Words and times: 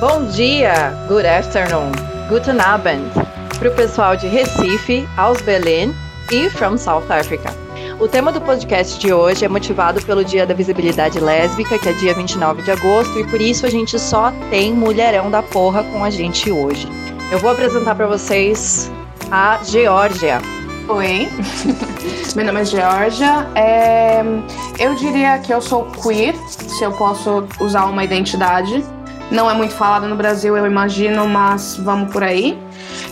Bom 0.00 0.26
dia, 0.26 0.94
good 1.08 1.26
afternoon, 1.26 1.90
guten 2.28 2.60
Abend, 2.60 3.10
para 3.58 3.68
o 3.68 3.74
pessoal 3.74 4.16
de 4.16 4.28
Recife, 4.28 5.08
aus 5.16 5.42
Berlin 5.42 5.92
e 6.30 6.48
from 6.50 6.78
South 6.78 7.10
Africa. 7.10 7.52
O 7.98 8.06
tema 8.06 8.30
do 8.30 8.40
podcast 8.40 8.96
de 9.00 9.12
hoje 9.12 9.44
é 9.44 9.48
motivado 9.48 10.00
pelo 10.02 10.24
Dia 10.24 10.46
da 10.46 10.54
Visibilidade 10.54 11.18
Lésbica, 11.18 11.80
que 11.80 11.88
é 11.88 11.92
dia 11.94 12.14
29 12.14 12.62
de 12.62 12.70
agosto, 12.70 13.18
e 13.18 13.26
por 13.26 13.40
isso 13.40 13.66
a 13.66 13.70
gente 13.70 13.98
só 13.98 14.32
tem 14.50 14.72
mulherão 14.72 15.32
da 15.32 15.42
porra 15.42 15.82
com 15.82 16.04
a 16.04 16.10
gente 16.10 16.48
hoje. 16.48 16.86
Eu 17.32 17.40
vou 17.40 17.50
apresentar 17.50 17.96
para 17.96 18.06
vocês 18.06 18.88
a 19.32 19.58
Geórgia. 19.64 20.40
Oi, 20.86 21.28
meu 22.36 22.46
nome 22.46 22.60
é 22.60 22.64
Georgia. 22.64 23.48
É... 23.56 24.22
Eu 24.78 24.94
diria 24.94 25.40
que 25.40 25.52
eu 25.52 25.60
sou 25.60 25.86
queer, 25.86 26.36
se 26.46 26.84
eu 26.84 26.92
posso 26.92 27.48
usar 27.58 27.86
uma 27.86 28.04
identidade. 28.04 28.84
Não 29.30 29.50
é 29.50 29.54
muito 29.54 29.74
falada 29.74 30.06
no 30.06 30.16
Brasil, 30.16 30.56
eu 30.56 30.66
imagino, 30.66 31.28
mas 31.28 31.76
vamos 31.76 32.12
por 32.12 32.22
aí. 32.22 32.58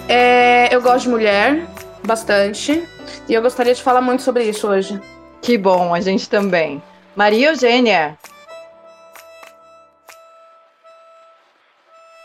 É... 0.09 0.75
Eu 0.75 0.81
gosto 0.81 1.05
de 1.05 1.11
mulher, 1.11 1.67
bastante. 2.07 2.83
E 3.29 3.35
eu 3.35 3.43
gostaria 3.43 3.75
de 3.75 3.83
falar 3.83 4.01
muito 4.01 4.23
sobre 4.23 4.45
isso 4.45 4.67
hoje. 4.67 5.01
Que 5.43 5.59
bom, 5.59 5.95
a 5.95 6.01
gente 6.01 6.29
também. 6.29 6.83
Maria 7.15 7.49
Eugênia. 7.49 8.17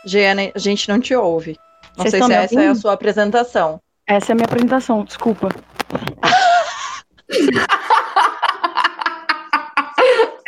Gênia, 0.06 0.52
a 0.56 0.60
gente 0.60 0.90
não 0.90 1.00
te 1.00 1.14
ouve. 1.14 1.60
Não 1.98 2.06
Vocês 2.06 2.24
sei 2.24 2.24
se 2.24 2.34
essa 2.34 2.62
é 2.62 2.68
a 2.70 2.76
sua 2.76 2.94
apresentação. 2.94 3.80
Essa 4.08 4.32
é 4.32 4.34
a 4.34 4.36
minha 4.36 4.46
apresentação, 4.46 5.04
desculpa. 5.04 5.50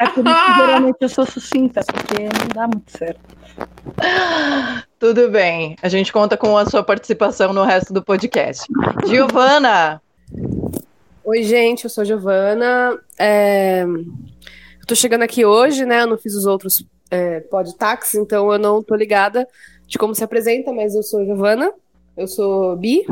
é 0.03 0.09
por 0.09 0.25
isso 0.25 0.45
que 0.45 0.53
geralmente 0.55 0.97
eu 1.01 1.09
sou 1.09 1.25
sucinta, 1.25 1.81
porque 1.85 2.23
não 2.23 2.47
dá 2.53 2.67
muito 2.67 2.91
certo. 2.97 3.21
Tudo 4.99 5.29
bem, 5.29 5.75
a 5.81 5.89
gente 5.89 6.11
conta 6.11 6.37
com 6.37 6.57
a 6.57 6.65
sua 6.65 6.83
participação 6.83 7.53
no 7.53 7.63
resto 7.63 7.93
do 7.93 8.03
podcast. 8.03 8.65
Giovana! 9.05 10.01
Oi, 11.23 11.43
gente, 11.43 11.85
eu 11.85 11.89
sou 11.89 12.03
Giovana. 12.03 12.99
É... 13.17 13.83
Eu 13.83 14.87
tô 14.87 14.95
chegando 14.95 15.23
aqui 15.23 15.45
hoje, 15.45 15.85
né? 15.85 16.01
Eu 16.01 16.07
não 16.07 16.17
fiz 16.17 16.35
os 16.35 16.45
outros 16.45 16.85
é, 17.09 17.39
podtax, 17.41 18.15
então 18.15 18.51
eu 18.51 18.59
não 18.59 18.83
tô 18.83 18.95
ligada 18.95 19.47
de 19.87 19.97
como 19.97 20.13
se 20.13 20.23
apresenta, 20.23 20.73
mas 20.73 20.95
eu 20.95 21.03
sou 21.03 21.23
Giovana, 21.23 21.71
eu 22.17 22.27
sou 22.27 22.75
bi, 22.75 23.05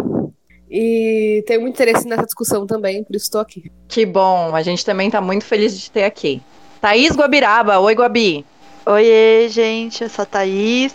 e 0.70 1.44
tenho 1.46 1.62
muito 1.62 1.76
interesse 1.76 2.08
nessa 2.08 2.26
discussão 2.26 2.66
também, 2.66 3.04
por 3.04 3.16
isso 3.16 3.26
estou 3.26 3.42
aqui. 3.42 3.72
Que 3.88 4.06
bom, 4.06 4.56
a 4.56 4.62
gente 4.62 4.86
também 4.86 5.08
está 5.08 5.22
muito 5.22 5.46
feliz 5.46 5.78
de 5.80 5.92
ter 5.92 6.04
aqui. 6.04 6.42
Thaís 6.82 7.16
Guabiraba, 7.16 7.78
oi 7.78 7.94
Guabi. 7.94 8.44
Oi, 8.88 9.48
gente, 9.52 10.04
eu 10.04 10.10
sou 10.10 10.24
a 10.24 10.26
Thaís. 10.26 10.92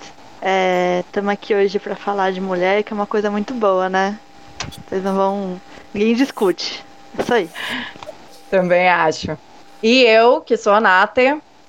Estamos 1.06 1.30
é, 1.30 1.32
aqui 1.32 1.54
hoje 1.54 1.78
para 1.78 1.94
falar 1.94 2.32
de 2.32 2.40
mulher, 2.40 2.82
que 2.82 2.92
é 2.92 2.96
uma 2.96 3.06
coisa 3.06 3.30
muito 3.30 3.54
boa, 3.54 3.88
né? 3.88 4.18
Vocês 4.88 5.04
não 5.04 5.14
vão. 5.14 5.60
Ninguém 5.94 6.16
discute. 6.16 6.84
Isso 7.16 7.32
aí. 7.32 7.48
Também 8.50 8.88
acho. 8.88 9.38
E 9.80 10.02
eu, 10.02 10.40
que 10.40 10.56
sou 10.56 10.72
a 10.72 10.80
Nath, 10.80 11.18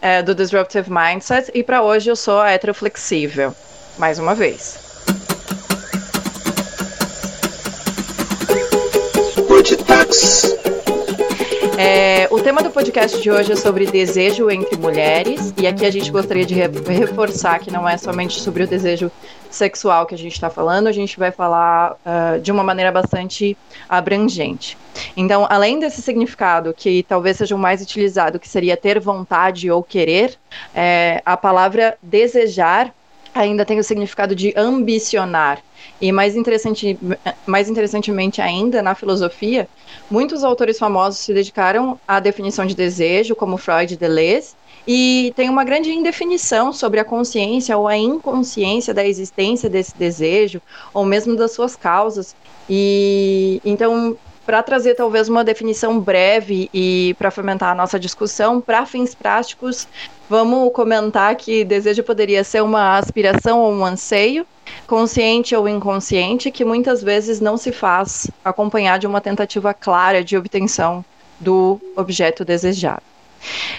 é, 0.02 0.24
do 0.24 0.34
Disruptive 0.34 0.90
Mindset, 0.90 1.52
e 1.54 1.62
para 1.62 1.84
hoje 1.84 2.10
eu 2.10 2.16
sou 2.16 2.42
a 2.42 2.50
heteroflexível. 2.50 3.54
Mais 4.00 4.18
uma 4.18 4.34
vez. 4.34 4.80
É, 11.78 12.28
o 12.32 12.40
tema 12.40 12.64
do 12.64 12.72
podcast 12.72 13.22
de 13.22 13.30
hoje 13.30 13.52
é 13.52 13.56
sobre 13.56 13.86
desejo 13.86 14.50
entre 14.50 14.76
mulheres, 14.76 15.54
e 15.62 15.68
aqui 15.68 15.86
a 15.86 15.92
gente 15.92 16.10
gostaria 16.10 16.44
de 16.44 16.56
reforçar 16.56 17.60
que 17.60 17.70
não 17.70 17.88
é 17.88 17.96
somente 17.98 18.40
sobre 18.42 18.64
o 18.64 18.68
desejo 18.68 19.12
sexual 19.52 20.08
que 20.08 20.16
a 20.16 20.18
gente 20.18 20.34
está 20.34 20.50
falando, 20.50 20.88
a 20.88 20.92
gente 20.92 21.20
vai 21.20 21.32
falar 21.32 21.94
uh, 21.94 22.42
de 22.42 22.52
uma 22.52 22.64
maneira 22.64 22.92
bastante 22.92 23.56
abrangente. 23.88 24.76
Então, 25.16 25.46
além 25.50 25.80
desse 25.80 26.02
significado 26.02 26.74
que 26.74 27.04
talvez 27.04 27.38
seja 27.38 27.56
o 27.56 27.60
mais 27.60 27.80
utilizado, 27.80 28.40
que 28.40 28.50
seria 28.50 28.76
ter 28.76 29.00
vontade 29.00 29.70
ou 29.70 29.84
querer, 29.84 30.36
é, 30.74 31.22
a 31.24 31.38
palavra 31.38 31.96
desejar 32.02 32.92
ainda 33.36 33.64
tem 33.64 33.78
o 33.78 33.84
significado 33.84 34.36
de 34.36 34.52
ambicionar. 34.58 35.60
E 36.00 36.12
mais, 36.12 36.36
interessante, 36.36 36.98
mais 37.46 37.70
interessantemente 37.70 38.42
ainda, 38.42 38.82
na 38.82 38.96
filosofia, 38.96 39.68
muitos 40.10 40.44
autores 40.44 40.78
famosos 40.78 41.20
se 41.20 41.34
dedicaram 41.34 42.00
à 42.08 42.20
definição 42.20 42.66
de 42.66 42.76
desejo, 42.76 43.36
como 43.36 43.58
Freud 43.58 43.94
e 43.94 43.98
Deleuze, 43.98 44.56
e 44.88 45.34
tem 45.36 45.50
uma 45.50 45.64
grande 45.64 45.92
indefinição 45.92 46.72
sobre 46.72 47.00
a 47.00 47.06
consciência 47.06 47.78
ou 47.78 47.88
a 47.88 47.98
inconsciência 47.98 48.94
da 48.94 49.06
existência 49.06 49.70
desse 49.70 49.98
desejo, 49.98 50.62
ou 50.94 51.04
mesmo 51.04 51.36
das 51.36 51.52
suas 51.54 51.76
causas. 51.76 52.36
E 52.70 53.60
então, 53.66 54.18
para 54.48 54.64
trazer 54.64 54.96
talvez 54.96 55.28
uma 55.28 55.44
definição 55.44 56.00
breve 56.00 56.70
e 56.74 57.14
para 57.20 57.30
fomentar 57.30 57.74
a 57.74 57.76
nossa 57.76 58.00
discussão, 58.00 58.62
para 58.62 58.86
fins 58.86 59.14
práticos, 59.14 59.86
vamos 60.30 60.72
comentar 60.72 61.36
que 61.36 61.66
desejo 61.66 62.02
poderia 62.02 62.46
ser 62.46 62.64
uma 62.64 62.98
aspiração 62.98 63.60
ou 63.60 63.74
um 63.74 63.86
anseio, 63.86 64.48
consciente 64.88 65.54
ou 65.54 65.68
inconsciente, 65.68 66.50
que 66.50 66.64
muitas 66.64 67.04
vezes 67.04 67.42
não 67.42 67.58
se 67.58 67.74
faz 67.74 68.32
acompanhar 68.44 68.98
de 68.98 69.06
uma 69.06 69.20
tentativa 69.20 69.74
clara 69.74 70.24
de 70.24 70.38
obtenção 70.38 71.04
do 71.42 71.78
objeto 71.94 72.46
desejado. 72.46 73.04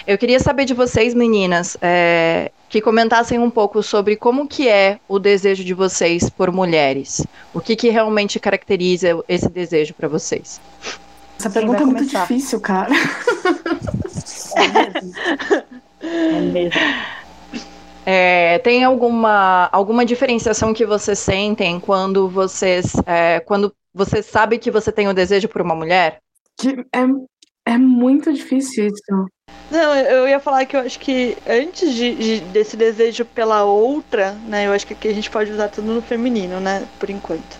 Eu 0.05 0.17
queria 0.17 0.39
saber 0.39 0.65
de 0.65 0.73
vocês, 0.73 1.13
meninas, 1.13 1.77
é, 1.81 2.51
que 2.67 2.81
comentassem 2.81 3.39
um 3.39 3.49
pouco 3.49 3.81
sobre 3.81 4.15
como 4.15 4.47
que 4.47 4.67
é 4.67 4.99
o 5.07 5.19
desejo 5.19 5.63
de 5.63 5.73
vocês 5.73 6.29
por 6.29 6.51
mulheres. 6.51 7.25
O 7.53 7.59
que, 7.59 7.75
que 7.75 7.89
realmente 7.89 8.39
caracteriza 8.39 9.23
esse 9.27 9.49
desejo 9.49 9.93
para 9.93 10.07
vocês? 10.07 10.59
Essa 11.37 11.49
pergunta 11.49 11.83
é 11.83 11.85
muito 11.85 12.05
difícil, 12.05 12.59
cara. 12.59 12.93
É 14.55 14.67
mesmo. 14.67 15.13
É 16.01 16.41
mesmo. 16.41 16.81
É, 18.05 18.57
tem 18.59 18.83
alguma, 18.83 19.69
alguma 19.71 20.03
diferenciação 20.03 20.73
que 20.73 20.85
vocês 20.85 21.19
sentem 21.19 21.79
quando 21.79 22.27
vocês 22.27 22.93
é, 23.05 23.39
quando 23.41 23.71
você 23.93 24.23
sabe 24.23 24.57
que 24.57 24.71
você 24.71 24.91
tem 24.91 25.07
o 25.07 25.11
um 25.11 25.13
desejo 25.13 25.47
por 25.47 25.61
uma 25.61 25.75
mulher? 25.75 26.19
É, 26.91 27.01
é 27.65 27.77
muito 27.77 28.31
difícil 28.33 28.87
isso. 28.87 29.29
Não, 29.71 29.95
eu 29.95 30.27
ia 30.27 30.39
falar 30.39 30.65
que 30.65 30.75
eu 30.75 30.81
acho 30.81 30.99
que 30.99 31.37
antes 31.47 31.93
de, 31.93 32.15
de, 32.15 32.39
desse 32.41 32.75
desejo 32.75 33.23
pela 33.23 33.63
outra, 33.63 34.31
né? 34.47 34.67
Eu 34.67 34.73
acho 34.73 34.85
que 34.85 34.93
aqui 34.93 35.07
a 35.07 35.13
gente 35.13 35.29
pode 35.29 35.51
usar 35.51 35.67
tudo 35.67 35.93
no 35.93 36.01
feminino, 36.01 36.59
né? 36.59 36.85
Por 36.99 37.09
enquanto. 37.09 37.57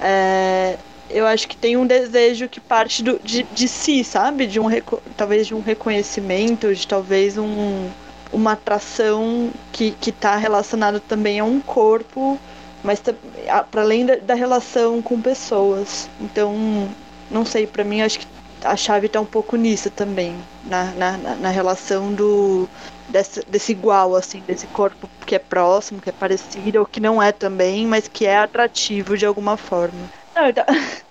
É, 0.00 0.76
eu 1.08 1.26
acho 1.26 1.46
que 1.46 1.56
tem 1.56 1.76
um 1.76 1.86
desejo 1.86 2.48
que 2.48 2.58
parte 2.60 3.02
do, 3.02 3.20
de, 3.22 3.44
de 3.44 3.68
si, 3.68 4.02
sabe? 4.02 4.46
De 4.46 4.58
um 4.58 4.66
talvez 5.16 5.46
de 5.46 5.54
um 5.54 5.60
reconhecimento, 5.60 6.74
de 6.74 6.86
talvez 6.86 7.38
um 7.38 7.88
uma 8.32 8.52
atração 8.52 9.50
que 9.72 9.94
está 10.00 10.36
relacionada 10.36 10.98
também 10.98 11.38
a 11.38 11.44
um 11.44 11.60
corpo, 11.60 12.38
mas 12.82 13.00
para 13.70 13.82
além 13.82 14.06
da, 14.06 14.16
da, 14.16 14.34
relação 14.34 15.02
com 15.02 15.20
pessoas. 15.20 16.08
Então, 16.20 16.88
não 17.30 17.44
sei, 17.44 17.66
para 17.66 17.84
mim 17.84 18.00
acho 18.00 18.20
que 18.20 18.26
a 18.64 18.76
chave 18.76 19.06
está 19.06 19.20
um 19.20 19.26
pouco 19.26 19.56
nisso 19.56 19.90
também, 19.90 20.36
na, 20.64 20.84
na, 20.92 21.16
na 21.16 21.48
relação 21.50 22.12
do 22.12 22.68
desse, 23.08 23.44
desse 23.46 23.72
igual, 23.72 24.16
assim, 24.16 24.42
desse 24.46 24.66
corpo 24.68 25.08
que 25.26 25.34
é 25.34 25.38
próximo, 25.38 26.00
que 26.00 26.08
é 26.08 26.12
parecido, 26.12 26.80
ou 26.80 26.86
que 26.86 27.00
não 27.00 27.22
é 27.22 27.32
também, 27.32 27.86
mas 27.86 28.08
que 28.08 28.26
é 28.26 28.38
atrativo 28.38 29.16
de 29.16 29.26
alguma 29.26 29.56
forma. 29.56 30.10
Não, 30.34 30.48
então... 30.48 30.64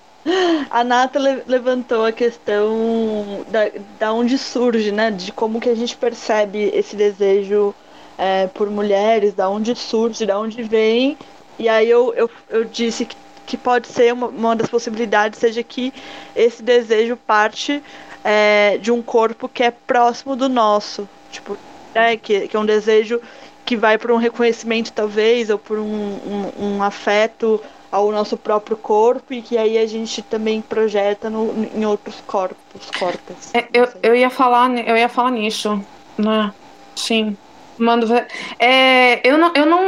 A 0.70 0.84
Nata 0.84 1.18
levantou 1.48 2.06
a 2.06 2.12
questão 2.12 3.44
da, 3.50 3.72
da 3.98 4.14
onde 4.14 4.38
surge, 4.38 4.92
né? 4.92 5.10
De 5.10 5.32
como 5.32 5.60
que 5.60 5.68
a 5.68 5.74
gente 5.76 5.98
percebe 5.98 6.70
esse 6.76 6.96
desejo 6.96 7.74
é, 8.20 8.46
por 8.46 8.70
mulheres, 8.70 9.34
da 9.34 9.50
onde 9.50 9.76
surge, 9.76 10.28
da 10.28 10.40
onde 10.40 10.62
vem. 10.62 11.18
E 11.58 11.68
aí 11.68 11.90
eu, 11.90 12.14
eu, 12.14 12.30
eu 12.50 12.66
disse 12.66 13.06
que, 13.06 13.16
que 13.52 13.58
pode 13.58 13.90
ser 13.90 14.14
uma, 14.14 14.28
uma 14.28 14.56
das 14.56 14.70
possibilidades, 14.70 15.38
seja 15.38 15.62
que 15.62 15.94
esse 16.34 16.64
desejo 16.64 17.18
parte 17.18 17.84
é, 18.24 18.78
de 18.78 18.94
um 18.94 19.02
corpo 19.02 19.50
que 19.50 19.62
é 19.62 19.70
próximo 19.70 20.38
do 20.38 20.48
nosso. 20.48 21.08
Tipo, 21.30 21.58
né, 21.94 22.16
que, 22.16 22.48
que 22.48 22.56
é 22.56 22.60
um 22.60 22.66
desejo 22.66 23.20
que 23.66 23.76
vai 23.76 23.98
por 23.98 24.10
um 24.10 24.16
reconhecimento, 24.16 24.94
talvez, 24.94 25.50
ou 25.50 25.60
por 25.60 25.78
um, 25.80 25.84
um, 25.84 26.78
um 26.78 26.84
afeto 26.84 27.62
ao 27.92 28.10
nosso 28.10 28.38
próprio 28.38 28.78
corpo 28.78 29.34
e 29.34 29.42
que 29.42 29.58
aí 29.58 29.78
a 29.78 29.86
gente 29.86 30.22
também 30.22 30.62
projeta 30.62 31.30
no, 31.30 31.54
em 31.76 31.86
outros 31.86 32.24
corpos, 32.26 32.90
corpos. 32.98 33.54
É, 33.54 33.68
eu, 33.74 33.86
eu 34.02 34.16
ia 34.16 34.30
falar, 34.30 34.72
eu 34.78 34.96
ia 34.96 35.10
falar 35.10 35.32
nisso, 35.32 35.84
né? 36.18 36.54
Sim. 36.96 37.36
Mando 37.78 38.08
ver. 38.08 38.28
É, 38.58 39.28
eu 39.30 39.38
não, 39.38 39.52
eu 39.54 39.66
não, 39.66 39.82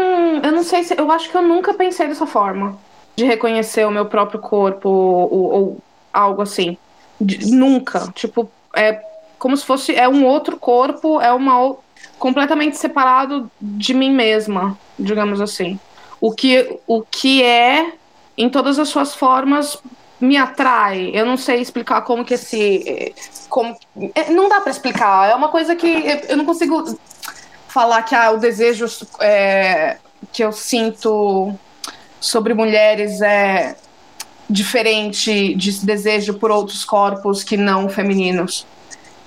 eu 0.43 0.51
não 0.51 0.63
sei 0.63 0.83
se, 0.83 0.99
eu 0.99 1.09
acho 1.09 1.29
que 1.29 1.37
eu 1.37 1.41
nunca 1.41 1.73
pensei 1.73 2.09
dessa 2.09 2.25
forma 2.25 2.77
de 3.15 3.23
reconhecer 3.25 3.85
o 3.85 3.91
meu 3.91 4.05
próprio 4.05 4.39
corpo 4.39 4.89
ou, 4.89 5.53
ou 5.53 5.77
algo 6.11 6.41
assim. 6.41 6.77
De, 7.19 7.51
nunca, 7.51 8.11
tipo, 8.13 8.49
é 8.75 9.01
como 9.37 9.57
se 9.57 9.65
fosse 9.65 9.93
é 9.93 10.07
um 10.07 10.25
outro 10.25 10.57
corpo, 10.57 11.19
é 11.19 11.31
uma 11.31 11.75
completamente 12.17 12.77
separado 12.77 13.51
de 13.61 13.93
mim 13.93 14.11
mesma, 14.11 14.77
digamos 14.97 15.41
assim. 15.41 15.79
O 16.21 16.31
que, 16.31 16.79
o 16.87 17.01
que 17.01 17.43
é, 17.43 17.93
em 18.37 18.49
todas 18.49 18.79
as 18.79 18.87
suas 18.87 19.13
formas, 19.13 19.77
me 20.19 20.37
atrai. 20.37 21.11
Eu 21.13 21.25
não 21.25 21.35
sei 21.35 21.59
explicar 21.59 22.01
como 22.03 22.23
que 22.23 22.35
esse. 22.35 23.13
Como, 23.49 23.75
é, 24.15 24.31
não 24.31 24.47
dá 24.47 24.61
para 24.61 24.71
explicar. 24.71 25.29
É 25.29 25.35
uma 25.35 25.49
coisa 25.49 25.75
que 25.75 26.03
eu 26.29 26.37
não 26.37 26.45
consigo 26.45 26.97
falar 27.67 28.03
que 28.03 28.15
ah, 28.15 28.31
o 28.31 28.37
desejo 28.37 28.85
é, 29.19 29.97
que 30.31 30.43
eu 30.43 30.53
sinto 30.53 31.53
sobre 32.23 32.53
mulheres 32.53 33.21
é 33.21 33.75
diferente 34.49 35.53
de 35.55 35.85
desejo 35.85 36.35
por 36.35 36.49
outros 36.51 36.85
corpos 36.85 37.43
que 37.43 37.57
não 37.57 37.89
femininos. 37.89 38.65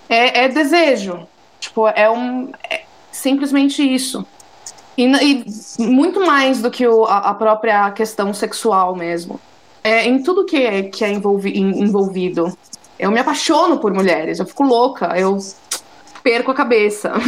É, 0.08 0.44
é 0.44 0.48
desejo. 0.48 1.26
Tipo, 1.60 1.88
é 1.88 2.10
um. 2.10 2.50
É 2.70 2.84
simplesmente 3.12 3.82
isso. 3.82 4.26
E, 4.96 5.04
e, 5.04 5.44
muito 5.78 6.24
mais 6.24 6.62
do 6.62 6.70
que 6.70 6.86
o, 6.86 7.04
a, 7.04 7.18
a, 7.18 7.34
própria 7.34 7.90
questão 7.90 8.32
sexual 8.32 8.96
mesmo. 8.96 9.38
É 9.84 10.06
em 10.06 10.22
tudo 10.22 10.46
que 10.46 10.56
é, 10.56 10.84
que 10.84 11.04
é 11.04 11.12
envolvi, 11.12 11.58
envolvido. 11.58 12.56
Eu 12.98 13.10
me 13.10 13.20
apaixono 13.20 13.78
por 13.78 13.92
mulheres, 13.92 14.38
eu 14.38 14.46
fico 14.46 14.64
louca, 14.64 15.12
eu 15.18 15.36
perco 16.22 16.50
a 16.50 16.54
cabeça. 16.54 17.12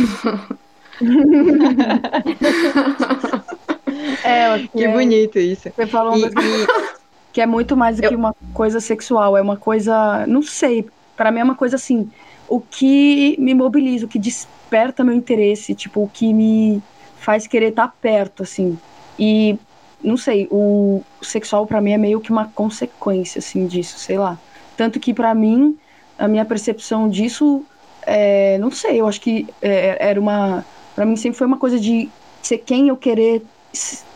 é, 4.56 4.68
que 4.68 4.84
é, 4.84 4.88
bonito 4.92 5.38
isso. 5.38 5.70
Você 5.74 5.86
falou 5.86 6.16
e, 6.16 6.24
e... 6.24 6.30
que 7.32 7.40
é 7.40 7.46
muito 7.46 7.76
mais 7.76 7.96
do 7.96 8.04
eu... 8.04 8.10
que 8.10 8.16
uma 8.16 8.34
coisa 8.52 8.80
sexual, 8.80 9.36
é 9.36 9.42
uma 9.42 9.56
coisa, 9.56 10.26
não 10.26 10.42
sei, 10.42 10.86
para 11.16 11.30
mim 11.30 11.40
é 11.40 11.44
uma 11.44 11.54
coisa 11.54 11.76
assim, 11.76 12.10
o 12.48 12.60
que 12.60 13.36
me 13.38 13.54
mobiliza, 13.54 14.06
o 14.06 14.08
que 14.08 14.18
desperta 14.18 15.04
meu 15.04 15.14
interesse, 15.14 15.74
tipo, 15.74 16.02
o 16.02 16.08
que 16.08 16.32
me 16.32 16.82
faz 17.18 17.46
querer 17.46 17.68
estar 17.68 17.88
tá 17.88 17.94
perto, 18.00 18.42
assim. 18.42 18.78
E 19.18 19.58
não 20.02 20.16
sei, 20.16 20.48
o 20.50 21.02
sexual 21.20 21.66
para 21.66 21.80
mim 21.80 21.92
é 21.92 21.98
meio 21.98 22.20
que 22.20 22.30
uma 22.30 22.46
consequência, 22.46 23.40
assim, 23.40 23.66
disso, 23.66 23.98
sei 23.98 24.18
lá. 24.18 24.38
Tanto 24.76 25.00
que 25.00 25.12
para 25.12 25.34
mim, 25.34 25.76
a 26.18 26.28
minha 26.28 26.44
percepção 26.44 27.08
disso, 27.08 27.64
é, 28.02 28.56
não 28.58 28.70
sei, 28.70 29.00
eu 29.00 29.08
acho 29.08 29.20
que 29.20 29.46
é, 29.60 29.96
era 30.00 30.20
uma 30.20 30.64
para 30.98 31.06
mim 31.06 31.14
sempre 31.14 31.38
foi 31.38 31.46
uma 31.46 31.58
coisa 31.58 31.78
de 31.78 32.08
ser 32.42 32.58
quem 32.58 32.88
eu 32.88 32.96
querer 32.96 33.40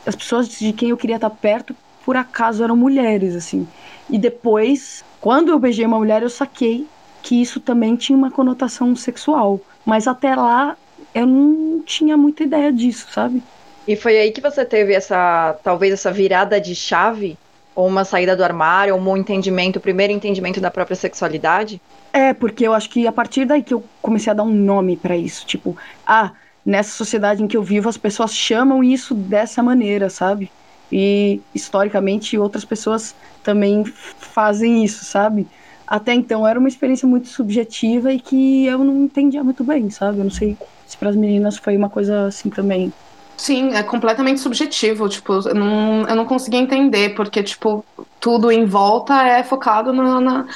as 0.07 0.17
pessoas 0.17 0.49
de 0.49 0.73
quem 0.73 0.91
eu 0.91 0.97
queria 0.97 1.17
estar 1.17 1.31
perto 1.31 1.75
por 2.05 2.17
acaso 2.17 2.63
eram 2.63 2.77
mulheres 2.77 3.35
assim. 3.35 3.67
E 4.11 4.19
depois 4.19 5.05
quando 5.21 5.51
eu 5.51 5.59
beijei 5.59 5.87
uma 5.87 5.99
mulher 5.99 6.23
eu 6.23 6.31
saquei 6.31 6.87
que 7.23 7.41
isso 7.41 7.61
também 7.61 7.95
tinha 7.95 8.19
uma 8.19 8.31
conotação 8.31 8.95
sexual. 8.97 9.61
Mas 9.85 10.07
até 10.07 10.35
lá 10.35 10.77
eu 11.15 11.27
não 11.27 11.81
tinha 11.83 12.17
muita 12.17 12.43
ideia 12.43 12.73
disso 12.73 13.07
sabe? 13.13 13.43
E 13.87 13.97
foi 13.97 14.19
aí 14.19 14.31
que 14.31 14.41
você 14.41 14.65
teve 14.65 14.95
essa 14.95 15.57
talvez 15.63 15.93
essa 15.93 16.11
virada 16.13 16.61
de 16.61 16.75
chave? 16.75 17.37
Ou 17.75 17.87
uma 17.87 18.05
saída 18.05 18.37
do 18.37 18.45
armário? 18.45 18.95
Ou 18.95 19.01
um 19.01 19.17
entendimento 19.17 19.77
o 19.77 19.81
primeiro 19.81 20.13
entendimento 20.13 20.61
da 20.61 20.71
própria 20.71 20.97
sexualidade? 20.97 21.81
É 22.13 22.35
porque 22.35 22.67
eu 22.67 22.75
acho 22.75 22.91
que 22.91 23.07
a 23.07 23.13
partir 23.13 23.47
daí 23.47 23.63
que 23.63 23.73
eu 23.73 23.83
comecei 24.03 24.31
a 24.31 24.35
dar 24.35 24.43
um 24.43 24.53
nome 24.53 24.97
para 24.97 25.17
isso. 25.17 25.47
Tipo 25.47 25.77
ah 26.07 26.33
nessa 26.65 26.91
sociedade 26.91 27.43
em 27.43 27.49
que 27.49 27.57
eu 27.57 27.63
vivo, 27.63 27.89
as 27.89 27.97
pessoas 27.97 28.35
chamam 28.35 28.83
isso 28.83 29.15
dessa 29.15 29.63
maneira, 29.63 30.09
sabe? 30.09 30.51
E 30.91 31.41
historicamente 31.55 32.39
outras 32.39 32.65
pessoas 32.65 33.15
também 33.43 33.85
fazem 33.85 34.85
isso, 34.85 35.05
sabe? 35.05 35.47
Até 35.87 36.15
então 36.15 36.47
era 36.47 36.59
uma 36.59 36.69
experiência 36.69 37.07
muito 37.07 37.29
subjetiva 37.29 38.13
e 38.13 38.21
que 38.21 38.67
eu 38.67 38.79
não 38.79 39.05
entendia 39.05 39.43
muito 39.43 39.65
bem, 39.65 39.91
sabe? 39.91 40.19
Eu 40.19 40.25
não 40.25 40.31
sei 40.31 40.57
se 40.87 40.97
para 40.97 41.11
as 41.11 41.17
meninas 41.17 41.57
foi 41.57 41.77
uma 41.77 41.91
coisa 41.91 42.27
assim 42.27 42.49
também. 42.49 42.93
Sim, 43.37 43.75
é 43.75 43.83
completamente 43.83 44.41
subjetivo, 44.41 45.09
tipo, 45.09 45.33
eu 45.33 45.55
não, 45.55 46.07
eu 46.09 46.15
não 46.15 46.25
conseguia 46.25 46.61
entender, 46.61 47.15
porque, 47.15 47.43
tipo, 47.43 47.85
tudo 48.21 48.53
em 48.53 48.65
volta 48.65 49.27
é 49.27 49.43
focado 49.43 49.93
na, 49.93 50.21
na 50.21 50.47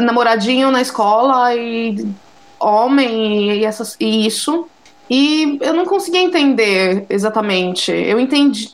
namoradinho 0.00 0.70
na 0.70 0.82
escola 0.82 1.54
e 1.54 2.06
homem 2.60 3.52
e, 3.52 3.64
essas, 3.64 3.96
e 3.98 4.26
isso, 4.26 4.68
e 5.10 5.58
eu 5.60 5.72
não 5.72 5.86
conseguia 5.86 6.20
entender 6.20 7.06
exatamente. 7.08 7.90
Eu 7.90 8.20
entendi. 8.20 8.70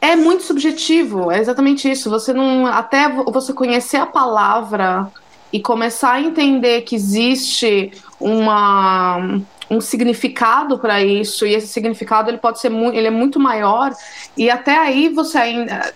É 0.00 0.16
muito 0.16 0.42
subjetivo, 0.44 1.30
é 1.30 1.38
exatamente 1.38 1.90
isso. 1.90 2.08
Você 2.08 2.32
não. 2.32 2.66
Até 2.66 3.08
você 3.08 3.52
conhecer 3.52 3.98
a 3.98 4.06
palavra 4.06 5.10
e 5.52 5.60
começar 5.60 6.12
a 6.12 6.20
entender 6.20 6.82
que 6.82 6.94
existe 6.94 7.92
uma, 8.18 9.40
um 9.70 9.80
significado 9.80 10.78
para 10.78 11.02
isso 11.02 11.46
e 11.46 11.54
esse 11.54 11.68
significado 11.68 12.30
ele 12.30 12.38
pode 12.38 12.60
ser 12.60 12.70
muito, 12.70 12.96
ele 12.96 13.08
é 13.08 13.10
muito 13.10 13.38
maior 13.40 13.92
e 14.36 14.48
até 14.48 14.76
aí 14.76 15.08
você 15.08 15.38
ainda 15.38 15.92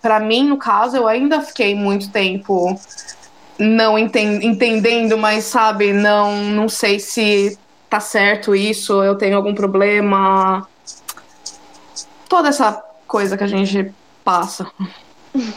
para 0.00 0.18
mim 0.18 0.44
no 0.44 0.56
caso 0.56 0.96
eu 0.96 1.06
ainda 1.06 1.42
fiquei 1.42 1.74
muito 1.74 2.10
tempo 2.10 2.78
não 3.58 3.98
enten, 3.98 4.44
entendendo 4.46 5.18
mas 5.18 5.44
sabe 5.44 5.92
não 5.92 6.44
não 6.44 6.68
sei 6.68 6.98
se 6.98 7.58
tá 7.90 7.98
certo 7.98 8.54
isso, 8.54 9.02
eu 9.02 9.16
tenho 9.16 9.36
algum 9.36 9.52
problema. 9.52 10.66
Toda 12.28 12.48
essa 12.48 12.80
coisa 13.06 13.36
que 13.36 13.42
a 13.42 13.48
gente 13.48 13.92
passa 14.24 14.70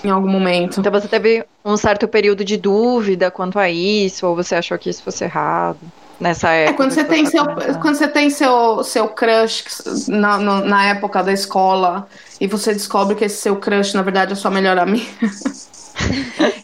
em 0.04 0.10
algum 0.10 0.28
momento. 0.28 0.80
Então 0.80 0.92
você 0.92 1.08
teve 1.08 1.46
um 1.64 1.78
certo 1.78 2.08
período 2.08 2.44
de 2.44 2.58
dúvida 2.58 3.30
quanto 3.30 3.60
a 3.60 3.70
isso, 3.70 4.26
ou 4.26 4.36
você 4.36 4.56
achou 4.56 4.78
que 4.80 4.90
isso 4.90 5.04
fosse 5.04 5.24
errado? 5.24 5.80
Nessa 6.20 6.50
época. 6.50 6.74
É, 6.74 6.78
quando 6.78 6.92
você, 6.92 7.04
tem 7.04 7.26
seu, 7.26 7.44
quando 7.82 7.96
você 7.96 8.08
tem 8.08 8.30
seu, 8.30 8.84
seu 8.84 9.08
crush 9.10 9.66
na, 10.08 10.38
no, 10.38 10.64
na 10.64 10.86
época 10.86 11.22
da 11.24 11.34
escola 11.34 12.08
e 12.40 12.48
você 12.48 12.72
descobre 12.72 13.16
que 13.16 13.26
esse 13.26 13.42
seu 13.42 13.58
crush, 13.58 13.94
na 13.94 14.04
verdade, 14.04 14.32
é 14.32 14.36
sua 14.36 14.52
melhor 14.52 14.78
amiga. 14.78 15.06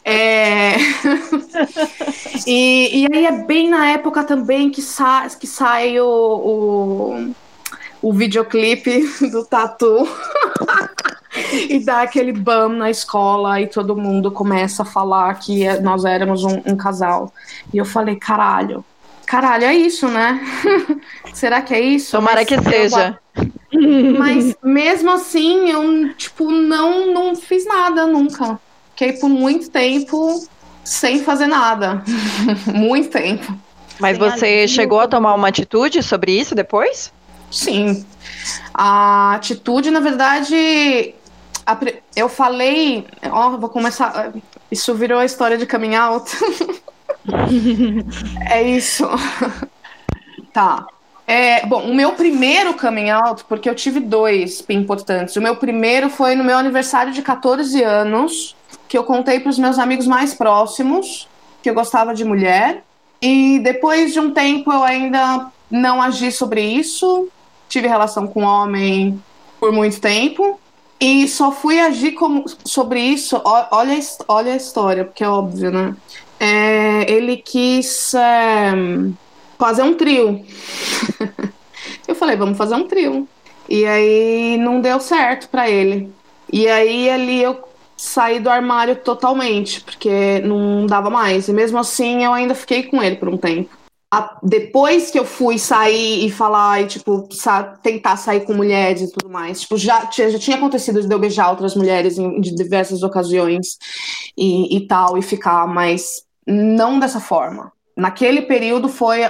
é... 0.03 0.75
e, 2.47 3.03
e 3.03 3.07
aí 3.11 3.25
é 3.25 3.31
bem 3.31 3.69
na 3.69 3.91
época 3.91 4.23
também 4.23 4.69
que, 4.69 4.81
sa 4.81 5.27
que 5.29 5.47
sai 5.47 5.99
o, 5.99 6.05
o, 6.05 7.35
o 8.01 8.13
videoclipe 8.13 9.01
do 9.31 9.45
Tatu. 9.45 10.07
e 11.69 11.79
dá 11.79 12.01
aquele 12.01 12.31
bam 12.31 12.69
na 12.69 12.89
escola 12.89 13.61
e 13.61 13.67
todo 13.67 13.95
mundo 13.95 14.31
começa 14.31 14.83
a 14.83 14.85
falar 14.85 15.33
que 15.35 15.67
nós 15.79 16.05
éramos 16.05 16.43
um, 16.43 16.61
um 16.65 16.75
casal. 16.75 17.33
E 17.73 17.77
eu 17.77 17.85
falei, 17.85 18.15
caralho, 18.15 18.83
caralho, 19.25 19.65
é 19.65 19.75
isso, 19.75 20.07
né? 20.07 20.41
Será 21.33 21.61
que 21.61 21.73
é 21.73 21.79
isso? 21.79 22.11
Tomara 22.11 22.37
Mas 22.37 22.47
que 22.47 22.61
seja. 22.61 23.19
Mas 24.17 24.55
mesmo 24.63 25.11
assim, 25.11 25.69
eu, 25.69 26.13
tipo, 26.15 26.49
não, 26.49 27.13
não 27.13 27.35
fiz 27.35 27.65
nada 27.65 28.07
nunca. 28.07 28.59
Fiquei 28.99 29.13
por 29.13 29.29
muito 29.29 29.69
tempo 29.69 30.45
sem 30.83 31.23
fazer 31.23 31.47
nada. 31.47 32.03
muito 32.67 33.09
tempo. 33.09 33.57
Mas 33.97 34.17
sem 34.17 34.29
você 34.29 34.67
chegou 34.67 34.99
a 34.99 35.07
tomar 35.07 35.35
uma 35.35 35.47
atitude 35.47 36.03
sobre 36.03 36.37
isso 36.37 36.53
depois? 36.53 37.09
Sim. 37.49 38.05
A 38.73 39.35
atitude, 39.35 39.89
na 39.89 40.01
verdade, 40.01 41.15
eu 42.13 42.27
falei. 42.27 43.07
Ó, 43.31 43.51
vou 43.51 43.69
começar. 43.69 44.33
Isso 44.69 44.93
virou 44.93 45.19
a 45.19 45.25
história 45.25 45.57
de 45.57 45.65
coming 45.65 45.95
out. 45.95 46.29
é 48.51 48.63
isso. 48.63 49.07
tá. 50.51 50.85
É, 51.25 51.65
bom, 51.65 51.83
o 51.83 51.95
meu 51.95 52.11
primeiro 52.13 52.73
coming 52.73 53.11
out, 53.11 53.45
porque 53.45 53.69
eu 53.69 53.75
tive 53.75 54.01
dois 54.01 54.61
importantes. 54.67 55.37
O 55.37 55.41
meu 55.41 55.55
primeiro 55.55 56.09
foi 56.09 56.35
no 56.35 56.43
meu 56.43 56.57
aniversário 56.57 57.13
de 57.13 57.21
14 57.21 57.81
anos 57.81 58.58
que 58.89 58.97
eu 58.97 59.03
contei 59.03 59.39
para 59.39 59.51
os 59.51 59.59
meus 59.59 59.77
amigos 59.77 60.07
mais 60.07 60.33
próximos 60.33 61.29
que 61.61 61.69
eu 61.69 61.73
gostava 61.73 62.13
de 62.13 62.25
mulher. 62.25 62.83
E 63.21 63.59
depois 63.59 64.11
de 64.11 64.19
um 64.19 64.31
tempo 64.31 64.73
eu 64.73 64.83
ainda 64.83 65.51
não 65.69 66.01
agi 66.01 66.31
sobre 66.31 66.61
isso. 66.61 67.29
Tive 67.69 67.87
relação 67.87 68.27
com 68.27 68.43
homem 68.43 69.21
por 69.59 69.71
muito 69.71 70.01
tempo. 70.01 70.59
E 70.99 71.27
só 71.27 71.51
fui 71.51 71.79
agir 71.79 72.13
como, 72.13 72.43
sobre 72.65 72.99
isso. 72.99 73.39
Olha, 73.45 73.99
olha 74.27 74.53
a 74.53 74.57
história, 74.57 75.05
porque 75.05 75.23
é 75.23 75.29
óbvio, 75.29 75.71
né? 75.71 75.95
É, 76.39 77.11
ele 77.11 77.37
quis 77.37 78.13
é, 78.13 78.71
fazer 79.57 79.83
um 79.83 79.93
trio. 79.93 80.43
eu 82.07 82.15
falei, 82.15 82.35
vamos 82.35 82.57
fazer 82.57 82.75
um 82.75 82.87
trio. 82.87 83.27
E 83.67 83.85
aí 83.85 84.57
não 84.57 84.81
deu 84.81 84.99
certo 84.99 85.47
para 85.49 85.69
ele. 85.69 86.11
E 86.51 86.67
aí 86.67 87.09
ali 87.09 87.43
eu 87.43 87.68
saí 87.99 88.39
do 88.39 88.49
armário 88.49 88.95
totalmente, 88.95 89.81
porque 89.81 90.39
não 90.39 90.85
dava 90.85 91.09
mais. 91.09 91.49
E 91.49 91.53
mesmo 91.53 91.77
assim, 91.77 92.23
eu 92.23 92.31
ainda 92.31 92.55
fiquei 92.55 92.83
com 92.83 93.03
ele 93.03 93.17
por 93.17 93.27
um 93.27 93.37
tempo. 93.37 93.77
A, 94.11 94.39
depois 94.41 95.11
que 95.11 95.19
eu 95.19 95.25
fui 95.25 95.59
sair 95.59 96.25
e 96.25 96.31
falar, 96.31 96.81
e, 96.81 96.87
tipo, 96.87 97.27
sa 97.31 97.61
tentar 97.63 98.15
sair 98.15 98.45
com 98.45 98.53
mulheres 98.53 99.01
e 99.01 99.11
tudo 99.11 99.29
mais, 99.29 99.61
tipo, 99.61 99.77
já, 99.77 100.09
já 100.11 100.39
tinha 100.39 100.57
acontecido 100.57 101.05
de 101.05 101.13
eu 101.13 101.19
beijar 101.19 101.49
outras 101.49 101.75
mulheres 101.75 102.17
em 102.17 102.39
diversas 102.39 103.03
ocasiões 103.03 103.77
e, 104.37 104.77
e 104.77 104.87
tal, 104.87 105.17
e 105.17 105.21
ficar, 105.21 105.67
mas 105.67 106.23
não 106.47 106.99
dessa 106.99 107.19
forma. 107.19 107.71
Naquele 107.95 108.43
período 108.43 108.87
foi. 108.87 109.21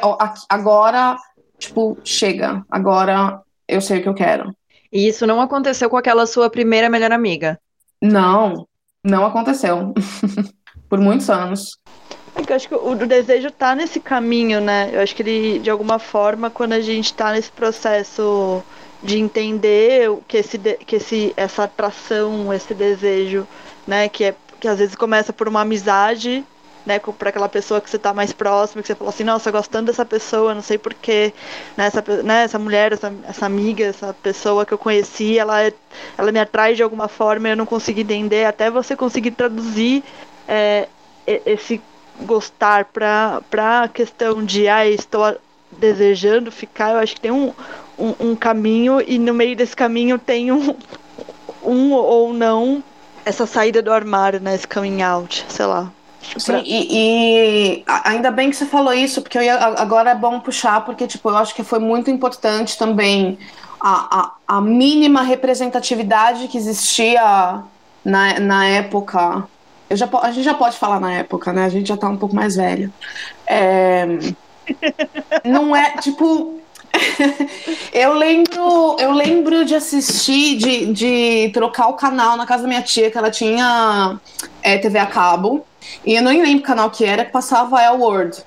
Agora 0.48 1.18
tipo, 1.58 1.98
chega, 2.04 2.64
agora 2.70 3.42
eu 3.68 3.82
sei 3.82 4.00
o 4.00 4.04
que 4.04 4.10
eu 4.10 4.14
quero. 4.14 4.56
E 4.92 5.08
isso 5.08 5.28
não 5.28 5.42
aconteceu 5.42 5.90
com 5.90 5.98
aquela 5.98 6.26
sua 6.26 6.50
primeira 6.50 6.90
melhor 6.90 7.12
amiga? 7.12 7.60
Não, 8.02 8.68
não 9.04 9.26
aconteceu. 9.26 9.94
Por 10.90 11.00
muitos 11.00 11.30
anos. 11.30 11.78
É 12.36 12.42
eu 12.52 12.56
acho 12.56 12.68
que 12.68 12.76
o, 12.76 12.92
o 12.92 12.96
desejo 12.96 13.52
tá 13.52 13.76
nesse 13.76 14.00
caminho, 14.00 14.62
né? 14.62 14.90
Eu 14.92 15.02
acho 15.02 15.16
que 15.16 15.22
ele, 15.22 15.60
de 15.60 15.70
alguma 15.70 16.00
forma, 16.00 16.50
quando 16.50 16.74
a 16.74 16.82
gente 16.82 17.14
tá 17.14 17.32
nesse 17.32 17.52
processo 17.52 18.64
de 19.02 19.18
entender 19.18 20.10
que, 20.28 20.38
esse, 20.38 20.58
que 20.58 20.96
esse, 20.98 21.34
essa 21.38 21.64
atração, 21.64 22.54
esse 22.54 22.74
desejo, 22.74 23.48
né, 23.88 24.10
que, 24.10 24.26
é, 24.26 24.36
que 24.60 24.68
às 24.68 24.80
vezes 24.80 24.96
começa 24.96 25.32
por 25.32 25.48
uma 25.48 25.62
amizade, 25.62 26.44
né, 26.90 26.98
para 26.98 27.30
aquela 27.30 27.48
pessoa 27.48 27.80
que 27.80 27.88
você 27.88 27.98
está 27.98 28.16
mais 28.16 28.34
próximo, 28.34 28.82
que 28.82 28.88
você 28.88 28.96
fala 28.96 29.12
assim, 29.12 29.24
nossa, 29.24 29.52
gostando 29.52 29.86
dessa 29.86 30.04
pessoa, 30.04 30.56
não 30.56 30.62
sei 30.64 30.80
porquê, 30.80 31.32
né, 31.78 31.86
essa, 31.86 32.04
né, 32.24 32.44
essa 32.46 32.58
mulher, 32.58 32.92
essa, 32.92 33.14
essa 33.28 33.46
amiga, 33.46 33.86
essa 33.86 34.12
pessoa 34.24 34.66
que 34.66 34.74
eu 34.74 34.78
conheci, 34.78 35.38
ela, 35.38 35.62
é, 35.62 35.72
ela 36.18 36.32
me 36.32 36.40
atrai 36.40 36.74
de 36.74 36.82
alguma 36.82 37.08
forma 37.08 37.48
eu 37.48 37.56
não 37.56 37.66
consegui 37.66 38.02
entender, 38.02 38.46
até 38.46 38.72
você 38.72 38.96
conseguir 38.96 39.32
traduzir 39.32 40.04
é, 40.48 40.88
esse 41.28 41.80
gostar 42.22 42.86
para 42.86 43.40
a 43.84 43.88
questão 43.88 44.44
de, 44.44 44.68
ah, 44.68 44.88
estou 44.88 45.38
desejando 45.72 46.52
ficar, 46.52 46.94
eu 46.94 46.98
acho 46.98 47.14
que 47.14 47.22
tem 47.22 47.32
um, 47.32 47.54
um, 48.00 48.32
um, 48.32 48.36
caminho 48.36 49.00
e 49.00 49.20
no 49.20 49.34
meio 49.34 49.56
desse 49.56 49.76
caminho 49.76 50.18
tem 50.18 50.52
um, 50.52 50.76
um 51.64 51.92
ou 51.94 52.34
não 52.34 52.84
essa 53.24 53.46
saída 53.46 53.80
do 53.80 53.94
armário, 53.94 54.40
né? 54.40 54.56
Esse 54.56 54.68
coming 54.68 55.04
out, 55.04 55.46
sei 55.48 55.68
lá. 55.68 55.92
Sim, 56.38 56.52
pra... 56.52 56.62
e, 56.64 56.88
e, 56.92 57.84
ainda 58.04 58.32
bem 58.32 58.50
que 58.50 58.56
você 58.56 58.66
falou 58.66 58.94
isso, 58.94 59.22
porque 59.22 59.40
ia, 59.40 59.56
agora 59.56 60.12
é 60.12 60.16
bom 60.16 60.40
puxar, 60.40 60.86
porque 60.86 61.08
tipo, 61.08 61.30
eu 61.30 61.38
acho 61.38 61.56
que 61.56 61.64
foi 61.64 61.80
muito 61.80 62.12
importante 62.12 62.78
também 62.78 63.38
a, 63.80 64.20
a, 64.48 64.58
a 64.58 64.62
mínima 64.62 65.22
representatividade 65.22 66.48
que 66.48 66.58
existia 66.58 67.64
na, 68.04 68.40
na 68.40 68.66
época. 68.68 69.48
Eu 69.90 69.98
já, 69.98 70.08
a 70.22 70.32
gente 70.32 70.44
já 70.44 70.54
pode 70.54 70.78
falar 70.78 71.00
na 71.00 71.14
época, 71.14 71.52
né? 71.52 71.66
A 71.66 71.70
gente 71.70 71.88
já 71.88 71.98
tá 71.98 72.08
um 72.08 72.18
pouco 72.18 72.36
mais 72.36 72.56
velho. 72.56 72.94
É, 73.48 74.06
não 75.44 75.76
é, 75.76 75.98
tipo, 75.98 76.60
eu 77.94 78.14
lembro, 78.14 78.98
eu 79.00 79.12
lembro 79.12 79.66
de 79.66 79.76
assistir, 79.76 80.58
de, 80.58 80.94
de 80.94 81.52
trocar 81.54 81.88
o 81.88 81.94
canal 81.94 82.38
na 82.38 82.46
casa 82.46 82.64
da 82.64 82.70
minha 82.70 82.82
tia, 82.82 83.10
que 83.10 83.18
ela 83.18 83.32
tinha 83.32 84.20
é, 84.62 84.78
TV 84.78 85.00
a 85.00 85.06
cabo. 85.06 85.66
E 86.06 86.16
eu 86.16 86.22
nem 86.22 86.42
lembro 86.42 86.60
o 86.60 86.66
canal 86.68 86.90
que 86.90 87.06
era, 87.06 87.26
passava 87.26 87.82
El 87.82 88.00
World. 88.00 88.44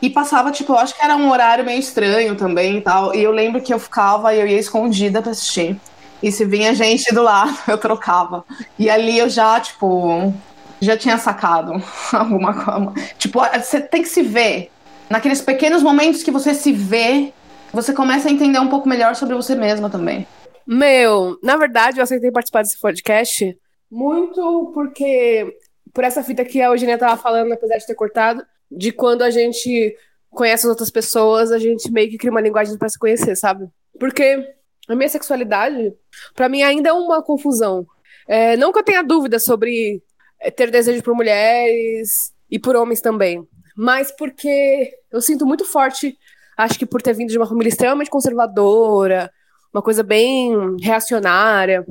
E 0.00 0.10
passava, 0.10 0.50
tipo, 0.50 0.72
eu 0.72 0.78
acho 0.78 0.96
que 0.96 1.04
era 1.04 1.16
um 1.16 1.30
horário 1.30 1.64
meio 1.64 1.78
estranho 1.78 2.34
também 2.34 2.78
e 2.78 2.80
tal. 2.80 3.14
E 3.14 3.22
eu 3.22 3.30
lembro 3.30 3.62
que 3.62 3.72
eu 3.72 3.78
ficava 3.78 4.34
e 4.34 4.40
eu 4.40 4.46
ia 4.46 4.58
escondida 4.58 5.22
pra 5.22 5.30
assistir. 5.30 5.80
E 6.22 6.30
se 6.30 6.44
vinha 6.44 6.74
gente 6.74 7.12
do 7.14 7.22
lado, 7.22 7.56
eu 7.68 7.78
trocava. 7.78 8.44
E 8.78 8.90
ali 8.90 9.18
eu 9.18 9.28
já, 9.28 9.60
tipo, 9.60 10.32
já 10.80 10.96
tinha 10.96 11.18
sacado 11.18 11.82
alguma 12.12 12.52
coisa. 12.52 12.92
Tipo, 13.16 13.40
você 13.40 13.80
tem 13.80 14.02
que 14.02 14.08
se 14.08 14.22
ver. 14.22 14.70
Naqueles 15.08 15.40
pequenos 15.40 15.82
momentos 15.82 16.22
que 16.22 16.30
você 16.30 16.54
se 16.54 16.72
vê, 16.72 17.32
você 17.72 17.92
começa 17.92 18.28
a 18.28 18.32
entender 18.32 18.58
um 18.58 18.68
pouco 18.68 18.88
melhor 18.88 19.14
sobre 19.14 19.34
você 19.34 19.54
mesma 19.54 19.88
também. 19.88 20.26
Meu, 20.66 21.38
na 21.42 21.56
verdade, 21.56 21.98
eu 21.98 22.02
aceitei 22.02 22.30
participar 22.30 22.62
desse 22.62 22.80
podcast 22.80 23.56
muito 23.92 24.70
porque 24.72 25.54
por 25.92 26.04
essa 26.04 26.22
fita 26.22 26.44
que 26.44 26.60
a 26.60 26.66
Eugênia 26.66 26.98
tava 26.98 27.20
falando, 27.20 27.52
apesar 27.52 27.76
de 27.76 27.86
ter 27.86 27.94
cortado, 27.94 28.44
de 28.70 28.92
quando 28.92 29.22
a 29.22 29.30
gente 29.30 29.94
conhece 30.30 30.66
as 30.66 30.70
outras 30.70 30.90
pessoas, 30.90 31.52
a 31.52 31.58
gente 31.58 31.90
meio 31.90 32.10
que 32.10 32.16
cria 32.16 32.30
uma 32.30 32.40
linguagem 32.40 32.76
para 32.78 32.88
se 32.88 32.98
conhecer, 32.98 33.36
sabe? 33.36 33.66
Porque 34.00 34.46
a 34.88 34.96
minha 34.96 35.08
sexualidade, 35.08 35.92
para 36.34 36.48
mim, 36.48 36.62
ainda 36.62 36.88
é 36.88 36.92
uma 36.92 37.22
confusão. 37.22 37.86
É, 38.26 38.56
não 38.56 38.72
que 38.72 38.78
eu 38.78 38.84
tenha 38.84 39.02
dúvida 39.02 39.38
sobre 39.38 40.02
é, 40.40 40.50
ter 40.50 40.70
desejo 40.70 41.02
por 41.02 41.14
mulheres 41.14 42.32
e 42.50 42.58
por 42.58 42.76
homens 42.76 43.00
também, 43.00 43.46
mas 43.76 44.10
porque 44.12 44.92
eu 45.10 45.20
sinto 45.20 45.44
muito 45.44 45.64
forte, 45.64 46.16
acho 46.56 46.78
que 46.78 46.86
por 46.86 47.02
ter 47.02 47.14
vindo 47.14 47.30
de 47.30 47.38
uma 47.38 47.46
família 47.46 47.68
extremamente 47.68 48.10
conservadora, 48.10 49.30
uma 49.72 49.82
coisa 49.82 50.02
bem 50.02 50.76
reacionária. 50.80 51.84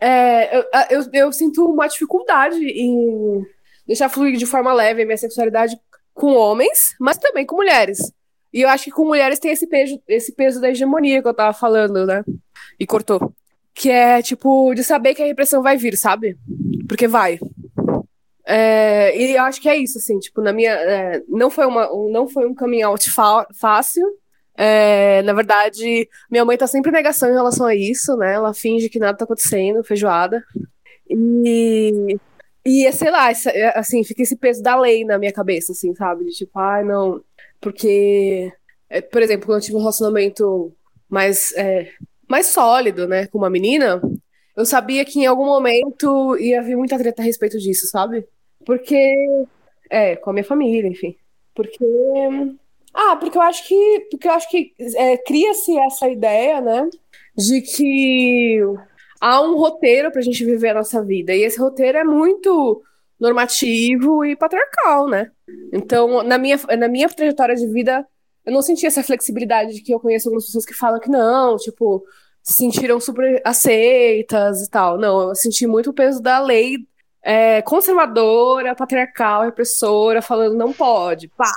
É, 0.00 0.58
eu, 0.58 0.64
eu, 0.90 1.04
eu, 1.12 1.32
sinto 1.32 1.64
uma 1.64 1.86
dificuldade 1.86 2.58
em 2.58 3.46
deixar 3.86 4.08
fluir 4.08 4.36
de 4.36 4.46
forma 4.46 4.72
leve 4.72 5.02
a 5.02 5.06
minha 5.06 5.16
sexualidade 5.16 5.78
com 6.12 6.34
homens, 6.34 6.94
mas 7.00 7.18
também 7.18 7.46
com 7.46 7.56
mulheres. 7.56 8.12
E 8.52 8.62
eu 8.62 8.68
acho 8.68 8.84
que 8.84 8.90
com 8.90 9.04
mulheres 9.04 9.38
tem 9.38 9.52
esse 9.52 9.66
peso, 9.66 10.00
esse 10.08 10.32
peso 10.32 10.60
da 10.60 10.70
hegemonia 10.70 11.22
que 11.22 11.28
eu 11.28 11.34
tava 11.34 11.52
falando, 11.56 12.04
né? 12.04 12.24
E 12.78 12.86
cortou. 12.86 13.32
Que 13.72 13.90
é, 13.90 14.20
tipo, 14.20 14.74
de 14.74 14.82
saber 14.82 15.14
que 15.14 15.22
a 15.22 15.26
repressão 15.26 15.62
vai 15.62 15.76
vir, 15.76 15.96
sabe? 15.96 16.36
Porque 16.88 17.06
vai. 17.06 17.38
É, 18.44 19.16
e 19.16 19.36
eu 19.36 19.42
acho 19.44 19.60
que 19.60 19.68
é 19.68 19.76
isso, 19.76 19.98
assim, 19.98 20.18
tipo, 20.18 20.40
na 20.40 20.52
minha. 20.52 20.72
É, 20.72 21.22
não, 21.28 21.48
foi 21.48 21.64
uma, 21.64 21.88
não 22.10 22.28
foi 22.28 22.46
um 22.48 22.54
coming 22.54 22.82
out 22.82 23.08
fácil, 23.54 24.04
é, 24.62 25.22
na 25.22 25.32
verdade, 25.32 26.06
minha 26.30 26.44
mãe 26.44 26.54
tá 26.58 26.66
sempre 26.66 26.90
em 26.90 26.92
negação 26.92 27.30
em 27.30 27.32
relação 27.32 27.64
a 27.64 27.74
isso, 27.74 28.14
né? 28.18 28.34
Ela 28.34 28.52
finge 28.52 28.90
que 28.90 28.98
nada 28.98 29.16
tá 29.16 29.24
acontecendo, 29.24 29.82
feijoada. 29.82 30.44
E, 31.08 32.18
e 32.62 32.92
sei 32.92 33.10
lá, 33.10 33.30
é, 33.30 33.78
assim, 33.78 34.04
fica 34.04 34.22
esse 34.22 34.36
peso 34.36 34.62
da 34.62 34.78
lei 34.78 35.02
na 35.02 35.18
minha 35.18 35.32
cabeça, 35.32 35.72
assim, 35.72 35.94
sabe? 35.94 36.26
De 36.26 36.32
tipo, 36.32 36.58
ah, 36.58 36.84
não. 36.84 37.24
Porque, 37.58 38.52
é, 38.90 39.00
por 39.00 39.22
exemplo, 39.22 39.46
quando 39.46 39.60
eu 39.60 39.64
tive 39.64 39.76
um 39.78 39.80
relacionamento 39.80 40.76
mais, 41.08 41.52
é, 41.56 41.90
mais 42.28 42.48
sólido, 42.48 43.08
né, 43.08 43.26
com 43.28 43.38
uma 43.38 43.48
menina, 43.48 43.98
eu 44.54 44.66
sabia 44.66 45.06
que 45.06 45.20
em 45.20 45.26
algum 45.26 45.46
momento 45.46 46.36
ia 46.36 46.62
vir 46.62 46.76
muita 46.76 46.98
treta 46.98 47.22
a 47.22 47.24
respeito 47.24 47.58
disso, 47.58 47.86
sabe? 47.86 48.26
Porque. 48.66 49.16
É, 49.88 50.16
com 50.16 50.30
a 50.30 50.32
minha 50.34 50.44
família, 50.44 50.86
enfim. 50.86 51.16
Porque 51.54 51.78
ah, 52.92 53.16
porque 53.16 53.38
eu 53.38 53.42
acho 53.42 53.66
que, 53.66 54.08
porque 54.10 54.28
eu 54.28 54.32
acho 54.32 54.48
que 54.50 54.72
é, 54.96 55.16
cria-se 55.18 55.78
essa 55.78 56.08
ideia, 56.08 56.60
né, 56.60 56.88
de 57.36 57.60
que 57.62 58.60
há 59.20 59.40
um 59.40 59.56
roteiro 59.56 60.10
para 60.10 60.20
a 60.20 60.24
gente 60.24 60.44
viver 60.44 60.70
a 60.70 60.74
nossa 60.74 61.04
vida 61.04 61.34
e 61.34 61.42
esse 61.42 61.58
roteiro 61.58 61.98
é 61.98 62.04
muito 62.04 62.82
normativo 63.18 64.24
e 64.24 64.34
patriarcal, 64.34 65.08
né? 65.08 65.30
Então, 65.72 66.22
na 66.22 66.38
minha, 66.38 66.58
na 66.78 66.88
minha 66.88 67.08
trajetória 67.08 67.54
de 67.54 67.66
vida, 67.66 68.06
eu 68.46 68.52
não 68.52 68.62
senti 68.62 68.86
essa 68.86 69.02
flexibilidade 69.02 69.74
de 69.74 69.82
que 69.82 69.92
eu 69.92 70.00
conheço 70.00 70.28
algumas 70.28 70.46
pessoas 70.46 70.64
que 70.64 70.72
falam 70.72 70.98
que 70.98 71.10
não, 71.10 71.56
tipo, 71.56 72.02
se 72.42 72.54
sentiram 72.54 72.98
super 72.98 73.42
aceitas 73.44 74.62
e 74.62 74.70
tal. 74.70 74.98
Não, 74.98 75.28
eu 75.28 75.34
senti 75.34 75.66
muito 75.66 75.90
o 75.90 75.94
peso 75.94 76.22
da 76.22 76.40
lei 76.40 76.78
é, 77.22 77.60
conservadora, 77.62 78.74
patriarcal, 78.74 79.42
repressora, 79.42 80.22
falando 80.22 80.56
não 80.56 80.72
pode, 80.72 81.28
pá. 81.28 81.52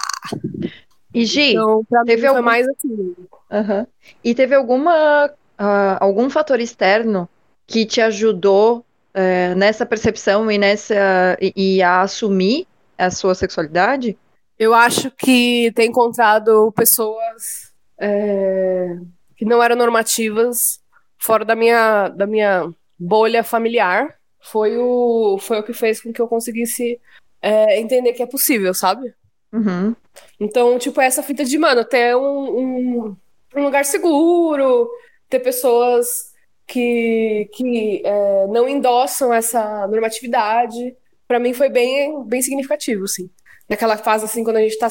E 1.14 1.26
Gi, 1.26 1.52
então, 1.52 1.86
teve 2.06 2.26
algum... 2.26 2.42
mais 2.42 2.68
assim. 2.68 3.16
Uhum. 3.52 3.88
E 4.24 4.34
teve 4.34 4.56
alguma 4.56 5.28
uh, 5.28 5.98
algum 6.00 6.30
fator 6.30 6.60
externo 6.60 7.30
que 7.68 7.86
te 7.86 8.02
ajudou 8.02 8.80
uh, 8.80 9.56
nessa 9.56 9.86
percepção 9.86 10.50
e 10.52 10.58
nessa 10.58 11.38
e, 11.40 11.54
e, 11.56 11.84
a 11.84 12.02
assumir 12.02 12.68
a 12.98 13.12
sua 13.12 13.36
sexualidade? 13.36 14.18
Eu 14.58 14.74
acho 14.74 15.12
que 15.12 15.72
ter 15.76 15.86
encontrado 15.86 16.72
pessoas 16.74 17.74
é, 18.00 18.98
que 19.36 19.46
não 19.46 19.62
eram 19.62 19.76
normativas 19.76 20.80
fora 21.18 21.44
da 21.46 21.56
minha 21.56 22.10
da 22.10 22.28
minha 22.28 22.72
bolha 23.00 23.44
familiar 23.44 24.16
foi 24.40 24.78
o 24.78 25.38
foi 25.40 25.60
o 25.60 25.64
que 25.64 25.74
fez 25.74 26.02
com 26.02 26.14
que 26.14 26.22
eu 26.22 26.28
conseguisse 26.28 27.00
é, 27.42 27.80
entender 27.80 28.14
que 28.14 28.24
é 28.24 28.28
possível, 28.28 28.74
sabe? 28.74 29.14
Uhum. 29.52 29.96
Então, 30.40 30.78
tipo, 30.78 31.00
é 31.02 31.06
essa 31.06 31.24
fita 31.24 31.44
de, 31.44 31.58
mano, 31.58 31.84
ter 31.86 32.16
um, 32.16 32.60
um, 32.60 33.18
um 33.56 33.64
lugar 33.64 33.86
seguro, 33.86 34.90
ter 35.30 35.40
pessoas 35.40 36.34
que, 36.68 37.50
que 37.54 38.02
é, 38.06 38.48
não 38.48 38.68
endossam 38.68 39.34
essa 39.34 39.88
normatividade, 39.88 40.96
para 41.28 41.40
mim 41.40 41.54
foi 41.54 41.70
bem, 41.70 42.24
bem 42.26 42.42
significativo, 42.42 43.06
assim. 43.06 43.30
Naquela 43.68 43.98
fase, 43.98 44.26
assim, 44.26 44.44
quando 44.44 44.58
a 44.58 44.62
gente 44.62 44.78
tá, 44.78 44.90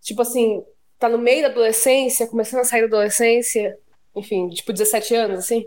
tipo 0.00 0.22
assim, 0.22 0.62
tá 0.98 1.08
no 1.08 1.18
meio 1.18 1.42
da 1.42 1.48
adolescência, 1.48 2.26
começando 2.26 2.60
a 2.60 2.64
sair 2.64 2.82
da 2.82 2.86
adolescência, 2.86 3.76
enfim, 4.14 4.48
tipo, 4.48 4.72
17 4.72 5.14
anos, 5.14 5.38
assim. 5.40 5.66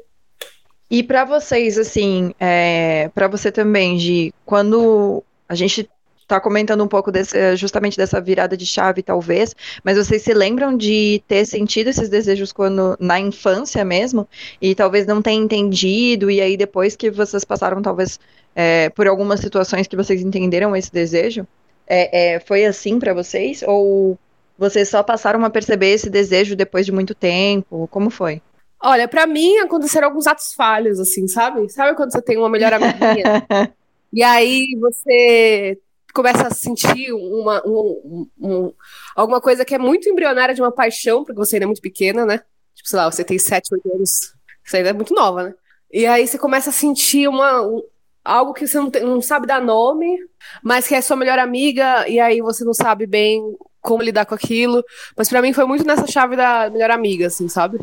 E 0.90 1.04
para 1.04 1.26
vocês, 1.26 1.78
assim, 1.78 2.34
é, 2.40 3.10
para 3.14 3.28
você 3.28 3.52
também, 3.52 3.98
de 3.98 4.34
quando 4.46 5.24
a 5.50 5.56
gente 5.56 5.90
está 6.26 6.40
comentando 6.40 6.84
um 6.84 6.88
pouco 6.88 7.12
desse, 7.12 7.38
eh, 7.38 7.56
justamente 7.56 7.96
dessa 7.96 8.20
virada 8.20 8.58
de 8.58 8.66
chave, 8.66 9.04
talvez, 9.04 9.56
mas 9.84 9.96
vocês 9.98 10.24
se 10.24 10.34
lembram 10.34 10.76
de 10.76 11.24
ter 11.28 11.46
sentido 11.46 11.90
esses 11.90 12.10
desejos 12.10 12.52
quando 12.52 12.98
na 13.00 13.20
infância 13.20 13.86
mesmo, 13.86 14.28
e 14.60 14.74
talvez 14.74 15.06
não 15.06 15.22
tenha 15.22 15.42
entendido, 15.42 16.30
e 16.30 16.42
aí 16.42 16.58
depois 16.58 16.96
que 16.96 17.12
vocês 17.12 17.46
passaram, 17.46 17.82
talvez, 17.82 18.20
é, 18.56 18.90
por 18.90 19.08
algumas 19.08 19.40
situações 19.40 19.88
que 19.88 19.96
vocês 19.96 20.22
entenderam 20.22 20.76
esse 20.76 20.92
desejo? 20.92 21.48
É, 21.88 22.36
é 22.36 22.40
foi 22.40 22.66
assim 22.66 22.98
para 23.00 23.14
vocês? 23.14 23.64
Ou 23.68 24.18
vocês 24.58 24.90
só 24.90 25.04
passaram 25.04 25.44
a 25.46 25.50
perceber 25.50 25.92
esse 25.92 26.10
desejo 26.10 26.56
depois 26.56 26.86
de 26.86 26.92
muito 26.92 27.14
tempo? 27.14 27.88
Como 27.92 28.10
foi? 28.10 28.42
Olha, 28.82 29.08
para 29.08 29.28
mim 29.28 29.58
aconteceram 29.58 30.08
alguns 30.08 30.26
atos 30.26 30.54
falhos, 30.54 31.00
assim, 31.00 31.28
sabe? 31.28 31.70
Sabe 31.70 31.96
quando 31.96 32.12
você 32.12 32.22
tem 32.22 32.38
uma 32.38 32.50
melhor 32.50 32.74
amiguinha? 32.74 33.46
e 34.12 34.24
aí 34.24 34.66
você 34.80 35.78
começa 36.16 36.48
a 36.48 36.52
sentir 36.52 37.12
uma, 37.12 37.62
um, 37.68 38.28
um, 38.40 38.74
alguma 39.16 39.42
coisa 39.42 39.66
que 39.66 39.76
é 39.76 39.78
muito 39.78 40.08
embrionária 40.08 40.56
de 40.56 40.62
uma 40.62 40.72
paixão, 40.72 41.26
porque 41.26 41.38
você 41.38 41.58
ainda 41.58 41.66
é 41.66 41.68
muito 41.68 41.82
pequena, 41.82 42.26
né? 42.26 42.42
Tipo, 42.74 42.90
sei 42.90 42.98
lá, 42.98 43.12
você 43.12 43.24
tem 43.24 43.38
7, 43.38 43.74
8 43.74 43.94
anos, 43.94 44.34
você 44.64 44.78
ainda 44.78 44.90
é 44.90 44.94
muito 44.94 45.14
nova, 45.14 45.44
né? 45.44 45.54
E 45.92 46.06
aí 46.06 46.26
você 46.26 46.38
começa 46.38 46.70
a 46.70 46.74
sentir 46.74 47.28
uma, 47.28 47.62
um, 47.62 47.84
algo 48.24 48.54
que 48.54 48.66
você 48.66 48.78
não, 48.78 48.90
tem, 48.90 49.04
não 49.04 49.22
sabe 49.22 49.46
dar 49.46 49.62
nome, 49.62 50.18
mas 50.64 50.88
que 50.88 50.96
é 50.96 51.02
sua 51.02 51.18
melhor 51.18 51.38
amiga, 51.38 52.08
e 52.08 52.18
aí 52.18 52.42
você 52.42 52.64
não 52.64 52.74
sabe 52.74 53.06
bem 53.06 53.44
como 53.82 54.02
lidar 54.02 54.26
com 54.26 54.36
aquilo. 54.36 54.84
Mas 55.18 55.28
para 55.28 55.42
mim 55.42 55.52
foi 55.52 55.66
muito 55.66 55.86
nessa 55.86 56.08
chave 56.08 56.38
da 56.38 56.70
melhor 56.70 56.92
amiga, 56.92 57.28
assim, 57.28 57.50
sabe? 57.50 57.78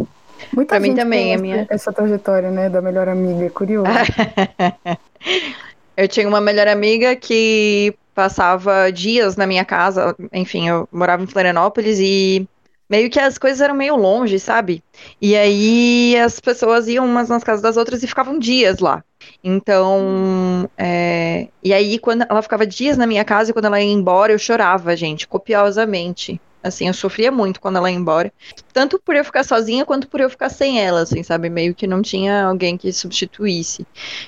Muita 0.54 0.70
pra 0.70 0.80
mim 0.80 0.94
também, 0.94 1.34
a 1.34 1.38
minha. 1.38 1.66
Essa 1.70 1.92
trajetória, 1.92 2.50
né, 2.50 2.70
da 2.70 2.80
melhor 2.80 3.08
amiga, 3.08 3.44
é 3.44 3.50
curioso. 3.50 3.88
eu 5.96 6.08
tinha 6.08 6.26
uma 6.26 6.40
melhor 6.40 6.66
amiga 6.66 7.14
que 7.14 7.94
passava 8.14 8.90
dias 8.92 9.36
na 9.36 9.46
minha 9.46 9.64
casa, 9.64 10.14
enfim, 10.32 10.68
eu 10.68 10.88
morava 10.92 11.22
em 11.22 11.26
Florianópolis 11.26 11.98
e 11.98 12.46
meio 12.88 13.08
que 13.08 13.18
as 13.18 13.38
coisas 13.38 13.60
eram 13.60 13.74
meio 13.74 13.96
longe, 13.96 14.38
sabe? 14.38 14.84
E 15.20 15.34
aí 15.34 16.16
as 16.18 16.38
pessoas 16.40 16.88
iam 16.88 17.06
umas 17.06 17.28
nas 17.28 17.42
casas 17.42 17.62
das 17.62 17.76
outras 17.76 18.02
e 18.02 18.06
ficavam 18.06 18.38
dias 18.38 18.80
lá. 18.80 19.02
Então, 19.42 20.68
é... 20.76 21.48
e 21.62 21.72
aí 21.72 21.98
quando 21.98 22.26
ela 22.28 22.42
ficava 22.42 22.66
dias 22.66 22.96
na 22.98 23.06
minha 23.06 23.24
casa 23.24 23.50
e 23.50 23.54
quando 23.54 23.66
ela 23.66 23.80
ia 23.80 23.90
embora, 23.90 24.32
eu 24.32 24.38
chorava, 24.38 24.94
gente, 24.96 25.26
copiosamente. 25.26 26.40
Assim, 26.62 26.86
eu 26.86 26.94
sofria 26.94 27.30
muito 27.32 27.60
quando 27.60 27.76
ela 27.76 27.90
ia 27.90 27.96
embora. 27.96 28.32
Tanto 28.72 28.98
por 28.98 29.16
eu 29.16 29.24
ficar 29.24 29.44
sozinha, 29.44 29.84
quanto 29.84 30.08
por 30.08 30.20
eu 30.20 30.30
ficar 30.30 30.48
sem 30.48 30.80
ela, 30.80 31.02
assim, 31.02 31.22
sabe? 31.22 31.48
Meio 31.50 31.74
que 31.74 31.86
não 31.86 32.02
tinha 32.02 32.44
alguém 32.44 32.76
que 32.76 32.92
substituísse. 32.92 33.86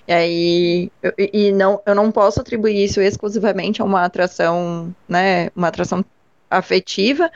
E 0.08 0.12
aí, 0.12 0.92
eu, 1.02 1.12
e 1.18 1.52
não, 1.52 1.80
eu 1.86 1.94
não 1.94 2.10
posso 2.10 2.40
atribuir 2.40 2.84
isso 2.84 3.00
exclusivamente 3.00 3.80
a 3.82 3.84
uma 3.84 4.04
atração, 4.04 4.94
né? 5.08 5.50
Uma 5.54 5.68
atração 5.68 6.04
afetiva. 6.50 7.30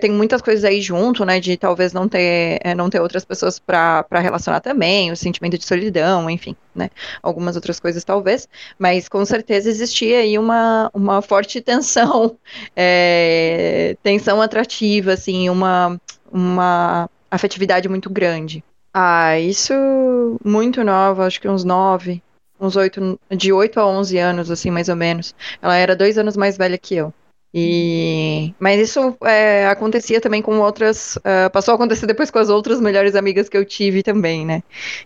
Tem 0.00 0.10
muitas 0.10 0.42
coisas 0.42 0.64
aí 0.64 0.80
junto, 0.80 1.24
né? 1.24 1.40
De 1.40 1.56
talvez 1.56 1.92
não 1.92 2.08
ter, 2.08 2.60
é, 2.62 2.74
não 2.74 2.90
ter 2.90 3.00
outras 3.00 3.24
pessoas 3.24 3.58
para 3.58 4.06
relacionar 4.12 4.60
também, 4.60 5.10
o 5.10 5.16
sentimento 5.16 5.58
de 5.58 5.64
solidão, 5.64 6.28
enfim, 6.28 6.56
né? 6.74 6.90
Algumas 7.22 7.56
outras 7.56 7.80
coisas 7.80 8.04
talvez, 8.04 8.48
mas 8.78 9.08
com 9.08 9.24
certeza 9.24 9.68
existia 9.68 10.18
aí 10.18 10.38
uma, 10.38 10.90
uma 10.94 11.22
forte 11.22 11.60
tensão, 11.62 12.36
é, 12.76 13.96
tensão 14.02 14.42
atrativa, 14.42 15.12
assim, 15.12 15.48
uma, 15.48 16.00
uma 16.32 17.08
afetividade 17.30 17.88
muito 17.88 18.10
grande. 18.10 18.62
Ah, 18.92 19.38
isso 19.38 19.72
muito 20.44 20.82
nova, 20.82 21.26
acho 21.26 21.40
que 21.40 21.48
uns 21.48 21.62
nove, 21.62 22.22
uns 22.60 22.76
oito, 22.76 23.18
de 23.30 23.52
oito 23.52 23.78
a 23.78 23.86
onze 23.86 24.18
anos, 24.18 24.50
assim, 24.50 24.70
mais 24.70 24.88
ou 24.88 24.96
menos. 24.96 25.34
Ela 25.62 25.76
era 25.76 25.96
dois 25.96 26.18
anos 26.18 26.36
mais 26.36 26.56
velha 26.56 26.76
que 26.76 26.96
eu. 26.96 27.14
E... 27.52 28.54
Mas 28.60 28.80
isso 28.80 29.16
é, 29.22 29.66
acontecia 29.66 30.20
também 30.20 30.40
com 30.40 30.60
outras. 30.60 31.16
Uh, 31.16 31.50
passou 31.52 31.72
a 31.72 31.74
acontecer 31.74 32.06
depois 32.06 32.30
com 32.30 32.38
as 32.38 32.48
outras 32.48 32.80
melhores 32.80 33.16
amigas 33.16 33.48
que 33.48 33.56
eu 33.56 33.64
tive 33.64 34.02
também, 34.02 34.46
né? 34.46 34.62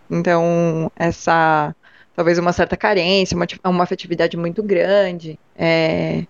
Então, 0.09 0.91
essa. 0.95 1.75
Talvez 2.15 2.37
uma 2.37 2.53
certa 2.53 2.77
carência, 2.77 3.35
uma, 3.35 3.45
uma 3.65 3.83
afetividade 3.83 4.37
muito 4.37 4.63
grande. 4.63 5.37
É, 5.57 6.23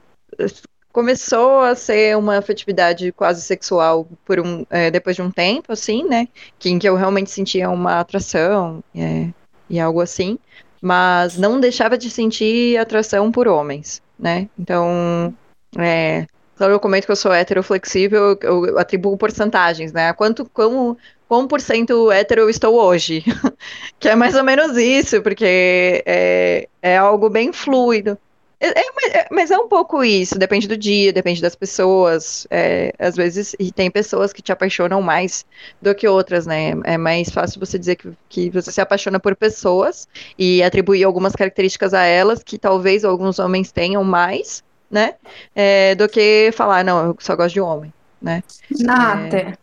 começou 0.92 1.60
a 1.60 1.76
ser 1.76 2.18
uma 2.18 2.38
afetividade 2.38 3.12
quase 3.12 3.42
sexual 3.42 4.08
por 4.24 4.40
um, 4.40 4.66
é, 4.70 4.90
depois 4.90 5.16
de 5.16 5.22
um 5.22 5.30
tempo, 5.30 5.72
assim, 5.72 6.04
né? 6.06 6.28
Que, 6.58 6.70
em 6.70 6.80
que 6.80 6.88
eu 6.88 6.96
realmente 6.96 7.30
sentia 7.30 7.70
uma 7.70 8.00
atração 8.00 8.84
é, 8.96 9.28
e 9.70 9.80
algo 9.80 10.02
assim. 10.02 10.40
Mas 10.82 11.38
não 11.38 11.60
deixava 11.60 11.98
de 11.98 12.10
sentir 12.10 12.78
atração 12.78 13.32
por 13.32 13.48
homens, 13.48 14.02
né? 14.18 14.50
Então 14.58 15.36
é, 15.78 16.26
quando 16.58 16.72
eu 16.72 16.80
comento 16.80 17.06
que 17.06 17.12
eu 17.12 17.16
sou 17.16 17.34
heteroflexível, 17.34 18.38
eu, 18.42 18.66
eu 18.66 18.80
atribuo 18.80 19.18
porcentagens, 19.18 19.92
né? 19.92 20.14
Quanto, 20.14 20.46
como, 20.50 20.98
quão 21.28 21.48
por 21.48 21.60
cento 21.60 22.12
hétero 22.12 22.42
eu 22.42 22.50
estou 22.50 22.76
hoje? 22.76 23.24
que 24.00 24.10
é 24.10 24.16
mais 24.16 24.36
ou 24.36 24.44
menos 24.44 24.78
isso, 24.78 25.22
porque 25.22 26.04
é, 26.06 26.68
é 26.82 26.98
algo 26.98 27.30
bem 27.30 27.52
fluido. 27.52 28.18
É, 28.58 28.68
é, 28.70 29.28
mas 29.30 29.52
é 29.52 29.58
um 29.58 29.68
pouco 29.68 30.02
isso, 30.04 30.40
depende 30.40 30.68
do 30.68 30.78
dia, 30.78 31.12
depende 31.12 31.42
das 31.42 31.56
pessoas. 31.56 32.48
É, 32.50 32.94
às 32.98 33.16
vezes, 33.16 33.54
e 33.60 33.72
tem 33.72 33.92
pessoas 33.92 34.32
que 34.32 34.42
te 34.42 34.52
apaixonam 34.52 35.02
mais 35.02 35.46
do 35.82 35.94
que 35.94 36.08
outras, 36.08 36.46
né? 36.46 36.72
É 36.86 36.98
mais 36.98 37.30
fácil 37.30 37.60
você 37.60 37.78
dizer 37.78 37.98
que, 37.98 38.14
que 38.30 38.50
você 38.50 38.72
se 38.72 38.80
apaixona 38.80 39.20
por 39.20 39.36
pessoas 39.36 40.08
e 40.40 40.64
atribuir 40.64 41.04
algumas 41.04 41.34
características 41.34 41.94
a 41.94 42.04
elas 42.04 42.42
que 42.42 42.58
talvez 42.58 43.04
alguns 43.04 43.40
homens 43.40 43.72
tenham 43.74 44.04
mais 44.04 44.64
né? 44.96 45.16
É, 45.54 45.94
do 45.96 46.08
que 46.08 46.52
falar, 46.54 46.86
não, 46.86 47.08
eu 47.08 47.18
só 47.20 47.36
gosto 47.36 47.54
de 47.54 47.60
homem, 47.60 47.94
né? 48.22 48.42
Nath, 48.80 49.34
é, 49.34 49.54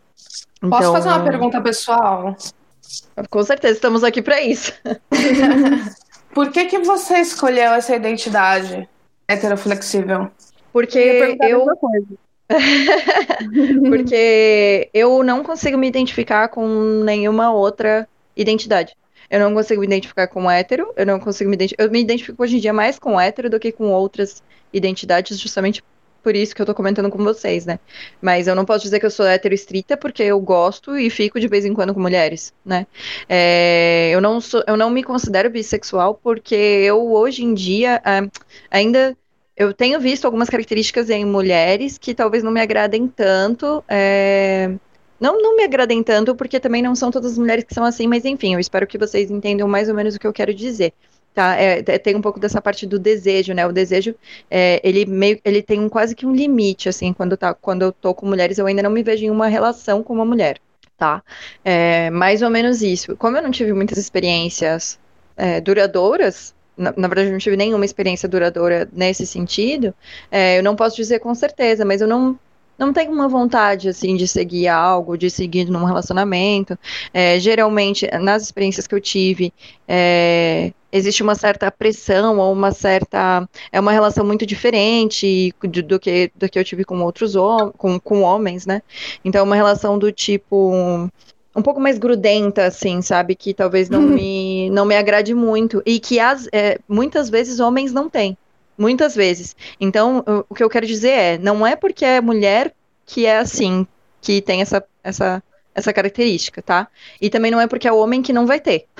posso 0.61 0.75
então, 0.81 0.93
fazer 0.93 1.09
uma 1.09 1.23
pergunta 1.23 1.59
pessoal? 1.59 2.37
Com 3.31 3.43
certeza, 3.43 3.73
estamos 3.73 4.03
aqui 4.03 4.21
para 4.21 4.39
isso. 4.43 4.71
Por 6.35 6.51
que 6.51 6.65
que 6.65 6.77
você 6.79 7.17
escolheu 7.17 7.73
essa 7.73 7.95
identidade 7.95 8.87
heteroflexível? 9.27 10.29
Porque 10.71 11.35
eu... 11.41 11.65
Porque 13.89 14.89
eu 14.93 15.23
não 15.23 15.43
consigo 15.43 15.77
me 15.77 15.87
identificar 15.87 16.49
com 16.49 16.67
nenhuma 17.03 17.51
outra 17.51 18.07
identidade. 18.35 18.95
Eu 19.33 19.39
não 19.39 19.51
consigo 19.51 19.81
me 19.81 19.87
identificar 19.87 20.27
com 20.27 20.49
hétero, 20.49 20.93
eu 20.95 21.07
não 21.07 21.19
consigo 21.19 21.49
me 21.49 21.55
identificar. 21.55 21.83
Eu 21.85 21.89
me 21.89 21.99
identifico 21.99 22.43
hoje 22.43 22.57
em 22.57 22.59
dia 22.59 22.71
mais 22.71 22.99
com 22.99 23.19
hétero 23.19 23.49
do 23.49 23.59
que 23.59 23.71
com 23.71 23.89
outras 23.89 24.43
identidades, 24.71 25.39
justamente 25.39 25.83
por 26.21 26.35
isso 26.35 26.53
que 26.55 26.61
eu 26.61 26.65
tô 26.67 26.75
comentando 26.75 27.09
com 27.09 27.17
vocês, 27.17 27.65
né? 27.65 27.79
Mas 28.21 28.47
eu 28.47 28.53
não 28.53 28.63
posso 28.63 28.83
dizer 28.83 28.99
que 28.99 29.07
eu 29.07 29.09
sou 29.09 29.25
hétero 29.25 29.55
estrita, 29.55 29.97
porque 29.97 30.21
eu 30.21 30.39
gosto 30.39 30.95
e 30.95 31.09
fico 31.09 31.39
de 31.39 31.47
vez 31.47 31.65
em 31.65 31.73
quando 31.73 31.95
com 31.95 31.99
mulheres, 31.99 32.53
né? 32.63 32.85
É, 33.27 34.11
eu, 34.13 34.21
não 34.21 34.39
sou, 34.39 34.63
eu 34.67 34.77
não 34.77 34.91
me 34.91 35.03
considero 35.03 35.49
bissexual, 35.49 36.13
porque 36.13 36.53
eu, 36.53 37.11
hoje 37.11 37.43
em 37.43 37.55
dia, 37.55 38.03
é, 38.05 38.29
ainda 38.69 39.17
eu 39.57 39.73
tenho 39.73 39.99
visto 39.99 40.25
algumas 40.25 40.47
características 40.47 41.09
em 41.09 41.25
mulheres 41.25 41.97
que 41.97 42.13
talvez 42.13 42.43
não 42.43 42.51
me 42.51 42.61
agradem 42.61 43.07
tanto. 43.07 43.83
É, 43.89 44.71
não, 45.19 45.41
não 45.41 45.55
me 45.55 45.63
agradem 45.63 46.03
tanto, 46.03 46.35
porque 46.35 46.59
também 46.59 46.81
não 46.81 46.95
são 46.95 47.11
todas 47.11 47.33
as 47.33 47.37
mulheres 47.37 47.63
que 47.63 47.73
são 47.73 47.83
assim, 47.83 48.07
mas 48.07 48.25
enfim, 48.25 48.53
eu 48.53 48.59
espero 48.59 48.87
que 48.87 48.97
vocês 48.97 49.31
entendam 49.31 49.67
mais 49.67 49.89
ou 49.89 49.95
menos 49.95 50.15
o 50.15 50.19
que 50.19 50.27
eu 50.27 50.33
quero 50.33 50.53
dizer 50.53 50.93
tá? 51.33 51.59
É, 51.59 51.79
é, 51.79 51.97
tem 51.97 52.15
um 52.15 52.21
pouco 52.21 52.39
dessa 52.39 52.61
parte 52.61 52.85
do 52.85 52.99
desejo, 52.99 53.53
né? 53.53 53.65
O 53.65 53.71
desejo, 53.71 54.15
é, 54.49 54.79
ele 54.83 55.05
meio, 55.05 55.39
ele 55.43 55.61
tem 55.61 55.79
um, 55.79 55.89
quase 55.89 56.15
que 56.15 56.25
um 56.25 56.33
limite, 56.33 56.87
assim, 56.87 57.11
quando, 57.13 57.35
tá, 57.35 57.53
quando 57.53 57.81
eu 57.81 57.91
tô 57.91 58.13
com 58.13 58.25
mulheres, 58.25 58.57
eu 58.57 58.67
ainda 58.67 58.83
não 58.83 58.91
me 58.91 59.03
vejo 59.03 59.25
em 59.25 59.29
uma 59.29 59.47
relação 59.47 60.03
com 60.03 60.13
uma 60.13 60.25
mulher, 60.25 60.59
tá? 60.97 61.23
É, 61.65 62.09
mais 62.11 62.41
ou 62.41 62.49
menos 62.49 62.81
isso. 62.81 63.15
Como 63.17 63.37
eu 63.37 63.43
não 63.43 63.51
tive 63.51 63.73
muitas 63.73 63.97
experiências 63.97 64.99
é, 65.35 65.59
duradouras, 65.59 66.53
na, 66.77 66.93
na, 66.95 67.07
verdade, 67.07 67.29
eu 67.29 67.33
não 67.33 67.39
tive 67.39 67.57
nenhuma 67.57 67.85
experiência 67.85 68.27
duradoura 68.29 68.87
nesse 68.93 69.25
sentido, 69.25 69.93
é, 70.31 70.57
eu 70.59 70.63
não 70.63 70.75
posso 70.75 70.95
dizer 70.95 71.19
com 71.19 71.33
certeza, 71.35 71.85
mas 71.85 72.01
eu 72.01 72.07
não 72.07 72.37
não 72.77 72.91
tenho 72.93 73.11
uma 73.11 73.27
vontade 73.27 73.89
assim 73.89 74.15
de 74.15 74.27
seguir 74.27 74.67
algo, 74.67 75.17
de 75.17 75.29
seguir 75.29 75.65
num 75.65 75.83
relacionamento. 75.83 76.77
É, 77.13 77.39
geralmente, 77.39 78.07
nas 78.19 78.43
experiências 78.43 78.87
que 78.87 78.95
eu 78.95 79.01
tive, 79.01 79.53
é, 79.87 80.73
existe 80.91 81.23
uma 81.23 81.35
certa 81.35 81.71
pressão 81.71 82.37
ou 82.37 82.53
uma 82.53 82.71
certa 82.71 83.47
é 83.71 83.79
uma 83.79 83.91
relação 83.91 84.25
muito 84.25 84.45
diferente 84.45 85.53
do, 85.61 85.83
do 85.83 85.99
que 85.99 86.31
do 86.35 86.47
que 86.47 86.59
eu 86.59 86.63
tive 86.63 86.85
com 86.85 87.01
outros 87.01 87.33
com, 87.77 87.99
com 87.99 88.21
homens, 88.21 88.65
né? 88.65 88.81
Então 89.25 89.41
é 89.41 89.43
uma 89.43 89.55
relação 89.55 89.97
do 89.97 90.11
tipo 90.11 91.09
um 91.55 91.61
pouco 91.61 91.79
mais 91.79 91.97
grudenta, 91.97 92.65
assim, 92.65 93.01
sabe? 93.01 93.35
Que 93.35 93.53
talvez 93.53 93.89
não 93.89 94.01
me 94.01 94.69
não 94.69 94.85
me 94.85 94.95
agrade 94.95 95.33
muito 95.33 95.81
e 95.85 95.99
que 95.99 96.19
as, 96.19 96.47
é, 96.51 96.79
muitas 96.87 97.29
vezes 97.29 97.59
homens 97.59 97.91
não 97.91 98.09
têm, 98.09 98.37
muitas 98.77 99.15
vezes. 99.15 99.55
Então 99.79 100.23
o 100.49 100.55
que 100.55 100.63
eu 100.63 100.69
quero 100.69 100.85
dizer 100.85 101.09
é, 101.09 101.37
não 101.37 101.65
é 101.65 101.75
porque 101.75 102.05
é 102.05 102.21
mulher 102.21 102.73
que 103.05 103.25
é 103.25 103.37
assim, 103.37 103.85
que 104.21 104.41
tem 104.41 104.61
essa 104.61 104.83
essa 105.03 105.43
essa 105.75 105.91
característica, 105.91 106.61
tá? 106.61 106.87
E 107.19 107.29
também 107.29 107.51
não 107.51 107.59
é 107.59 107.67
porque 107.67 107.87
é 107.87 107.91
homem 107.91 108.21
que 108.21 108.33
não 108.33 108.45
vai 108.45 108.59
ter. 108.59 108.85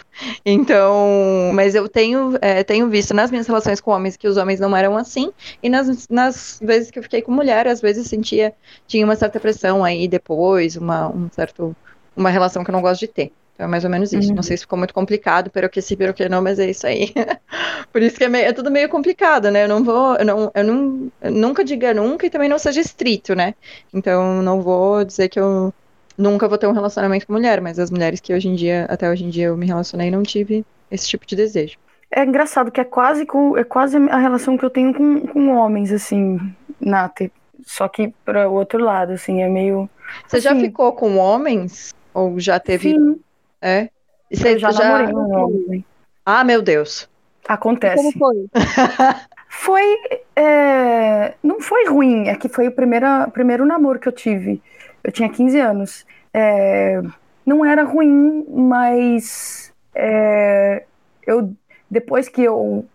Então, 0.46 1.52
mas 1.54 1.74
eu 1.74 1.90
tenho, 1.90 2.38
é, 2.42 2.64
tenho 2.64 2.88
visto 2.90 3.14
nas 3.14 3.32
minhas 3.32 3.48
relações 3.48 3.82
com 3.82 3.92
homens 3.92 4.16
que 4.16 4.28
os 4.28 4.38
homens 4.38 4.60
não 4.60 4.76
eram 4.76 4.96
assim, 4.96 5.32
e 5.62 5.70
nas, 5.70 6.08
nas 6.08 6.60
vezes 6.62 6.92
que 6.92 7.00
eu 7.00 7.04
fiquei 7.04 7.22
com 7.22 7.32
mulher, 7.32 7.68
às 7.68 7.82
vezes 7.82 8.08
sentia, 8.08 8.54
tinha 8.88 9.06
uma 9.06 9.16
certa 9.16 9.40
pressão 9.40 9.84
aí 9.84 10.08
depois, 10.08 10.76
uma, 10.76 11.10
um 11.10 11.30
certo, 11.32 11.76
uma 12.16 12.30
relação 12.30 12.64
que 12.64 12.70
eu 12.70 12.74
não 12.74 12.82
gosto 12.82 13.00
de 13.02 13.08
ter. 13.08 13.32
Então 13.54 13.66
é 13.68 13.70
mais 13.70 13.84
ou 13.84 13.90
menos 13.90 14.12
isso. 14.14 14.32
Uhum. 14.32 14.36
Não 14.36 14.44
sei 14.44 14.58
se 14.58 14.64
ficou 14.64 14.78
muito 14.78 14.94
complicado, 14.94 15.52
pero 15.52 15.70
que 15.70 15.82
sim, 15.82 15.96
pero 15.96 16.14
que 16.14 16.28
não, 16.30 16.42
mas 16.42 16.60
é 16.60 16.70
isso 16.70 16.88
aí. 16.88 17.14
Por 17.92 18.02
isso 18.02 18.18
que 18.18 18.24
é, 18.26 18.30
meio- 18.30 18.46
é 18.48 18.54
tudo 18.54 18.72
meio 18.72 18.90
complicado, 18.90 19.52
né? 19.52 19.64
Eu 19.66 19.68
não 19.70 19.84
vou, 19.84 20.16
eu, 20.18 20.26
não, 20.26 20.52
eu, 20.56 20.64
não, 20.64 21.12
eu 21.22 21.32
nunca 21.32 21.64
diga 21.64 21.94
nunca 21.94 22.26
e 22.26 22.30
também 22.30 22.50
não 22.50 22.60
seja 22.60 22.82
estrito, 22.82 23.36
né? 23.36 23.56
Então 23.94 24.42
não 24.42 24.62
vou 24.62 25.04
dizer 25.06 25.30
que 25.30 25.40
eu 25.40 25.74
nunca 26.18 26.48
vou 26.48 26.58
ter 26.58 26.68
um 26.68 26.72
relacionamento 26.74 27.28
com 27.28 27.34
mulher, 27.34 27.62
mas 27.62 27.80
as 27.80 27.92
mulheres 27.92 28.20
que 28.20 28.34
hoje 28.34 28.48
em 28.48 28.56
dia, 28.56 28.86
até 28.90 29.10
hoje 29.10 29.24
em 29.26 29.30
dia 29.30 29.48
eu 29.48 29.58
me 29.58 29.66
relacionei, 29.68 30.10
não 30.12 30.24
tive 30.24 30.66
esse 30.92 31.08
tipo 31.08 31.26
de 31.26 31.36
desejo. 31.36 31.78
É 32.12 32.24
engraçado 32.24 32.72
que 32.72 32.80
é 32.80 32.84
quase, 32.86 33.26
com, 33.26 33.58
é 33.58 33.64
quase 33.64 33.98
a 33.98 34.18
relação 34.18 34.58
que 34.58 34.64
eu 34.66 34.70
tenho 34.70 34.94
com, 34.94 35.28
com 35.28 35.50
homens, 35.56 35.92
assim, 35.92 36.38
Nath. 36.80 37.22
Só 37.66 37.88
que 37.88 38.14
para 38.26 38.50
o 38.50 38.54
outro 38.54 38.84
lado, 38.84 39.14
assim, 39.14 39.42
é 39.42 39.50
meio. 39.50 39.90
Você 40.28 40.40
já 40.42 40.54
Assim, 40.54 40.56
ficou 40.56 40.94
com 40.96 41.18
homens? 41.18 41.94
Ou 42.14 42.40
já 42.40 42.60
teve. 42.60 42.94
Sim, 42.94 43.24
É? 43.64 43.90
E 44.30 44.36
você 44.36 44.56
eu 44.56 44.60
já, 44.60 44.72
namorei 44.74 45.08
um 45.14 45.32
homem. 45.32 45.86
Ah, 46.26 46.44
meu 46.44 46.62
Deus. 46.62 47.10
Acontece. 47.48 47.96
Como 47.96 48.12
foi? 48.12 48.48
Foi. 49.50 49.98
é, 50.36 51.36
Não 51.44 51.62
foi 51.62 51.86
ruim, 51.88 52.28
é 52.28 52.36
que 52.36 52.50
foi 52.50 52.68
o 52.68 52.72
primeiro, 52.72 53.06
primeiro 53.32 53.66
namoro 53.66 54.00
que 54.00 54.08
eu 54.08 54.12
tive. 54.12 54.62
Eu 55.04 55.12
tinha 55.12 55.30
15 55.30 55.60
anos. 55.60 56.06
É, 56.34 57.00
Não 57.46 57.64
era 57.64 57.84
ruim, 57.84 58.46
mas. 58.50 59.74
é, 59.96 60.84
Eu... 61.26 61.54
Depois 61.90 62.28
que 62.28 62.42
eu 62.42 62.86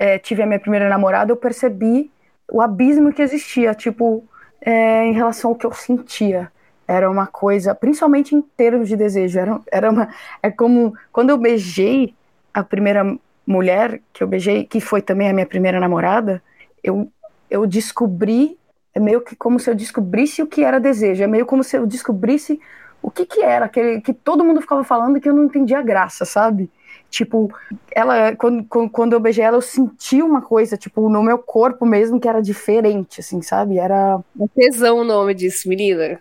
é, 0.00 0.18
tive 0.18 0.42
a 0.42 0.46
minha 0.46 0.58
primeira 0.58 0.88
namorada, 0.88 1.30
eu 1.30 1.36
percebi 1.36 2.10
o 2.50 2.60
abismo 2.60 3.12
que 3.12 3.22
existia, 3.22 3.72
tipo, 3.72 4.24
é, 4.60 5.04
em 5.04 5.12
relação 5.12 5.50
ao 5.52 5.56
que 5.56 5.64
eu 5.64 5.72
sentia. 5.72 6.50
Era 6.88 7.10
uma 7.10 7.26
coisa, 7.26 7.74
principalmente 7.74 8.34
em 8.34 8.40
termos 8.40 8.88
de 8.88 8.96
desejo. 8.96 9.38
Era, 9.38 9.60
era 9.70 9.90
uma, 9.90 10.08
é 10.42 10.50
como 10.50 10.94
quando 11.12 11.30
eu 11.30 11.36
beijei 11.36 12.14
a 12.52 12.64
primeira 12.64 13.04
mulher 13.46 14.00
que 14.12 14.22
eu 14.22 14.26
beijei, 14.26 14.64
que 14.64 14.80
foi 14.80 15.00
também 15.00 15.28
a 15.28 15.32
minha 15.32 15.46
primeira 15.46 15.78
namorada, 15.78 16.42
eu, 16.82 17.10
eu 17.50 17.66
descobri, 17.66 18.58
é 18.94 19.00
meio 19.00 19.20
que 19.20 19.36
como 19.36 19.58
se 19.60 19.70
eu 19.70 19.74
descobrisse 19.74 20.42
o 20.42 20.46
que 20.46 20.62
era 20.62 20.78
desejo, 20.78 21.22
é 21.22 21.26
meio 21.26 21.46
como 21.46 21.64
se 21.64 21.76
eu 21.76 21.86
descobrisse 21.86 22.60
o 23.02 23.10
que 23.10 23.24
que 23.24 23.42
era, 23.42 23.66
aquele, 23.66 24.00
que 24.00 24.12
todo 24.12 24.44
mundo 24.44 24.60
ficava 24.60 24.84
falando 24.84 25.20
que 25.20 25.28
eu 25.28 25.34
não 25.34 25.44
entendia 25.44 25.78
a 25.78 25.82
graça, 25.82 26.24
sabe? 26.24 26.70
Tipo, 27.10 27.50
ela, 27.90 28.36
quando, 28.36 28.64
quando 28.90 29.12
eu 29.14 29.20
beijei 29.20 29.44
ela, 29.44 29.56
eu 29.56 29.62
senti 29.62 30.22
uma 30.22 30.42
coisa, 30.42 30.76
tipo, 30.76 31.08
no 31.08 31.22
meu 31.22 31.38
corpo 31.38 31.86
mesmo, 31.86 32.20
que 32.20 32.28
era 32.28 32.42
diferente, 32.42 33.20
assim, 33.20 33.40
sabe? 33.42 33.78
Era 33.78 34.20
É 34.40 34.46
tesão 34.54 34.98
o 34.98 35.04
nome 35.04 35.34
disso, 35.34 35.68
menina. 35.68 36.20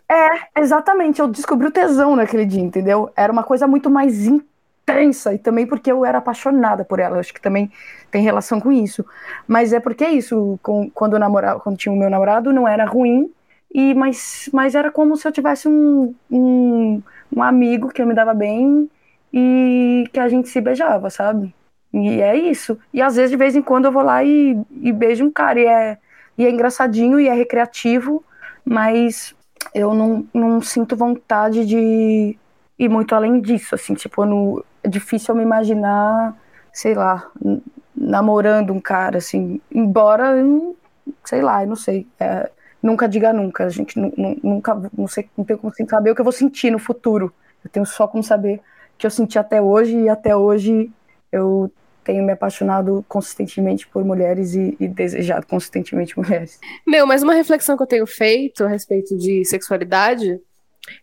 Exatamente, 0.58 1.20
eu 1.22 1.28
descobri 1.28 1.68
o 1.68 1.72
tesão 1.72 2.16
naquele 2.16 2.46
dia, 2.46 2.62
entendeu? 2.62 3.10
Era 3.16 3.32
uma 3.32 3.44
coisa 3.44 3.68
muito 3.68 3.90
mais 3.90 4.26
intensa, 4.26 5.34
e 5.34 5.38
também 5.38 5.68
porque 5.68 5.92
eu 5.92 6.04
era 6.04 6.18
apaixonada 6.18 6.84
por 6.84 7.00
ela, 7.00 7.18
eu 7.18 7.20
acho 7.20 7.34
que 7.34 7.42
também 7.42 7.72
tem 8.10 8.24
relação 8.24 8.60
com 8.60 8.72
isso. 8.72 9.06
Mas 9.48 9.74
é 9.74 9.80
porque 9.80 10.04
é 10.04 10.12
isso, 10.12 10.60
com- 10.64 10.90
quando, 10.90 11.14
eu 11.14 11.20
namorava, 11.20 11.60
quando 11.60 11.78
tinha 11.78 11.94
o 11.94 11.98
meu 11.98 12.10
namorado, 12.10 12.52
não 12.54 12.68
era 12.68 12.86
ruim, 12.86 13.32
e 13.74 13.94
mas, 13.94 14.50
mas 14.54 14.74
era 14.76 14.90
como 14.92 15.16
se 15.16 15.28
eu 15.28 15.32
tivesse 15.32 15.68
um, 15.68 16.16
um, 16.32 17.02
um 17.36 17.44
amigo 17.44 17.90
que 17.90 18.02
eu 18.02 18.08
me 18.08 18.16
dava 18.16 18.34
bem 18.34 18.90
e 19.34 20.06
que 20.14 20.20
a 20.20 20.30
gente 20.30 20.50
se 20.50 20.62
beijava, 20.62 21.10
sabe? 21.10 21.54
E 21.94 22.22
é 22.22 22.36
isso. 22.36 22.78
E 22.94 23.02
às 23.02 23.16
vezes, 23.16 23.32
de 23.32 23.38
vez 23.38 23.56
em 23.56 23.62
quando, 23.62 23.86
eu 23.86 23.92
vou 23.92 24.04
lá 24.04 24.24
e, 24.24 24.58
e 24.82 24.92
beijo 24.92 25.26
um 25.26 25.32
cara, 25.32 25.60
e 25.60 25.66
é, 25.66 25.98
e 26.38 26.46
é 26.46 26.50
engraçadinho, 26.50 27.20
e 27.20 27.28
é 27.28 27.34
recreativo, 27.34 28.24
mas 28.66 29.36
eu 29.74 29.94
não, 29.94 30.26
não 30.34 30.62
sinto 30.62 30.96
vontade 30.96 31.66
de 31.66 32.38
ir 32.78 32.90
muito 32.90 33.16
além 33.16 33.42
disso, 33.42 33.76
assim, 33.76 33.94
tipo, 33.96 34.64
é 34.84 34.88
difícil 34.90 35.34
eu 35.34 35.38
me 35.38 35.44
imaginar, 35.44 36.36
sei 36.72 36.94
lá, 36.94 37.30
namorando 37.96 38.72
um 38.74 38.80
cara, 38.80 39.18
assim, 39.18 39.60
embora, 39.72 40.36
sei 41.26 41.42
lá, 41.42 41.64
eu 41.64 41.68
não 41.68 41.76
sei, 41.76 42.08
é, 42.20 42.50
nunca 42.82 43.08
diga 43.08 43.34
nunca, 43.34 43.66
a 43.66 43.70
gente 43.70 44.00
nu- 44.00 44.14
nu- 44.18 44.38
nunca, 44.44 44.76
não 44.98 45.08
sei, 45.08 45.30
não 45.38 45.44
tenho 45.46 45.60
como 45.60 45.74
saber 45.90 46.12
o 46.12 46.16
que 46.16 46.22
eu 46.22 46.26
vou 46.26 46.32
sentir 46.34 46.72
no 46.72 46.80
futuro, 46.80 47.34
eu 47.64 47.70
tenho 47.70 47.86
só 47.86 48.08
como 48.08 48.24
saber 48.24 48.62
que 48.98 49.06
eu 49.06 49.12
senti 49.12 49.38
até 49.38 49.62
hoje, 49.62 49.96
e 49.96 50.10
até 50.10 50.36
hoje 50.36 50.92
eu 51.32 51.72
tenho 52.04 52.24
me 52.24 52.32
apaixonado 52.32 53.04
consistentemente 53.08 53.86
por 53.88 54.04
mulheres 54.06 54.56
e, 54.56 54.78
e 54.80 54.88
desejado 54.88 55.46
consistentemente 55.46 56.16
mulheres. 56.20 56.60
Meu, 56.86 57.06
mas 57.06 57.22
uma 57.22 57.34
reflexão 57.34 57.76
que 57.76 57.84
eu 57.84 57.88
tenho 57.88 58.08
feito 58.08 58.64
a 58.64 58.68
respeito 58.68 59.18
de 59.18 59.44
sexualidade, 59.44 60.40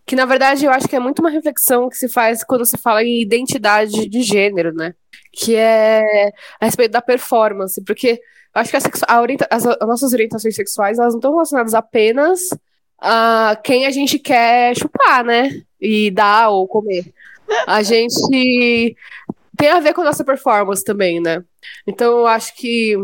que 0.07 0.17
na 0.17 0.25
verdade 0.25 0.65
eu 0.65 0.73
acho 0.73 0.89
que 0.89 0.97
é 0.97 1.01
muito 1.01 1.19
uma 1.21 1.31
reflexão 1.31 1.91
que 1.91 1.97
se 1.97 2.09
faz 2.09 2.43
quando 2.43 2.65
se 2.65 2.79
fala 2.79 3.05
em 3.05 3.21
identidade 3.21 4.09
de 4.09 4.23
gênero, 4.23 4.73
né? 4.73 4.95
Que 5.31 5.57
é 5.57 6.33
a 6.59 6.65
respeito 6.65 6.93
da 6.93 7.03
performance, 7.03 7.83
porque 7.85 8.21
eu 8.55 8.61
acho 8.61 8.71
que 8.71 8.77
a 8.77 8.81
a 9.09 9.21
orienta- 9.21 9.49
as, 9.51 9.67
as 9.67 9.87
nossas 9.87 10.13
orientações 10.15 10.55
sexuais 10.55 10.99
elas 10.99 11.13
não 11.13 11.19
estão 11.19 11.33
relacionadas 11.33 11.75
apenas 11.75 12.41
a 12.99 13.61
quem 13.63 13.85
a 13.85 13.91
gente 13.91 14.19
quer 14.19 14.75
chupar, 14.75 15.23
né? 15.23 15.51
E 15.79 16.11
dar 16.11 16.49
ou 16.49 16.67
comer. 16.67 17.13
A 17.67 17.83
gente 17.83 18.97
tem 19.57 19.69
a 19.71 19.81
ver 19.81 19.95
com 19.95 20.01
a 20.01 20.05
nossa 20.05 20.25
performance 20.25 20.85
também, 20.85 21.21
né? 21.21 21.43
Então 21.87 22.19
eu 22.19 22.27
acho 22.27 22.55
que 22.57 22.97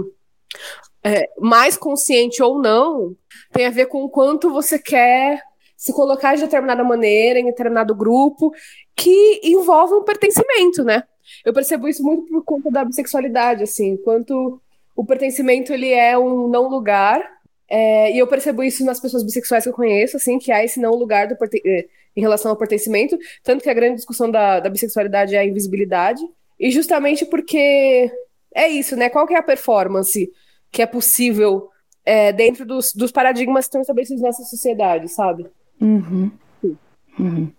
é, 1.03 1.29
mais 1.39 1.77
consciente 1.77 2.43
ou 2.43 2.61
não, 2.61 3.17
tem 3.53 3.67
a 3.67 3.71
ver 3.71 3.87
com 3.87 4.03
o 4.05 4.11
quanto 4.11 4.53
você 4.53 4.79
quer 4.79 5.43
se 5.77 5.93
colocar 5.95 6.35
de 6.35 6.43
determinada 6.43 6.85
maneira, 6.85 7.39
em 7.39 7.47
determinado 7.47 7.95
grupo, 7.95 8.53
que 8.95 9.41
envolve 9.43 9.95
um 9.95 10.05
pertencimento, 10.05 10.85
né? 10.85 11.05
Eu 11.45 11.55
percebo 11.55 11.89
isso 11.89 12.03
muito 12.03 12.27
por 12.27 12.45
conta 12.45 12.71
da 12.71 12.85
bissexualidade, 12.85 13.63
assim, 13.63 13.97
quanto 13.97 14.61
o 14.95 15.05
pertencimento 15.05 15.73
ele 15.73 15.91
é 15.91 16.19
um 16.19 16.49
não 16.49 16.69
lugar, 16.69 17.23
é, 17.67 18.13
e 18.13 18.19
eu 18.19 18.27
percebo 18.27 18.63
isso 18.63 18.85
nas 18.85 19.01
pessoas 19.01 19.23
bissexuais 19.23 19.65
que 19.65 19.71
eu 19.71 19.75
conheço, 19.75 20.17
assim, 20.17 20.39
que 20.39 20.53
há 20.53 20.63
esse 20.63 20.79
não 20.81 20.91
lugar 20.97 21.29
do 21.29 21.37
perten- 21.37 21.63
eh, 21.65 21.87
em 22.17 22.21
relação 22.21 22.51
ao 22.51 22.57
pertencimento, 22.57 23.17
tanto 23.43 23.63
que 23.63 23.71
a 23.71 23.75
grande 23.75 23.97
discussão 23.97 24.31
da, 24.31 24.61
da 24.61 24.69
bissexualidade 24.69 25.35
é 25.35 25.39
a 25.39 25.45
invisibilidade, 25.45 26.23
e 26.59 26.71
justamente 26.71 27.25
porque 27.25 28.11
é 28.55 28.69
isso, 28.69 28.97
né? 28.97 29.09
Qual 29.09 29.27
que 29.27 29.35
é 29.35 29.39
a 29.39 29.43
performance 29.43 30.31
que 30.71 30.83
é 30.83 30.87
possível 30.87 31.69
é, 32.05 32.33
dentro 32.33 32.67
dos, 32.67 32.93
dos 32.93 33.11
paradigmas 33.11 33.65
que 33.65 33.69
estão 33.69 33.81
estabelecidos 33.81 34.23
nessa 34.23 34.43
sociedade, 34.43 35.09
sabe? 35.09 35.47
Uhum. 35.81 36.31
Uhum. 37.19 37.51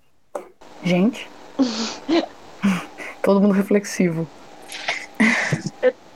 Gente. 0.83 1.29
Todo 3.21 3.39
mundo 3.39 3.53
reflexivo. 3.53 4.27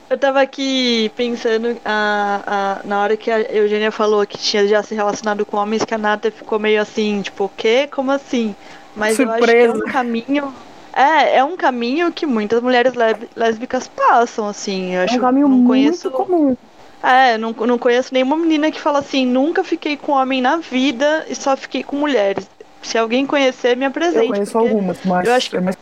Eu 0.09 0.17
tava 0.19 0.39
aqui 0.41 1.11
pensando 1.15 1.77
a, 1.83 2.79
a- 2.83 2.87
na 2.87 3.01
hora 3.01 3.17
que 3.17 3.31
a 3.31 3.41
Eugênia 3.41 3.91
falou 3.91 4.25
que 4.25 4.37
tinha 4.37 4.67
já 4.67 4.83
se 4.83 4.93
relacionado 4.93 5.45
com 5.45 5.57
homens, 5.57 5.83
que 5.83 5.93
a 5.95 5.97
Nata 5.97 6.29
ficou 6.31 6.59
meio 6.59 6.79
assim, 6.81 7.21
tipo, 7.21 7.45
o 7.45 7.49
quê? 7.49 7.87
Como 7.91 8.11
assim? 8.11 8.55
Mas 8.95 9.19
eu 9.19 9.29
acho 9.31 9.57
que 9.57 9.65
é 9.65 9.71
um 9.71 9.73
Surpresa. 9.73 9.91
caminho. 9.91 10.53
É, 10.93 11.37
é 11.39 11.43
um 11.43 11.57
caminho 11.57 12.11
que 12.13 12.25
muitas 12.25 12.61
mulheres 12.61 12.93
lésbicas 13.35 13.87
passam, 13.87 14.47
assim. 14.47 14.93
Eu 14.93 15.01
É 15.01 15.03
acho 15.05 15.17
um 15.17 15.19
caminho 15.19 15.47
não 15.47 15.57
muito 15.57 15.67
conheço. 15.67 16.11
comum. 16.11 16.55
É, 17.03 17.37
não, 17.37 17.51
não 17.51 17.77
conheço 17.77 18.13
nenhuma 18.13 18.37
menina 18.37 18.71
que 18.71 18.79
fala 18.81 18.99
assim, 18.99 19.25
nunca 19.25 19.63
fiquei 19.63 19.97
com 19.97 20.11
homem 20.13 20.41
na 20.41 20.57
vida 20.57 21.25
e 21.27 21.35
só 21.35 21.55
fiquei 21.57 21.83
com 21.83 21.95
mulheres. 21.97 22.49
Se 22.81 22.97
alguém 22.97 23.25
conhecer, 23.25 23.75
me 23.75 23.85
Eu 23.85 23.89
apresente. 23.89 24.27
conheço 24.27 24.51
porque 24.53 24.67
algumas, 24.69 24.97
mas 25.03 25.27
eu 25.27 25.33
acho 25.33 25.49
que- 25.49 25.57
é 25.57 25.61
mais 25.61 25.75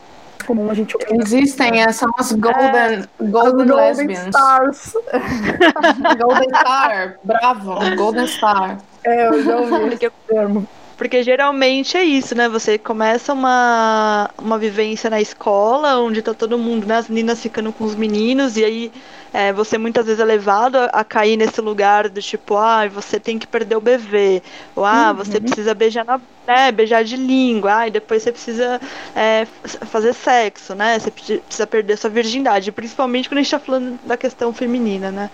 comum 0.43 0.69
a 0.69 0.73
gente 0.73 0.95
ouvir. 0.95 1.21
Existem, 1.21 1.81
é, 1.81 1.91
são 1.91 2.09
as 2.17 2.31
Golden, 2.31 3.03
Golden, 3.19 3.67
Golden 3.67 3.75
Lesbians. 3.75 4.27
Stars. 4.27 4.93
Golden 6.21 6.49
Star, 6.49 7.17
bravo, 7.23 7.95
Golden 7.95 8.27
Star. 8.27 8.77
É, 9.03 9.27
eu 9.27 9.43
já 9.43 9.57
ouvi 9.57 9.93
esse 9.95 10.11
termo. 10.27 10.67
Porque 10.97 11.23
geralmente 11.23 11.97
é 11.97 12.03
isso, 12.03 12.35
né? 12.35 12.47
Você 12.47 12.77
começa 12.77 13.33
uma, 13.33 14.29
uma 14.37 14.57
vivência 14.59 15.09
na 15.09 15.19
escola, 15.19 15.97
onde 15.99 16.21
tá 16.21 16.33
todo 16.33 16.57
mundo, 16.57 16.85
né? 16.85 16.97
As 16.97 17.09
meninas 17.09 17.41
ficando 17.41 17.73
com 17.73 17.83
os 17.83 17.95
meninos, 17.95 18.57
e 18.57 18.63
aí 18.63 18.91
é, 19.33 19.51
você 19.51 19.77
muitas 19.77 20.05
vezes 20.05 20.19
é 20.19 20.25
levado 20.25 20.75
a, 20.77 20.85
a 20.85 21.03
cair 21.03 21.35
nesse 21.35 21.59
lugar 21.61 22.07
do 22.09 22.21
tipo, 22.21 22.55
ah, 22.55 22.87
você 22.87 23.19
tem 23.19 23.39
que 23.39 23.47
perder 23.47 23.75
o 23.75 23.81
bebê, 23.81 24.43
ou 24.75 24.85
ah, 24.85 25.11
você 25.11 25.39
precisa 25.39 25.73
beijar 25.73 26.05
na, 26.05 26.21
né, 26.47 26.71
beijar 26.71 27.03
de 27.03 27.17
língua, 27.17 27.75
ah, 27.79 27.87
e 27.87 27.91
depois 27.91 28.21
você 28.21 28.31
precisa 28.31 28.79
é, 29.15 29.47
fazer 29.87 30.13
sexo, 30.13 30.75
né? 30.75 30.99
Você 30.99 31.09
precisa 31.09 31.65
perder 31.67 31.97
sua 31.97 32.11
virgindade, 32.11 32.71
principalmente 32.71 33.27
quando 33.27 33.39
a 33.39 33.41
gente 33.41 33.51
tá 33.51 33.59
falando 33.59 33.99
da 34.05 34.15
questão 34.15 34.53
feminina, 34.53 35.11
né? 35.11 35.31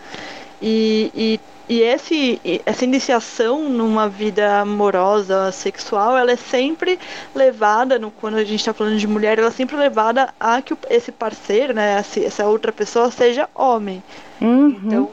E, 0.61 1.11
e, 1.15 1.39
e 1.69 1.81
esse, 1.81 2.41
essa 2.65 2.83
iniciação 2.83 3.69
numa 3.69 4.09
vida 4.09 4.59
amorosa, 4.61 5.51
sexual, 5.51 6.17
ela 6.17 6.31
é 6.31 6.35
sempre 6.35 6.99
levada, 7.33 7.97
no, 7.99 8.11
quando 8.11 8.35
a 8.37 8.43
gente 8.43 8.59
está 8.59 8.73
falando 8.73 8.97
de 8.97 9.07
mulher, 9.07 9.37
ela 9.39 9.47
é 9.47 9.51
sempre 9.51 9.75
levada 9.77 10.33
a 10.39 10.61
que 10.61 10.75
esse 10.89 11.11
parceiro, 11.11 11.73
né, 11.73 12.03
essa 12.25 12.45
outra 12.47 12.71
pessoa 12.71 13.11
seja 13.11 13.49
homem. 13.55 14.03
Uhum. 14.41 14.67
Então, 14.85 15.11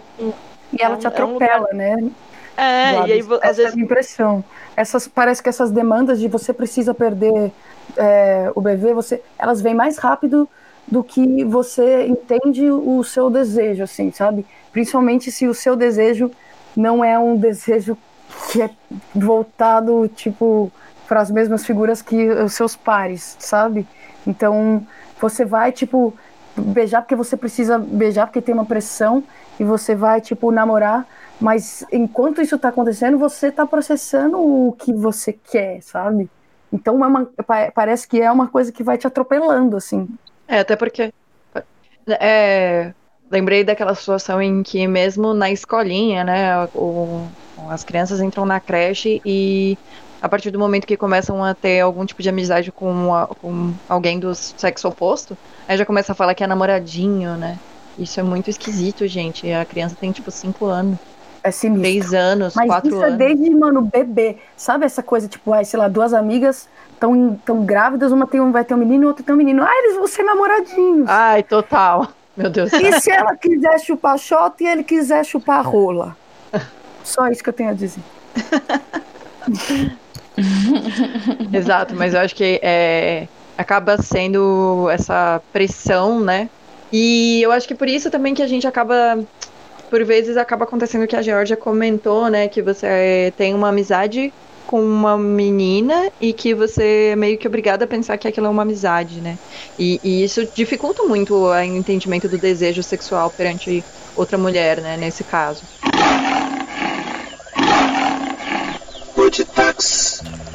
e 0.73 0.83
ela 0.83 0.95
é 0.95 0.97
um- 0.97 0.99
te 0.99 1.07
é 1.07 1.09
um 1.09 1.13
atropela, 1.13 1.69
né? 1.73 1.97
é, 2.57 3.03
e 3.05 3.13
aí 3.13 3.23
vo- 3.23 3.41
às 3.43 3.59
Essa 3.59 3.69
é 3.69 3.73
vezes 3.73 3.77
impressão. 3.77 4.45
Essas, 4.77 5.09
parece 5.09 5.43
que 5.43 5.49
essas 5.49 5.71
demandas 5.71 6.19
de 6.21 6.29
você 6.29 6.53
precisa 6.53 6.95
perder 6.95 7.53
é, 7.97 8.51
o 8.55 8.61
BV, 8.61 8.95
você, 8.95 9.23
elas 9.39 9.61
vêm 9.61 9.75
mais 9.75 9.99
rápido 9.99 10.49
do 10.87 11.03
que 11.03 11.45
você 11.45 12.07
entende 12.07 12.71
o 12.71 13.03
seu 13.03 13.29
desejo, 13.29 13.83
assim, 13.83 14.13
sabe? 14.13 14.47
Principalmente 14.73 15.31
se 15.33 15.47
o 15.47 15.55
seu 15.55 15.75
desejo 15.75 16.31
não 16.77 17.05
é 17.05 17.19
um 17.19 17.37
desejo 17.37 17.97
que 18.51 18.63
é 18.63 18.71
voltado, 19.15 20.09
tipo, 20.09 20.71
para 21.09 21.21
as 21.21 21.31
mesmas 21.31 21.65
figuras 21.65 22.03
que 22.03 22.29
os 22.31 22.53
seus 22.53 22.77
pares, 22.77 23.37
sabe? 23.39 23.87
Então, 24.27 24.87
você 25.21 25.45
vai, 25.45 25.73
tipo, 25.73 26.15
beijar 26.57 27.03
porque 27.03 27.17
você 27.17 27.37
precisa 27.37 27.79
beijar 27.79 28.27
porque 28.27 28.41
tem 28.41 28.55
uma 28.55 28.65
pressão 28.65 29.23
e 29.59 29.65
você 29.65 29.95
vai, 29.95 30.21
tipo, 30.21 30.51
namorar, 30.51 31.07
mas 31.41 31.85
enquanto 31.93 32.41
isso 32.41 32.59
tá 32.59 32.69
acontecendo, 32.69 33.19
você 33.19 33.51
tá 33.51 33.67
processando 33.67 34.39
o 34.39 34.73
que 34.73 34.93
você 34.93 35.33
quer, 35.33 35.83
sabe? 35.83 36.31
Então, 36.73 37.05
é 37.05 37.09
uma, 37.09 37.31
parece 37.75 38.09
que 38.09 38.21
é 38.21 38.31
uma 38.31 38.49
coisa 38.49 38.73
que 38.73 38.83
vai 38.83 38.99
te 38.99 39.07
atropelando, 39.07 39.77
assim. 39.77 40.09
É, 40.49 40.59
até 40.61 40.77
porque. 40.77 41.13
É, 42.21 42.95
lembrei 43.31 43.65
daquela 43.65 43.95
situação 43.95 44.41
em 44.41 44.63
que, 44.63 44.87
mesmo 44.87 45.35
na 45.35 45.51
escolinha, 45.51 46.23
né, 46.25 46.67
o, 46.73 47.35
as 47.71 47.83
crianças 47.85 48.21
entram 48.21 48.45
na 48.47 48.61
creche 48.61 49.21
e 49.25 49.79
a 50.21 50.29
partir 50.29 50.51
do 50.51 50.59
momento 50.59 50.87
que 50.87 50.97
começam 50.97 51.43
a 51.45 51.55
ter 51.55 51.81
algum 51.81 52.07
tipo 52.07 52.23
de 52.23 52.29
amizade 52.29 52.71
com, 52.73 53.13
a, 53.15 53.27
com 53.37 53.79
alguém 53.89 54.19
do 54.21 54.35
sexo 54.35 54.89
oposto, 54.89 55.39
aí 55.67 55.77
já 55.77 55.85
começa 55.87 56.13
a 56.13 56.15
falar 56.15 56.35
que 56.35 56.45
é 56.45 56.47
namoradinho, 56.47 57.37
né? 57.37 57.61
Isso 57.97 58.21
é 58.21 58.23
muito 58.23 58.49
esquisito, 58.51 59.07
gente. 59.09 59.51
A 59.51 59.67
criança 59.67 59.97
tem 59.97 60.13
tipo 60.13 60.31
5 60.31 60.67
anos. 60.67 60.99
É 61.47 61.51
sinistro. 61.51 61.83
3 61.83 62.15
anos, 62.15 62.55
4 62.55 62.89
isso 62.89 62.97
anos. 63.03 63.15
é 63.15 63.17
desde, 63.17 63.51
mano, 63.51 63.83
bebê. 63.83 64.37
Sabe 64.57 64.85
essa 64.85 65.03
coisa, 65.03 65.29
tipo, 65.29 65.53
ai, 65.53 65.65
sei 65.65 65.79
lá, 65.79 65.87
duas 65.87 66.13
amigas 66.13 66.69
tão, 66.99 67.39
tão 67.45 67.65
grávidas, 67.65 68.11
uma 68.11 68.27
tem 68.27 68.41
um, 68.41 68.51
vai 68.51 68.65
ter 68.65 68.75
um 68.75 68.79
menino 68.79 69.05
e 69.05 69.07
outra 69.07 69.25
tem 69.25 69.35
um 69.35 69.39
menino. 69.39 69.63
Ah, 69.63 69.79
eles 69.79 69.97
vão 69.97 70.07
ser 70.07 70.25
namoradinhos. 70.25 71.09
Ai, 71.09 71.43
total. 71.43 72.09
Meu 72.37 72.51
Deus. 72.51 72.73
E 72.73 73.01
se 73.01 73.11
ela 73.11 73.37
quiser 73.37 73.79
chupar 73.79 74.19
shot 74.19 74.63
e 74.63 74.67
ele 74.67 74.83
quiser 74.83 75.25
chupar 75.25 75.65
rola? 75.65 76.17
Só 77.05 77.29
isso 77.29 77.43
que 77.43 77.49
eu 77.49 77.55
tenho 77.55 77.71
a 77.71 77.75
dizer. 77.75 78.03
Exato, 81.53 81.95
mas 81.95 82.13
eu 82.13 82.21
acho 82.21 82.35
que 82.35 82.61
é, 82.63 83.29
acaba 83.57 83.97
sendo 84.03 84.89
essa 84.91 85.41
pressão, 85.53 86.21
né? 86.21 86.51
E 86.93 87.41
eu 87.43 87.51
acho 87.53 87.67
que 87.67 87.75
por 87.75 87.89
isso 87.89 88.11
também 88.11 88.35
que 88.35 88.43
a 88.43 88.47
gente 88.47 88.67
acaba, 88.67 89.19
por 89.91 90.05
vezes 90.05 90.37
acaba 90.37 90.65
acontecendo 90.65 91.07
que 91.07 91.17
a 91.17 91.23
Georgia 91.23 91.57
comentou, 91.57 92.29
né? 92.29 92.49
Que 92.49 92.63
você 92.63 93.33
tem 93.37 93.55
uma 93.55 93.69
amizade 93.69 94.33
com 94.67 94.83
uma 94.83 95.17
menina 95.17 96.11
e 96.21 96.33
que 96.33 96.53
você 96.53 97.11
é 97.13 97.17
meio 97.17 97.39
que 97.39 97.47
obrigada 97.47 97.85
a 97.85 97.89
pensar 97.89 98.19
que 98.19 98.27
aquilo 98.27 98.47
é 98.47 98.51
uma 98.51 98.63
amizade, 98.63 99.21
né? 99.21 99.39
E, 99.79 100.01
e 100.03 100.25
isso 100.25 100.47
dificulta 100.55 101.05
muito 101.05 101.35
o 101.35 101.61
entendimento 101.61 102.29
do 102.29 102.37
desejo 102.37 102.83
sexual 102.83 103.31
perante 103.31 103.85
outra 104.17 104.37
mulher, 104.37 104.81
né? 104.81 104.97
Nesse 104.97 105.23
caso. 105.25 105.63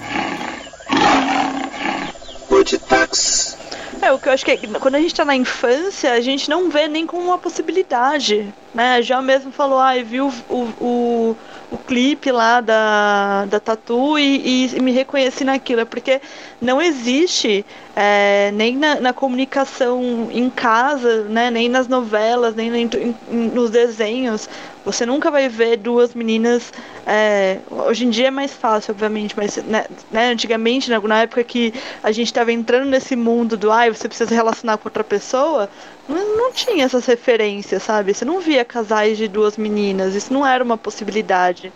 É, 4.09 4.11
o 4.11 4.19
que 4.19 4.27
eu 4.27 4.33
acho 4.33 4.43
que 4.43 4.51
é, 4.51 4.57
quando 4.79 4.95
a 4.95 4.99
gente 5.01 5.13
tá 5.13 5.23
na 5.23 5.35
infância, 5.35 6.13
a 6.13 6.19
gente 6.21 6.49
não 6.49 6.67
vê 6.69 6.87
nem 6.87 7.05
como 7.05 7.23
uma 7.23 7.37
possibilidade, 7.37 8.55
né? 8.73 9.01
Já 9.03 9.21
mesmo 9.21 9.51
falou, 9.51 9.77
ai, 9.79 10.03
viu 10.03 10.27
o, 10.47 10.73
o, 10.79 11.37
o 11.69 11.77
clipe 11.77 12.31
lá 12.31 12.59
da, 12.59 13.45
da 13.45 13.59
Tatu 13.59 14.17
e, 14.17 14.75
e 14.75 14.79
me 14.81 14.91
reconheci 14.91 15.43
naquilo. 15.43 15.81
É 15.81 15.85
porque 15.85 16.19
não 16.59 16.81
existe 16.81 17.63
é, 17.95 18.51
nem 18.53 18.75
na, 18.77 18.99
na 18.99 19.13
comunicação 19.13 20.27
em 20.31 20.49
casa, 20.49 21.25
né? 21.25 21.51
Nem 21.51 21.69
nas 21.69 21.87
novelas, 21.87 22.55
nem, 22.55 22.71
nem 22.71 22.89
em- 22.91 23.15
em- 23.29 23.49
nos 23.49 23.69
desenhos. 23.69 24.49
Você 24.85 25.05
nunca 25.05 25.29
vai 25.29 25.49
ver 25.49 25.77
duas 25.77 26.13
meninas. 26.13 26.71
é, 27.05 27.57
hoje 27.69 28.05
em 28.05 28.09
dia 28.09 28.27
é 28.27 28.31
mais 28.31 28.53
fácil, 28.53 28.91
obviamente, 28.93 29.35
mas 29.35 29.57
né, 29.57 29.85
né, 30.11 30.31
antigamente, 30.31 30.89
né, 30.89 30.99
na 31.03 31.21
época 31.21 31.43
que 31.43 31.73
a 32.01 32.11
gente 32.11 32.27
estava 32.27 32.51
entrando 32.51 32.89
nesse 32.89 33.15
mundo 33.15 33.57
do 33.57 33.71
ai, 33.71 33.89
você 33.89 34.07
precisa 34.07 34.29
se 34.29 34.35
relacionar 34.35 34.77
com 34.77 34.87
outra 34.87 35.03
pessoa, 35.03 35.69
não, 36.07 36.37
não 36.37 36.51
tinha 36.51 36.85
essas 36.85 37.05
referências, 37.05 37.83
sabe? 37.83 38.13
Você 38.13 38.25
não 38.25 38.39
via 38.39 38.65
casais 38.65 39.17
de 39.17 39.27
duas 39.27 39.57
meninas, 39.57 40.15
isso 40.15 40.33
não 40.33 40.45
era 40.45 40.63
uma 40.63 40.77
possibilidade. 40.77 41.71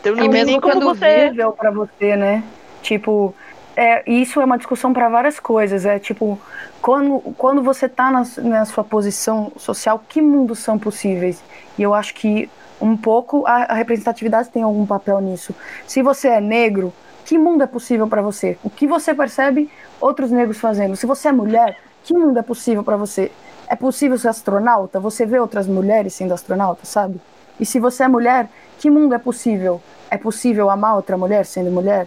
Então, 0.00 0.14
não 0.14 0.24
E 0.24 0.28
mesmo 0.28 0.60
quando 0.60 0.84
você. 0.84 1.32
para 1.56 1.70
você, 1.70 2.16
né? 2.16 2.44
Tipo, 2.82 3.34
é, 3.76 4.08
isso 4.10 4.40
é 4.40 4.44
uma 4.44 4.56
discussão 4.56 4.92
para 4.92 5.08
várias 5.08 5.40
coisas. 5.40 5.84
É 5.84 5.98
tipo, 5.98 6.38
quando, 6.80 7.20
quando 7.36 7.62
você 7.62 7.88
tá 7.88 8.10
na, 8.10 8.24
na 8.42 8.64
sua 8.64 8.84
posição 8.84 9.52
social, 9.56 10.02
que 10.08 10.22
mundos 10.22 10.60
são 10.60 10.78
possíveis? 10.78 11.42
E 11.76 11.82
eu 11.82 11.94
acho 11.94 12.14
que 12.14 12.48
um 12.80 12.96
pouco 12.96 13.46
a, 13.46 13.64
a 13.64 13.74
representatividade 13.74 14.50
tem 14.50 14.62
algum 14.62 14.86
papel 14.86 15.20
nisso. 15.20 15.54
Se 15.86 16.02
você 16.02 16.28
é 16.28 16.40
negro, 16.40 16.92
que 17.24 17.38
mundo 17.38 17.62
é 17.62 17.66
possível 17.66 18.06
para 18.06 18.22
você? 18.22 18.58
O 18.62 18.70
que 18.70 18.86
você 18.86 19.14
percebe 19.14 19.70
outros 20.00 20.30
negros 20.30 20.58
fazendo? 20.58 20.94
Se 20.94 21.06
você 21.06 21.28
é 21.28 21.32
mulher, 21.32 21.78
que 22.04 22.14
mundo 22.14 22.38
é 22.38 22.42
possível 22.42 22.84
para 22.84 22.96
você? 22.96 23.32
É 23.66 23.74
possível 23.74 24.18
ser 24.18 24.28
astronauta? 24.28 25.00
Você 25.00 25.24
vê 25.24 25.38
outras 25.38 25.66
mulheres 25.66 26.12
sendo 26.14 26.34
astronautas, 26.34 26.88
sabe? 26.88 27.18
E 27.58 27.64
se 27.64 27.80
você 27.80 28.04
é 28.04 28.08
mulher, 28.08 28.48
que 28.78 28.90
mundo 28.90 29.14
é 29.14 29.18
possível? 29.18 29.80
É 30.10 30.18
possível 30.18 30.68
amar 30.68 30.96
outra 30.96 31.16
mulher 31.16 31.46
sendo 31.46 31.70
mulher? 31.70 32.06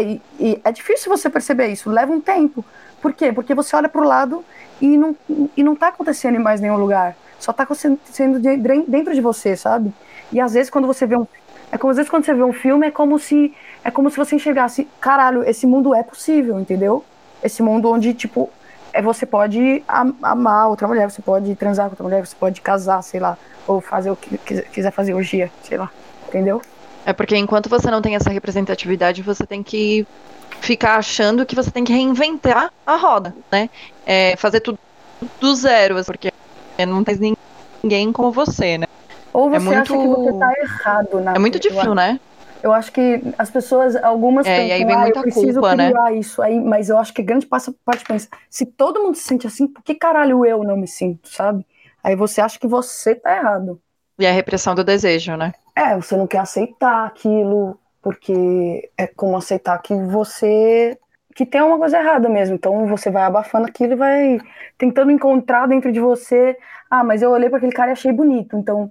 E, 0.00 0.60
é 0.64 0.72
difícil 0.72 1.10
você 1.10 1.28
perceber 1.30 1.68
isso, 1.68 1.90
leva 1.90 2.12
um 2.12 2.20
tempo. 2.20 2.64
Por 3.00 3.12
quê? 3.12 3.32
Porque 3.32 3.54
você 3.54 3.74
olha 3.76 3.88
pro 3.88 4.02
lado 4.02 4.44
e 4.80 4.96
não, 4.96 5.16
e 5.56 5.62
não 5.62 5.74
tá 5.76 5.88
acontecendo 5.88 6.36
em 6.36 6.38
mais 6.42 6.60
nenhum 6.60 6.76
lugar. 6.76 7.16
Só 7.38 7.52
tá 7.52 7.62
acontecendo 7.62 8.40
de- 8.40 8.56
dentro 8.86 9.14
de 9.14 9.20
você, 9.20 9.56
sabe? 9.56 9.92
E 10.32 10.40
às 10.40 10.52
vezes 10.54 10.70
quando 10.70 10.86
você 10.86 11.06
vê 11.06 11.16
um. 11.16 11.26
É 11.70 11.78
como 11.78 11.90
às 11.90 11.96
vezes 11.96 12.10
quando 12.10 12.24
você 12.24 12.34
vê 12.34 12.42
um 12.42 12.52
filme, 12.52 12.86
é 12.86 12.90
como 12.90 13.18
se. 13.18 13.54
É 13.84 13.90
como 13.90 14.10
se 14.10 14.16
você 14.16 14.34
enxergasse, 14.34 14.88
caralho, 15.00 15.48
esse 15.48 15.66
mundo 15.66 15.94
é 15.94 16.02
possível, 16.02 16.58
entendeu? 16.58 17.04
Esse 17.42 17.62
mundo 17.62 17.90
onde, 17.90 18.12
tipo, 18.12 18.50
é, 18.92 19.00
você 19.00 19.24
pode 19.24 19.82
am- 19.86 20.16
amar 20.22 20.68
outra 20.68 20.88
mulher, 20.88 21.08
você 21.10 21.22
pode 21.22 21.54
transar 21.54 21.86
com 21.86 21.92
outra 21.92 22.04
mulher, 22.04 22.26
você 22.26 22.34
pode 22.34 22.60
casar, 22.60 23.00
sei 23.02 23.20
lá, 23.20 23.38
ou 23.66 23.80
fazer 23.80 24.10
o 24.10 24.16
que 24.16 24.36
quiser- 24.38 24.64
quiser 24.64 24.90
fazer 24.90 25.14
orgia, 25.14 25.50
sei 25.62 25.78
lá, 25.78 25.90
entendeu? 26.26 26.60
É 27.08 27.12
porque 27.14 27.34
enquanto 27.34 27.70
você 27.70 27.90
não 27.90 28.02
tem 28.02 28.16
essa 28.16 28.28
representatividade, 28.28 29.22
você 29.22 29.46
tem 29.46 29.62
que 29.62 30.06
ficar 30.60 30.96
achando 30.96 31.46
que 31.46 31.54
você 31.54 31.70
tem 31.70 31.82
que 31.82 31.90
reinventar 31.90 32.70
a 32.86 32.96
roda, 32.96 33.34
né? 33.50 33.70
É, 34.04 34.36
fazer 34.36 34.60
tudo 34.60 34.78
do 35.40 35.54
zero, 35.54 35.94
porque 36.04 36.30
não 36.86 37.02
tem 37.02 37.34
ninguém 37.82 38.12
como 38.12 38.30
você, 38.30 38.76
né? 38.76 38.84
Ou 39.32 39.48
você 39.48 39.56
É 39.56 39.58
muito- 39.58 39.94
acha 39.94 39.96
que 39.96 40.06
você 40.06 40.32
tá 40.38 40.52
errado 40.60 41.20
na 41.20 41.32
É 41.32 41.38
muito 41.38 41.58
difícil, 41.58 41.94
né? 41.94 42.20
Eu 42.62 42.74
acho 42.74 42.92
que 42.92 43.22
as 43.38 43.50
pessoas, 43.50 43.96
algumas 43.96 44.46
É, 44.46 44.50
e 44.50 44.60
pensam, 44.68 44.76
aí 44.76 44.84
vem 44.84 44.94
ah, 44.94 44.98
muita 44.98 45.18
eu 45.20 45.22
preciso 45.22 45.60
culpa, 45.60 45.74
né?" 45.76 45.90
criar 45.90 46.12
isso 46.12 46.42
aí, 46.42 46.60
mas 46.60 46.90
eu 46.90 46.98
acho 46.98 47.14
que 47.14 47.22
grande 47.22 47.46
parte 47.46 47.72
pensa, 48.06 48.28
se 48.50 48.66
todo 48.66 49.00
mundo 49.00 49.14
se 49.14 49.22
sente 49.22 49.46
assim, 49.46 49.66
por 49.66 49.82
que 49.82 49.94
caralho 49.94 50.44
eu 50.44 50.62
não 50.62 50.76
me 50.76 50.86
sinto, 50.86 51.26
sabe? 51.26 51.64
Aí 52.04 52.14
você 52.14 52.42
acha 52.42 52.58
que 52.58 52.66
você 52.66 53.14
tá 53.14 53.34
errado. 53.34 53.80
E 54.18 54.26
a 54.26 54.32
repressão 54.32 54.74
do 54.74 54.84
desejo, 54.84 55.36
né? 55.36 55.54
É, 55.78 55.94
você 55.94 56.16
não 56.16 56.26
quer 56.26 56.38
aceitar 56.38 57.06
aquilo, 57.06 57.78
porque 58.02 58.90
é 58.98 59.06
como 59.06 59.36
aceitar 59.36 59.78
que 59.78 59.94
você 59.94 60.98
que 61.36 61.46
tem 61.46 61.62
uma 61.62 61.78
coisa 61.78 61.98
errada 61.98 62.28
mesmo. 62.28 62.56
Então 62.56 62.84
você 62.88 63.12
vai 63.12 63.22
abafando 63.22 63.68
aquilo 63.68 63.92
e 63.92 63.96
vai 63.96 64.40
tentando 64.76 65.12
encontrar 65.12 65.68
dentro 65.68 65.92
de 65.92 66.00
você, 66.00 66.58
ah, 66.90 67.04
mas 67.04 67.22
eu 67.22 67.30
olhei 67.30 67.48
para 67.48 67.58
aquele 67.58 67.70
cara 67.72 67.90
e 67.90 67.92
achei 67.92 68.10
bonito, 68.10 68.56
então 68.56 68.90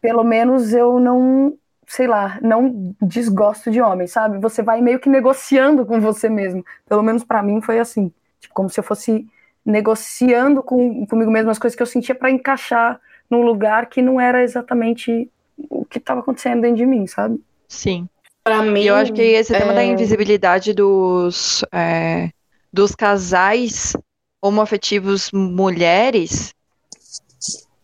pelo 0.00 0.24
menos 0.24 0.72
eu 0.72 0.98
não 0.98 1.56
sei 1.86 2.08
lá, 2.08 2.40
não 2.42 2.92
desgosto 3.00 3.70
de 3.70 3.80
homem, 3.80 4.08
sabe? 4.08 4.38
Você 4.38 4.62
vai 4.64 4.80
meio 4.80 4.98
que 4.98 5.08
negociando 5.08 5.86
com 5.86 6.00
você 6.00 6.28
mesmo. 6.28 6.64
Pelo 6.88 7.04
menos 7.04 7.22
para 7.22 7.42
mim 7.42 7.60
foi 7.62 7.78
assim. 7.78 8.12
Tipo, 8.40 8.52
como 8.52 8.68
se 8.68 8.80
eu 8.80 8.84
fosse 8.84 9.26
negociando 9.64 10.60
com, 10.60 11.06
comigo 11.06 11.30
mesmo 11.30 11.50
as 11.50 11.58
coisas 11.58 11.76
que 11.76 11.82
eu 11.82 11.86
sentia 11.86 12.16
para 12.16 12.30
encaixar 12.30 13.00
num 13.30 13.42
lugar 13.42 13.86
que 13.86 14.02
não 14.02 14.20
era 14.20 14.42
exatamente 14.42 15.30
o 15.70 15.84
que 15.84 15.98
estava 15.98 16.20
acontecendo 16.20 16.62
dentro 16.62 16.76
de 16.76 16.86
mim, 16.86 17.06
sabe? 17.06 17.40
Sim. 17.68 18.08
Pra 18.44 18.62
mim, 18.62 18.80
E 18.80 18.86
eu 18.86 18.94
acho 18.94 19.12
que 19.12 19.20
esse 19.20 19.52
tema 19.52 19.74
da 19.74 19.82
é, 19.82 19.86
invisibilidade 19.86 20.72
dos, 20.72 21.64
é, 21.72 22.30
dos 22.72 22.94
casais 22.94 23.94
homoafetivos 24.42 25.30
mulheres. 25.32 26.54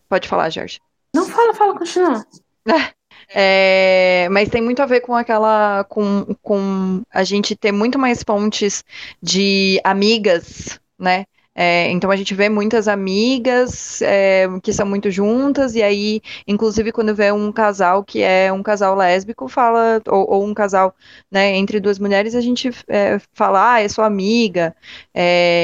Pode 0.09 0.27
falar, 0.27 0.49
Jorge. 0.49 0.79
Não, 1.13 1.25
fala, 1.25 1.53
fala, 1.53 1.77
continua. 1.77 2.25
É, 3.33 4.27
mas 4.29 4.49
tem 4.49 4.61
muito 4.61 4.83
a 4.83 4.85
ver 4.85 5.01
com 5.01 5.15
aquela. 5.15 5.83
Com, 5.85 6.35
com 6.43 7.01
a 7.11 7.23
gente 7.23 7.55
ter 7.55 7.71
muito 7.71 7.97
mais 7.97 8.23
pontes 8.23 8.83
de 9.19 9.81
amigas, 9.83 10.79
né? 10.97 11.25
É, 11.55 11.89
então 11.89 12.11
a 12.11 12.15
gente 12.17 12.35
vê 12.35 12.49
muitas 12.49 12.87
amigas 12.87 14.01
é, 14.01 14.45
que 14.61 14.73
são 14.73 14.85
muito 14.85 15.09
juntas, 15.09 15.73
e 15.73 15.81
aí, 15.81 16.21
inclusive, 16.45 16.91
quando 16.91 17.15
vê 17.15 17.31
um 17.31 17.51
casal 17.51 18.03
que 18.03 18.21
é 18.21 18.51
um 18.51 18.61
casal 18.61 18.93
lésbico, 18.95 19.47
fala, 19.47 20.01
ou, 20.07 20.29
ou 20.29 20.45
um 20.45 20.53
casal 20.53 20.93
né, 21.31 21.55
entre 21.55 21.79
duas 21.79 21.97
mulheres, 21.97 22.35
a 22.35 22.41
gente 22.41 22.69
é, 22.89 23.17
fala, 23.33 23.75
ah, 23.75 23.81
é 23.81 23.87
sua 23.87 24.05
amiga, 24.05 24.75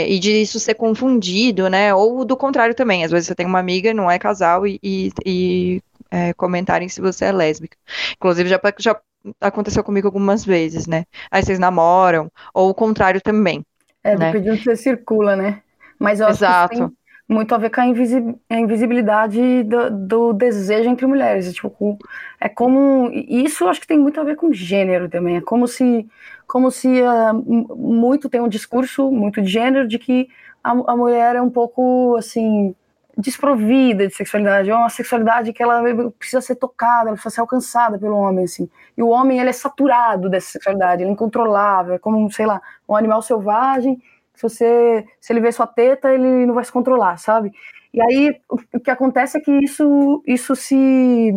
e 0.08 0.19
de 0.19 0.41
isso 0.41 0.60
ser 0.60 0.75
confundido, 0.75 1.69
né? 1.69 1.93
Ou 1.93 2.23
do 2.25 2.38
contrário 2.38 2.73
também, 2.75 3.04
às 3.04 3.12
vezes 3.12 3.27
você 3.27 3.36
tem 3.36 3.45
uma 3.45 3.60
amiga 3.60 3.89
e 3.89 3.93
não 3.93 4.10
é 4.10 4.17
casal 4.17 4.65
e, 4.65 4.80
e, 4.82 5.12
e, 5.25 5.82
é, 6.10 6.34
comentarem 6.34 6.88
se 6.89 7.01
você 7.01 7.25
é 7.25 7.32
lésbica. 7.32 7.77
Inclusive, 8.15 8.49
já, 8.49 8.60
já 8.80 8.99
aconteceu 9.39 9.84
comigo 9.84 10.08
algumas 10.08 10.45
vezes, 10.45 10.88
né? 10.88 11.06
Aí 11.30 11.43
vocês 11.43 11.60
namoram, 11.60 12.32
ou 12.54 12.69
o 12.69 12.73
contrário 12.73 13.21
também. 13.21 13.65
É, 14.04 14.15
Né? 14.17 14.32
de 14.32 14.49
onde 14.49 14.63
você 14.63 14.75
circula, 14.75 15.36
né? 15.36 15.62
Mas 16.01 16.19
eu 16.19 16.27
acho 16.27 16.43
que 16.43 16.47
Exato. 16.47 16.75
tem 16.75 16.91
muito 17.29 17.55
a 17.55 17.57
ver 17.57 17.69
com 17.69 17.81
a, 17.81 17.85
invisi- 17.87 18.35
a 18.49 18.59
invisibilidade 18.59 19.63
do, 19.63 19.89
do 20.07 20.33
desejo 20.33 20.89
entre 20.89 21.05
mulheres. 21.05 21.53
Tipo, 21.53 21.69
com- 21.69 21.97
é 22.39 22.49
como. 22.49 23.09
Isso 23.13 23.63
eu 23.63 23.69
acho 23.69 23.81
que 23.81 23.87
tem 23.87 23.99
muito 23.99 24.19
a 24.19 24.23
ver 24.23 24.35
com 24.35 24.51
gênero 24.53 25.09
também. 25.09 25.37
É 25.37 25.41
como 25.41 25.67
se, 25.67 26.07
como 26.47 26.71
se 26.71 26.87
m- 26.89 27.65
muito 27.75 28.29
tem 28.29 28.41
um 28.41 28.47
discurso 28.49 29.11
muito 29.11 29.41
de 29.41 29.47
gênero 29.49 29.87
de 29.87 29.99
que 29.99 30.27
a, 30.63 30.71
a 30.71 30.97
mulher 30.97 31.35
é 31.35 31.41
um 31.41 31.49
pouco 31.49 32.15
assim 32.17 32.75
desprovida 33.17 34.07
de 34.07 34.15
sexualidade, 34.15 34.69
é 34.69 34.75
uma 34.75 34.89
sexualidade 34.89 35.51
que 35.53 35.61
ela 35.61 35.83
precisa 36.17 36.41
ser 36.41 36.55
tocada, 36.55 37.09
ela 37.09 37.13
precisa 37.13 37.35
ser 37.35 37.41
alcançada 37.41 37.99
pelo 37.99 38.15
homem, 38.15 38.45
assim. 38.45 38.69
E 38.97 39.03
o 39.03 39.09
homem, 39.09 39.39
ele 39.39 39.49
é 39.49 39.53
saturado 39.53 40.29
dessa 40.29 40.47
sexualidade, 40.51 41.03
ele 41.03 41.09
é 41.09 41.13
incontrolável, 41.13 41.93
é 41.93 41.99
como, 41.99 42.31
sei 42.31 42.45
lá, 42.45 42.61
um 42.87 42.95
animal 42.95 43.21
selvagem 43.21 44.01
se 44.49 44.56
você 44.56 45.06
se 45.19 45.32
ele 45.34 45.39
vê 45.41 45.51
sua 45.51 45.67
teta, 45.67 46.13
ele 46.13 46.45
não 46.45 46.54
vai 46.56 46.63
se 46.65 46.71
controlar, 46.71 47.17
sabe? 47.17 47.51
E 47.93 48.01
aí 48.01 48.39
o, 48.49 48.80
que 48.80 48.89
acontece 48.91 49.38
é 49.38 49.41
que 49.41 49.51
isso 49.51 50.23
isso 50.25 50.56
se 50.56 51.34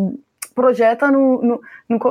projeta 0.53 1.11
no- 1.11 1.41
no- 1.41 1.61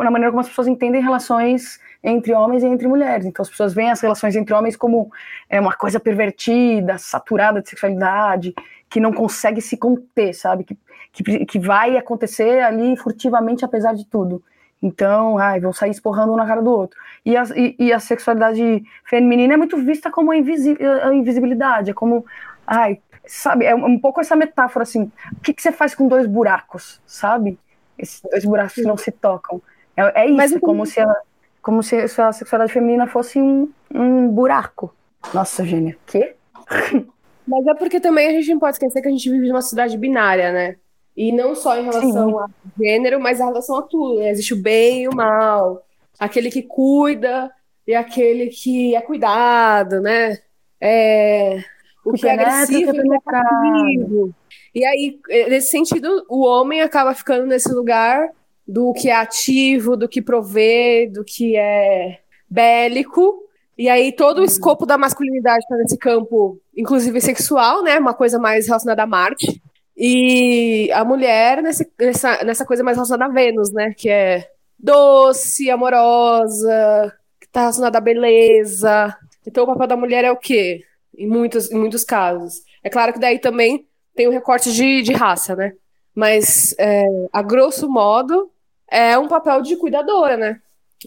na 0.03 0.11
maneira 0.11 0.31
como 0.31 0.41
as 0.41 0.49
pessoas 0.49 0.69
entendem 0.69 1.01
relações 1.03 1.81
entre 2.03 2.35
homens 2.35 2.63
e 2.63 2.67
entre 2.67 2.87
mulheres. 2.87 3.25
Então 3.27 3.43
as 3.43 3.49
pessoas 3.49 3.73
veem 3.73 3.91
as 3.91 4.01
relações 4.01 4.37
entre 4.37 4.53
homens 4.55 4.77
como 4.77 5.11
é, 5.49 5.59
uma 5.61 5.73
coisa 5.73 5.99
pervertida, 5.99 6.99
saturada 6.99 7.63
de 7.63 7.69
sexualidade, 7.71 8.55
que 8.91 9.01
não 9.01 9.13
consegue 9.13 9.61
se 9.63 9.77
conter, 9.79 10.35
sabe? 10.35 10.65
Que, 10.65 10.77
que, 11.13 11.47
que 11.47 11.59
vai 11.59 11.97
acontecer 11.97 12.61
ali 12.61 12.97
furtivamente 12.97 13.65
apesar 13.65 13.95
de 13.95 14.05
tudo. 14.07 14.43
Então, 14.85 15.39
ai, 15.39 15.61
vão 15.61 15.73
sair 15.73 15.91
esporrando 15.91 16.33
um 16.33 16.37
na 16.37 16.47
cara 16.47 16.63
do 16.63 16.71
outro. 16.71 16.99
E 17.25 17.37
a, 17.37 17.45
e, 17.57 17.77
e 17.79 17.93
a 17.93 17.99
sexualidade 18.01 18.85
feminina 19.05 19.55
é 19.55 19.57
muito 19.57 19.79
vista 19.79 20.11
como 20.11 20.31
a, 20.33 20.37
invisi 20.37 20.77
a 21.03 21.15
invisibilidade, 21.15 21.91
é 21.91 21.95
como, 21.95 22.27
ai, 22.67 23.01
sabe, 23.27 23.65
é 23.65 23.75
um 23.75 23.99
pouco 23.99 24.21
essa 24.21 24.37
metáfora 24.37 24.83
assim, 24.83 25.11
o 25.33 25.41
que, 25.43 25.55
que 25.55 25.63
você 25.63 25.73
faz 25.73 25.95
com 25.95 26.07
dois 26.09 26.27
buracos, 26.27 27.01
sabe? 27.07 27.59
Esses 27.99 28.21
dois 28.21 28.45
buracos 28.45 28.75
que 28.75 28.83
não 28.83 28.97
se 28.99 29.11
tocam. 29.13 29.63
É, 29.97 30.23
é 30.25 30.31
isso, 30.31 30.37
Mas 30.39 30.53
eu- 30.53 30.61
como, 30.61 30.85
se 30.87 31.01
a, 31.01 31.17
como 31.63 31.83
se 31.83 31.97
a 32.21 32.33
sexualidade 32.33 32.73
feminina 32.73 33.07
fosse 33.07 33.41
um, 33.41 33.73
um 33.95 34.29
buraco. 34.29 34.95
Nossa, 35.33 35.65
Gênia, 35.65 35.97
quê? 36.07 36.37
Mas 37.47 37.67
é 37.67 37.75
porque 37.75 38.01
também 38.01 38.29
a 38.29 38.33
gente 38.33 38.51
não 38.53 38.59
pode 38.59 38.77
esquecer 38.77 39.03
que 39.03 39.09
a 39.09 39.11
gente 39.11 39.31
vive 39.31 39.49
numa 39.49 39.61
sociedade 39.63 39.99
binária, 39.99 40.53
né? 40.53 40.79
E 41.17 41.31
não 41.33 41.55
só 41.55 41.79
em 41.79 41.85
relação 41.85 42.29
Sim. 42.29 42.37
a 42.39 42.49
gênero, 42.79 43.21
mas 43.21 43.41
em 43.41 43.45
relação 43.45 43.77
a 43.77 43.83
tudo. 43.83 44.21
né? 44.21 44.31
Existe 44.31 44.55
o 44.55 44.61
bem 44.61 45.03
e 45.03 45.09
o 45.09 45.15
mal. 45.15 45.85
Aquele 46.19 46.51
que 46.51 46.63
cuida 46.63 47.51
e 47.87 47.95
aquele 47.95 48.49
que 48.49 48.95
é 48.97 49.01
cuidado, 49.01 50.01
né? 50.01 50.39
É, 50.81 51.63
o 52.05 52.13
que 52.13 52.27
é 52.27 52.35
o 52.35 52.37
que 52.37 52.43
é 52.43 52.47
agressivo 52.47 52.95
e 52.95 53.01
o 53.01 53.03
que 53.03 53.15
é 53.15 53.21
passivo. 53.21 54.35
E 54.75 54.85
aí, 54.85 55.21
eh, 55.31 55.49
nesse 55.49 55.69
sentido, 55.69 56.27
o 56.29 56.45
homem 56.45 56.81
acaba 56.83 57.15
ficando 57.15 57.47
nesse 57.47 57.73
lugar 57.73 58.29
do 58.67 58.93
que 58.93 59.09
é 59.09 59.15
ativo, 59.15 59.97
do 59.97 60.09
que 60.09 60.21
provê, 60.21 61.09
do 61.13 61.25
que 61.25 61.57
é 61.57 62.21
bélico. 62.51 63.43
E 63.77 63.89
aí 63.89 64.13
todo 64.13 64.41
o 64.41 64.45
escopo 64.45 64.87
da 64.87 64.99
masculinidade 64.99 65.65
está 65.65 65.77
nesse 65.77 65.99
campo, 65.99 66.61
inclusive 66.77 67.21
sexual, 67.21 67.83
né? 67.83 67.99
Uma 67.99 68.15
coisa 68.15 68.39
mais 68.39 68.67
relacionada 68.67 69.03
a 69.03 69.07
Marte. 69.07 69.63
E 69.97 70.91
a 70.93 71.05
mulher 71.05 71.63
nesse, 71.63 71.91
nessa, 71.99 72.45
nessa 72.45 72.65
coisa 72.65 72.83
mais 72.83 72.97
relacionada 72.97 73.31
a 73.31 73.35
Vênus, 73.35 73.73
né? 73.73 73.95
Que 73.97 74.09
é 74.09 74.49
doce, 74.79 75.71
amorosa, 75.71 77.13
que 77.41 77.49
tá 77.49 77.61
relacionada 77.61 77.99
à 77.99 78.01
beleza. 78.01 79.17
Então 79.47 79.65
o 79.65 79.67
papel 79.67 79.87
da 79.87 79.97
mulher 79.97 80.25
é 80.25 80.33
o 80.33 80.37
quê? 80.37 80.83
Em 81.17 81.29
muitos, 81.29 81.71
em 81.71 81.79
muitos 81.79 82.05
casos. 82.05 82.63
É 82.83 82.91
claro 82.91 83.13
que 83.13 83.21
daí 83.21 83.39
também 83.39 83.87
tem 84.15 84.27
o 84.27 84.31
recorte 84.31 84.73
de, 84.73 85.03
de 85.03 85.13
raça, 85.13 85.55
né? 85.55 85.73
Mas, 86.15 86.75
é, 86.79 87.05
a 87.33 87.43
grosso 87.43 87.89
modo, 87.89 88.51
é 88.89 89.19
um 89.19 89.27
papel 89.27 89.61
de 89.63 89.77
cuidadora, 89.77 90.37
né? 90.37 90.61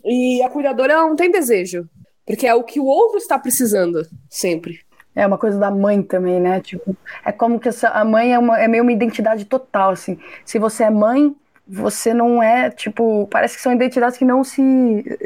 E 0.04 0.42
a 0.44 0.50
cuidadora 0.50 0.94
ela 0.94 1.08
não 1.08 1.16
tem 1.16 1.32
desejo. 1.32 1.88
Porque 2.26 2.46
é 2.46 2.54
o 2.54 2.64
que 2.64 2.80
o 2.80 2.86
outro 2.86 3.18
está 3.18 3.40
precisando, 3.40 4.06
sempre. 4.30 4.82
É 5.18 5.26
uma 5.26 5.38
coisa 5.40 5.58
da 5.58 5.72
mãe 5.72 6.04
também, 6.04 6.40
né? 6.40 6.62
Tipo, 6.62 6.96
é 7.26 7.32
como 7.32 7.60
que 7.60 7.68
essa, 7.68 7.90
a 7.90 8.06
mãe 8.06 8.36
é, 8.36 8.38
uma, 8.38 8.60
é 8.60 8.68
meio 8.68 8.84
uma 8.84 8.92
identidade 8.92 9.46
total, 9.46 9.90
assim. 9.90 10.20
Se 10.46 10.60
você 10.60 10.84
é 10.84 10.92
mãe, 10.92 11.36
você 11.68 12.14
não 12.14 12.42
é, 12.42 12.70
tipo, 12.70 13.28
parece 13.32 13.56
que 13.56 13.62
são 13.64 13.74
identidades 13.74 14.16
que 14.16 14.24
não 14.24 14.44
se, 14.44 14.62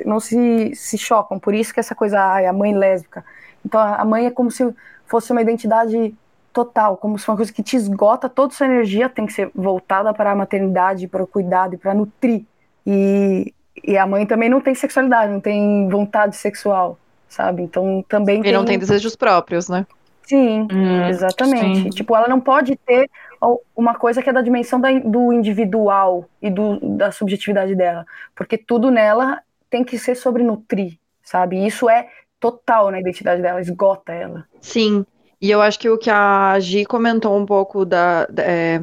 não 0.06 0.18
se, 0.18 0.74
se 0.76 0.98
chocam. 0.98 1.38
Por 1.38 1.54
isso 1.54 1.74
que 1.74 1.80
essa 1.82 1.94
coisa, 1.94 2.22
ai, 2.22 2.46
a 2.46 2.54
mãe 2.54 2.74
lésbica. 2.74 3.26
Então 3.66 3.82
a 3.82 4.06
mãe 4.06 4.28
é 4.28 4.32
como 4.32 4.50
se 4.50 4.74
fosse 5.06 5.34
uma 5.34 5.42
identidade 5.42 6.16
total, 6.54 6.96
como 6.96 7.20
se 7.20 7.26
fosse 7.26 7.32
uma 7.32 7.38
coisa 7.38 7.54
que 7.54 7.62
te 7.62 7.76
esgota 7.76 8.30
toda 8.30 8.54
sua 8.54 8.68
energia, 8.68 9.10
tem 9.10 9.26
que 9.26 9.34
ser 9.34 9.52
voltada 9.54 10.14
para 10.14 10.32
a 10.32 10.36
maternidade, 10.36 11.06
para 11.06 11.22
o 11.22 11.28
cuidado 11.28 11.76
e 11.76 11.78
para 11.78 11.94
nutrir. 11.94 12.46
E, 12.88 13.54
e 13.84 13.98
a 13.98 14.08
mãe 14.08 14.26
também 14.26 14.50
não 14.50 14.62
tem 14.62 14.74
sexualidade, 14.74 15.34
não 15.34 15.42
tem 15.42 15.90
vontade 15.90 16.38
sexual, 16.38 16.98
sabe? 17.32 17.64
Então 17.64 18.04
também 18.08 18.42
E 18.44 18.52
não 18.52 18.66
tem 18.66 18.78
desejos 18.78 19.16
próprios, 19.16 19.70
né? 19.70 19.86
Sim, 20.24 20.68
Hum, 20.72 21.08
exatamente. 21.10 21.84
sim. 21.84 21.90
Tipo, 21.90 22.16
ela 22.16 22.28
não 22.28 22.40
pode 22.40 22.76
ter 22.86 23.10
uma 23.76 23.96
coisa 23.96 24.22
que 24.22 24.30
é 24.30 24.34
da 24.34 24.42
dimensão 24.42 24.80
da- 24.80 24.92
do 25.00 25.34
individual 25.34 26.26
e 26.42 26.50
do, 26.50 26.80
da 26.98 27.12
subjetividade 27.12 27.76
dela, 27.76 28.06
porque 28.36 28.58
tudo 28.58 28.92
nela 28.92 29.42
tem 29.70 29.84
que 29.84 29.98
ser 29.98 30.16
sobre 30.16 30.44
nutrir, 30.44 30.98
sabe? 31.24 31.58
E 31.58 31.68
isso 31.68 31.90
é 31.90 32.08
total 32.40 32.92
na 32.92 33.00
identidade 33.00 33.42
dela, 33.42 33.60
esgota 33.60 34.14
ela. 34.14 34.46
Sim, 34.62 35.06
e 35.42 35.50
eu 35.50 35.62
acho 35.62 35.80
que 35.80 35.90
o 35.90 35.98
que 35.98 36.10
a 36.10 36.60
Gi 36.60 36.86
comentou 36.86 37.36
um 37.38 37.46
pouco 37.46 37.84
da, 37.84 38.26
da- 38.28 38.44
é, 38.44 38.82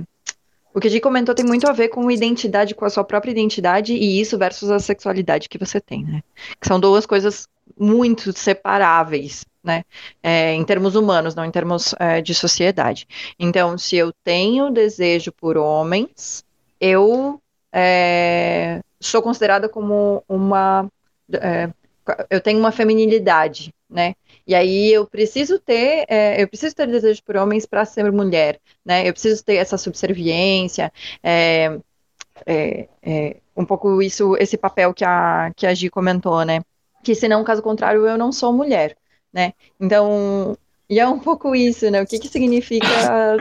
o 0.75 0.81
que 0.81 0.89
a 0.89 0.91
Gi 0.91 1.01
comentou 1.01 1.35
tem 1.35 1.45
muito 1.47 1.67
a 1.69 1.73
ver 1.73 1.89
com 1.89 2.11
identidade, 2.11 2.75
com 2.75 2.85
a 2.85 2.90
sua 2.90 3.05
própria 3.05 3.31
identidade 3.31 3.94
e 3.94 4.21
isso 4.21 4.37
versus 4.37 4.71
a 4.71 4.79
sexualidade 4.79 5.49
que 5.49 5.59
você 5.59 5.81
tem, 5.81 6.05
né? 6.05 6.21
Que 6.61 6.67
são 6.69 6.79
duas 6.79 7.07
coisas 7.07 7.49
muito 7.79 8.33
separáveis, 8.33 9.44
né? 9.62 9.85
É, 10.23 10.54
em 10.54 10.64
termos 10.64 10.94
humanos, 10.94 11.35
não 11.35 11.44
em 11.44 11.50
termos 11.50 11.94
é, 11.98 12.21
de 12.21 12.35
sociedade. 12.35 13.06
Então, 13.38 13.77
se 13.77 13.96
eu 13.96 14.12
tenho 14.25 14.71
desejo 14.71 15.33
por 15.33 15.56
homens, 15.56 16.44
eu 16.81 17.40
é, 17.73 18.81
sou 19.00 19.23
considerada 19.23 19.69
como 19.69 20.23
uma 20.29 20.88
é, 21.33 21.71
eu 22.31 22.40
tenho 22.40 22.58
uma 22.58 22.73
feminilidade, 22.73 23.75
né? 23.88 24.14
E 24.46 24.54
aí 24.54 24.92
eu 24.92 25.06
preciso 25.06 25.58
ter, 25.58 26.06
é, 26.08 26.42
eu 26.42 26.48
preciso 26.48 26.75
ter 26.75 26.87
desejo 26.87 27.23
por 27.23 27.37
homens 27.37 27.66
para 27.66 27.85
ser 27.85 28.10
mulher, 28.12 28.58
né? 28.85 29.06
Eu 29.08 29.12
preciso 29.12 29.44
ter 29.44 29.56
essa 29.56 29.77
subserviência, 29.77 30.92
é, 31.23 31.79
é, 32.46 32.88
é, 33.02 33.37
um 33.56 33.64
pouco 33.64 34.00
isso, 34.02 34.37
esse 34.38 34.56
papel 34.56 34.94
que 34.94 35.04
a, 35.04 35.50
que 35.56 35.66
a 35.66 35.75
Gi 35.75 35.90
comentou, 35.90 36.44
né? 36.44 36.60
Que 37.03 37.15
senão, 37.15 37.44
caso 37.44 37.63
contrário, 37.63 38.07
eu 38.07 38.19
não 38.19 38.33
sou 38.33 38.53
mulher, 38.53 38.96
né? 39.33 39.53
Então, 39.81 40.57
e 40.88 40.99
é 40.99 41.07
um 41.07 41.19
pouco 41.19 41.55
isso, 41.55 41.90
né? 41.90 42.03
O 42.03 42.07
que 42.07 42.19
que 42.19 42.29
significa 42.29 42.87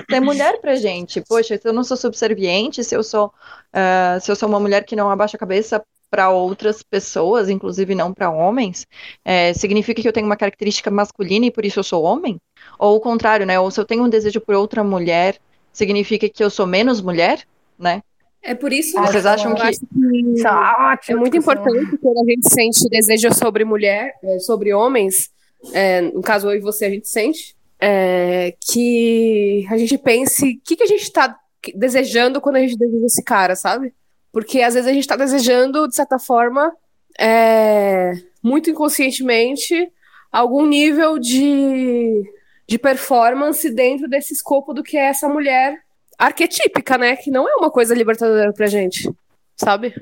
ser 0.09 0.19
mulher 0.19 0.59
pra 0.59 0.75
gente? 0.75 1.21
Poxa, 1.21 1.57
se 1.57 1.67
eu 1.67 1.73
não 1.73 1.83
sou 1.83 1.95
subserviente, 1.95 2.83
se 2.83 2.95
eu 2.95 3.03
sou, 3.03 3.31
ah, 3.73 4.19
se 4.21 4.29
eu 4.31 4.35
sou 4.35 4.49
uma 4.49 4.59
mulher 4.59 4.85
que 4.85 4.95
não 4.95 5.09
abaixa 5.09 5.37
a 5.37 5.39
cabeça 5.39 5.83
para 6.09 6.29
outras 6.29 6.83
pessoas, 6.83 7.49
inclusive 7.49 7.93
não 7.95 8.13
para 8.13 8.29
homens, 8.29 8.87
é, 9.25 9.53
significa 9.53 10.01
que 10.01 10.07
eu 10.07 10.13
tenho 10.13 10.25
uma 10.25 10.37
característica 10.37 10.89
masculina 10.89 11.45
e 11.45 11.51
por 11.51 11.65
isso 11.65 11.79
eu 11.79 11.83
sou 11.83 12.03
homem? 12.03 12.39
Ou 12.79 12.95
o 12.95 12.99
contrário, 12.99 13.45
né? 13.45 13.59
Ou 13.59 13.69
se 13.71 13.79
eu 13.79 13.85
tenho 13.85 14.03
um 14.03 14.09
desejo 14.09 14.41
por 14.41 14.55
outra 14.55 14.83
mulher, 14.83 15.37
significa 15.71 16.29
que 16.29 16.43
eu 16.43 16.49
sou 16.49 16.65
menos 16.65 17.01
mulher, 17.01 17.45
né? 17.77 18.01
É 18.41 18.55
por 18.55 18.71
isso 18.71 18.93
Vocês 18.99 19.23
que 19.23 19.27
acham 19.27 19.53
que- 19.55 19.61
que 19.71 20.33
Isso 20.35 20.47
é 20.47 20.51
ótimo. 20.51 21.17
é 21.17 21.19
muito 21.19 21.35
importante 21.37 21.97
quando 21.97 22.19
a 22.21 22.31
gente 22.31 22.53
sente 22.53 22.87
desejo 22.89 23.33
sobre 23.33 23.65
mulher, 23.65 24.13
é, 24.23 24.39
sobre 24.39 24.73
homens, 24.73 25.29
é, 25.73 26.01
no 26.01 26.21
caso 26.21 26.49
eu 26.49 26.55
e 26.55 26.59
você 26.61 26.85
a 26.85 26.89
gente 26.89 27.07
sente, 27.09 27.55
é, 27.79 28.53
que 28.71 29.65
a 29.69 29.77
gente 29.77 29.97
pense 29.97 30.45
o 30.53 30.61
que, 30.63 30.75
que 30.77 30.83
a 30.83 30.87
gente 30.87 31.03
está 31.03 31.37
desejando 31.75 32.39
quando 32.39 32.55
a 32.55 32.59
gente 32.61 32.77
deseja 32.77 33.05
esse 33.05 33.23
cara, 33.23 33.55
sabe? 33.55 33.93
Porque 34.31 34.61
às 34.61 34.75
vezes 34.75 34.87
a 34.89 34.93
gente 34.93 35.01
está 35.03 35.15
desejando, 35.15 35.87
de 35.87 35.95
certa 35.95 36.17
forma, 36.19 36.73
é, 37.19 38.13
muito 38.41 38.69
inconscientemente, 38.69 39.91
algum 40.31 40.65
nível 40.65 41.17
de, 41.19 42.23
de 42.67 42.77
performance 42.77 43.69
dentro 43.69 44.07
desse 44.07 44.33
escopo 44.33 44.73
do 44.73 44.83
que 44.83 44.95
é 44.97 45.07
essa 45.07 45.27
mulher 45.27 45.79
arquetípica, 46.17 46.97
né? 46.97 47.15
Que 47.15 47.29
não 47.29 47.47
é 47.47 47.55
uma 47.55 47.69
coisa 47.69 47.93
libertadora 47.93 48.51
pra 48.53 48.67
gente, 48.67 49.09
sabe? 49.55 49.93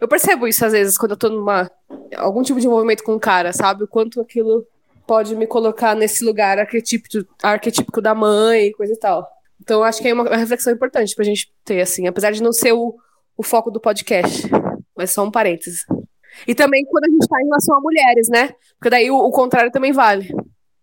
Eu 0.00 0.08
percebo 0.08 0.48
isso 0.48 0.64
às 0.64 0.72
vezes 0.72 0.98
quando 0.98 1.12
eu 1.12 1.16
tô 1.16 1.28
numa 1.28 1.70
algum 2.16 2.42
tipo 2.42 2.60
de 2.60 2.66
envolvimento 2.66 3.04
com 3.04 3.14
um 3.14 3.18
cara, 3.18 3.52
sabe? 3.52 3.84
O 3.84 3.88
quanto 3.88 4.20
aquilo 4.20 4.66
pode 5.06 5.36
me 5.36 5.46
colocar 5.46 5.94
nesse 5.94 6.24
lugar 6.24 6.58
arquetípico, 6.58 7.26
arquetípico 7.42 8.00
da 8.00 8.14
mãe, 8.14 8.72
coisa 8.72 8.92
e 8.92 8.98
tal. 8.98 9.28
Então 9.60 9.82
acho 9.82 10.00
que 10.00 10.08
é 10.08 10.14
uma, 10.14 10.36
reflexão 10.36 10.72
importante 10.72 11.14
pra 11.14 11.24
gente 11.24 11.52
ter, 11.64 11.80
assim, 11.80 12.06
apesar 12.06 12.32
de 12.32 12.42
não 12.42 12.52
ser 12.52 12.72
o, 12.72 12.96
o 13.36 13.42
foco 13.42 13.70
do 13.70 13.80
podcast, 13.80 14.48
mas 14.96 15.12
só 15.12 15.24
um 15.24 15.30
parêntese. 15.30 15.84
E 16.46 16.54
também 16.54 16.84
quando 16.84 17.04
a 17.04 17.10
gente 17.10 17.28
tá 17.28 17.40
em 17.40 17.46
relação 17.46 17.76
a 17.76 17.80
mulheres, 17.80 18.28
né? 18.28 18.50
Porque 18.78 18.90
daí 18.90 19.10
o, 19.10 19.16
o 19.16 19.30
contrário 19.30 19.70
também 19.70 19.92
vale. 19.92 20.34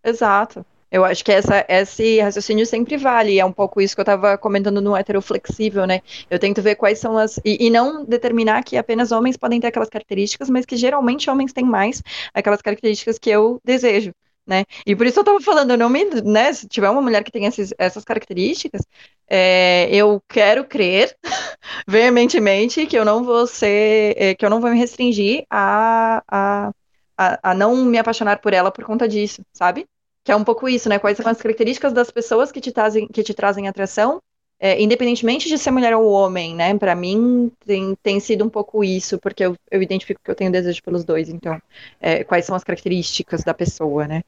Exato. 0.03 0.65
Eu 0.91 1.05
acho 1.05 1.23
que 1.23 1.31
essa, 1.31 1.65
esse 1.69 2.19
raciocínio 2.19 2.65
sempre 2.65 2.97
vale, 2.97 3.39
é 3.39 3.45
um 3.45 3.51
pouco 3.51 3.79
isso 3.79 3.95
que 3.95 4.01
eu 4.01 4.03
estava 4.03 4.37
comentando 4.37 4.81
no 4.81 4.95
heteroflexível, 4.95 5.87
né? 5.87 6.01
Eu 6.29 6.37
tento 6.37 6.61
ver 6.61 6.75
quais 6.75 6.99
são 6.99 7.17
as. 7.17 7.39
E, 7.45 7.67
e 7.67 7.69
não 7.69 8.03
determinar 8.03 8.61
que 8.63 8.75
apenas 8.77 9.11
homens 9.11 9.37
podem 9.37 9.59
ter 9.61 9.67
aquelas 9.67 9.89
características, 9.89 10.49
mas 10.49 10.65
que 10.65 10.75
geralmente 10.75 11.29
homens 11.29 11.53
têm 11.53 11.63
mais 11.63 12.03
aquelas 12.33 12.61
características 12.61 13.17
que 13.17 13.29
eu 13.29 13.61
desejo, 13.63 14.13
né? 14.45 14.65
E 14.85 14.93
por 14.95 15.05
isso 15.07 15.19
eu 15.19 15.21
estava 15.21 15.39
falando, 15.39 15.77
não 15.77 15.89
me, 15.89 16.03
né? 16.25 16.51
Se 16.51 16.67
tiver 16.67 16.89
uma 16.89 17.01
mulher 17.01 17.23
que 17.23 17.31
tem 17.31 17.45
esses, 17.45 17.73
essas 17.77 18.03
características, 18.03 18.81
é, 19.29 19.87
eu 19.91 20.21
quero 20.27 20.65
crer 20.65 21.15
veementemente 21.87 22.85
que 22.85 22.97
eu 22.97 23.05
não 23.05 23.23
vou 23.23 23.47
ser, 23.47 24.13
é, 24.17 24.35
que 24.35 24.45
eu 24.45 24.49
não 24.49 24.59
vou 24.59 24.69
me 24.69 24.77
restringir 24.77 25.45
a, 25.49 26.21
a, 26.27 26.71
a, 27.17 27.51
a 27.51 27.53
não 27.53 27.75
me 27.85 27.97
apaixonar 27.97 28.39
por 28.41 28.53
ela 28.53 28.71
por 28.71 28.83
conta 28.83 29.07
disso, 29.07 29.41
sabe? 29.53 29.87
Que 30.24 30.32
é 30.32 30.36
um 30.36 30.43
pouco 30.43 30.69
isso, 30.69 30.88
né? 30.88 30.99
Quais 30.99 31.17
são 31.17 31.30
as 31.30 31.41
características 31.41 31.93
das 31.93 32.11
pessoas 32.11 32.51
que 32.51 32.61
te 32.61 32.72
trazem, 32.72 33.07
que 33.07 33.24
te 33.24 33.34
trazem 33.34 33.67
atração, 33.67 34.22
é, 34.59 34.80
independentemente 34.80 35.49
de 35.49 35.57
ser 35.57 35.72
mulher 35.72 35.95
ou 35.95 36.11
homem, 36.11 36.55
né? 36.55 36.78
Para 36.78 36.93
mim 36.93 37.51
tem, 37.65 37.95
tem 38.03 38.19
sido 38.19 38.45
um 38.45 38.49
pouco 38.49 38.84
isso, 38.84 39.17
porque 39.17 39.43
eu, 39.43 39.55
eu 39.72 39.82
identifico 39.82 40.22
que 40.24 40.30
eu 40.30 40.36
tenho 40.36 40.51
desejo 40.51 40.84
pelos 40.84 41.03
dois. 41.03 41.30
Então, 41.30 41.59
é, 41.99 42.24
quais 42.24 42.45
são 42.45 42.55
as 42.55 42.63
características 42.63 43.43
da 43.43 43.53
pessoa, 43.53 44.07
né? 44.07 44.22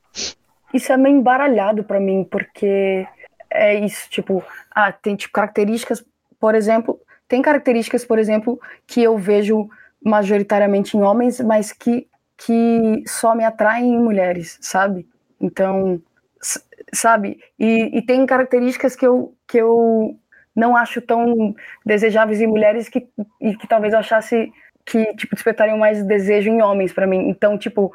Isso 0.74 0.92
é 0.92 0.98
meio 0.98 1.18
embaralhado 1.18 1.84
pra 1.84 2.00
mim, 2.00 2.24
porque 2.24 3.08
é 3.52 3.76
isso, 3.76 4.10
tipo, 4.10 4.44
ah, 4.72 4.92
tem 4.92 5.16
tipo 5.16 5.32
características, 5.32 6.04
por 6.40 6.56
exemplo, 6.56 7.00
tem 7.28 7.44
características, 7.44 8.04
por 8.04 8.18
exemplo, 8.18 8.60
que 8.88 9.04
eu 9.04 9.16
vejo 9.18 9.70
majoritariamente 10.04 10.98
em 10.98 11.02
homens, 11.02 11.40
mas 11.40 11.72
que, 11.72 12.08
que 12.36 13.04
só 13.08 13.36
me 13.36 13.46
atraem 13.46 13.94
em 13.94 14.00
mulheres, 14.00 14.58
sabe? 14.62 15.08
Então, 15.44 16.02
sabe? 16.94 17.40
E, 17.60 17.98
e 17.98 18.02
tem 18.02 18.26
características 18.26 18.96
que 18.96 19.06
eu, 19.06 19.36
que 19.48 19.58
eu 19.58 20.18
não 20.56 20.76
acho 20.76 21.02
tão 21.02 21.54
desejáveis 21.86 22.40
em 22.40 22.48
mulheres 22.48 22.88
que, 22.88 23.08
e 23.42 23.56
que 23.56 23.68
talvez 23.68 23.94
eu 23.94 24.00
achasse 24.00 24.52
que, 24.86 25.14
tipo, 25.16 25.36
despertariam 25.36 25.78
mais 25.78 26.04
desejo 26.04 26.50
em 26.50 26.62
homens 26.62 26.94
pra 26.94 27.08
mim. 27.08 27.30
Então, 27.30 27.58
tipo, 27.58 27.94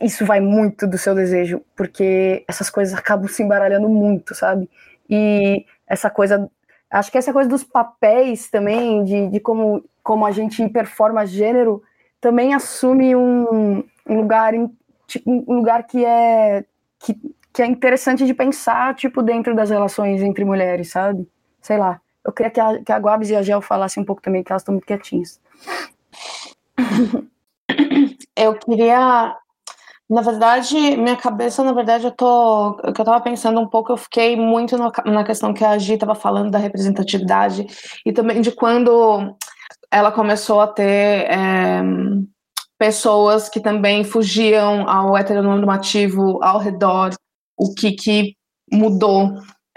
isso 0.00 0.24
vai 0.26 0.40
muito 0.40 0.86
do 0.86 0.98
seu 0.98 1.14
desejo, 1.14 1.62
porque 1.76 2.44
essas 2.48 2.68
coisas 2.68 2.96
acabam 2.96 3.28
se 3.28 3.42
embaralhando 3.42 3.88
muito, 3.88 4.34
sabe? 4.34 4.68
E 5.08 5.64
essa 5.86 6.10
coisa, 6.10 6.50
acho 6.90 7.10
que 7.10 7.18
essa 7.18 7.32
coisa 7.32 7.48
dos 7.48 7.64
papéis 7.64 8.50
também, 8.50 9.04
de, 9.04 9.28
de 9.28 9.40
como, 9.40 9.84
como 10.02 10.26
a 10.26 10.30
gente 10.30 10.66
performa 10.68 11.26
gênero, 11.26 11.82
também 12.20 12.54
assume 12.54 13.14
um, 13.14 13.84
um 14.08 14.16
lugar, 14.16 14.54
um 14.54 15.54
lugar 15.54 15.86
que 15.86 16.04
é, 16.04 16.64
que, 17.04 17.14
que 17.52 17.62
é 17.62 17.66
interessante 17.66 18.26
de 18.26 18.34
pensar, 18.34 18.94
tipo, 18.94 19.22
dentro 19.22 19.54
das 19.54 19.70
relações 19.70 20.22
entre 20.22 20.44
mulheres, 20.44 20.90
sabe? 20.90 21.28
Sei 21.60 21.76
lá. 21.78 22.00
Eu 22.24 22.32
queria 22.32 22.50
que 22.50 22.60
a, 22.60 22.82
que 22.82 22.92
a 22.92 22.98
Guabs 22.98 23.30
e 23.30 23.36
a 23.36 23.42
Gel 23.42 23.60
falassem 23.60 24.02
um 24.02 24.06
pouco 24.06 24.22
também, 24.22 24.42
que 24.42 24.50
elas 24.50 24.62
estão 24.62 24.72
muito 24.74 24.86
quietinhas. 24.86 25.40
Eu 28.36 28.54
queria. 28.58 29.36
Na 30.08 30.20
verdade, 30.20 30.76
minha 30.96 31.16
cabeça, 31.16 31.64
na 31.64 31.72
verdade, 31.72 32.04
eu 32.06 32.10
tô. 32.12 32.70
O 32.70 32.92
que 32.92 33.00
eu 33.00 33.04
tava 33.04 33.20
pensando 33.20 33.58
um 33.60 33.66
pouco, 33.68 33.92
eu 33.92 33.96
fiquei 33.96 34.36
muito 34.36 34.76
no- 34.76 34.92
na 35.06 35.24
questão 35.24 35.54
que 35.54 35.64
a 35.64 35.78
Gi 35.78 35.96
tava 35.96 36.14
falando 36.14 36.50
da 36.50 36.58
representatividade 36.58 37.66
e 38.04 38.12
também 38.12 38.40
de 38.42 38.52
quando 38.52 39.34
ela 39.90 40.12
começou 40.12 40.60
a 40.60 40.66
ter 40.68 41.26
é, 41.30 41.82
pessoas 42.78 43.48
que 43.48 43.60
também 43.60 44.04
fugiam 44.04 44.88
ao 44.88 45.16
heteronormativo 45.16 46.42
ao 46.42 46.58
redor, 46.58 47.14
o 47.56 47.72
que, 47.74 47.92
que 47.92 48.36
mudou, 48.70 49.34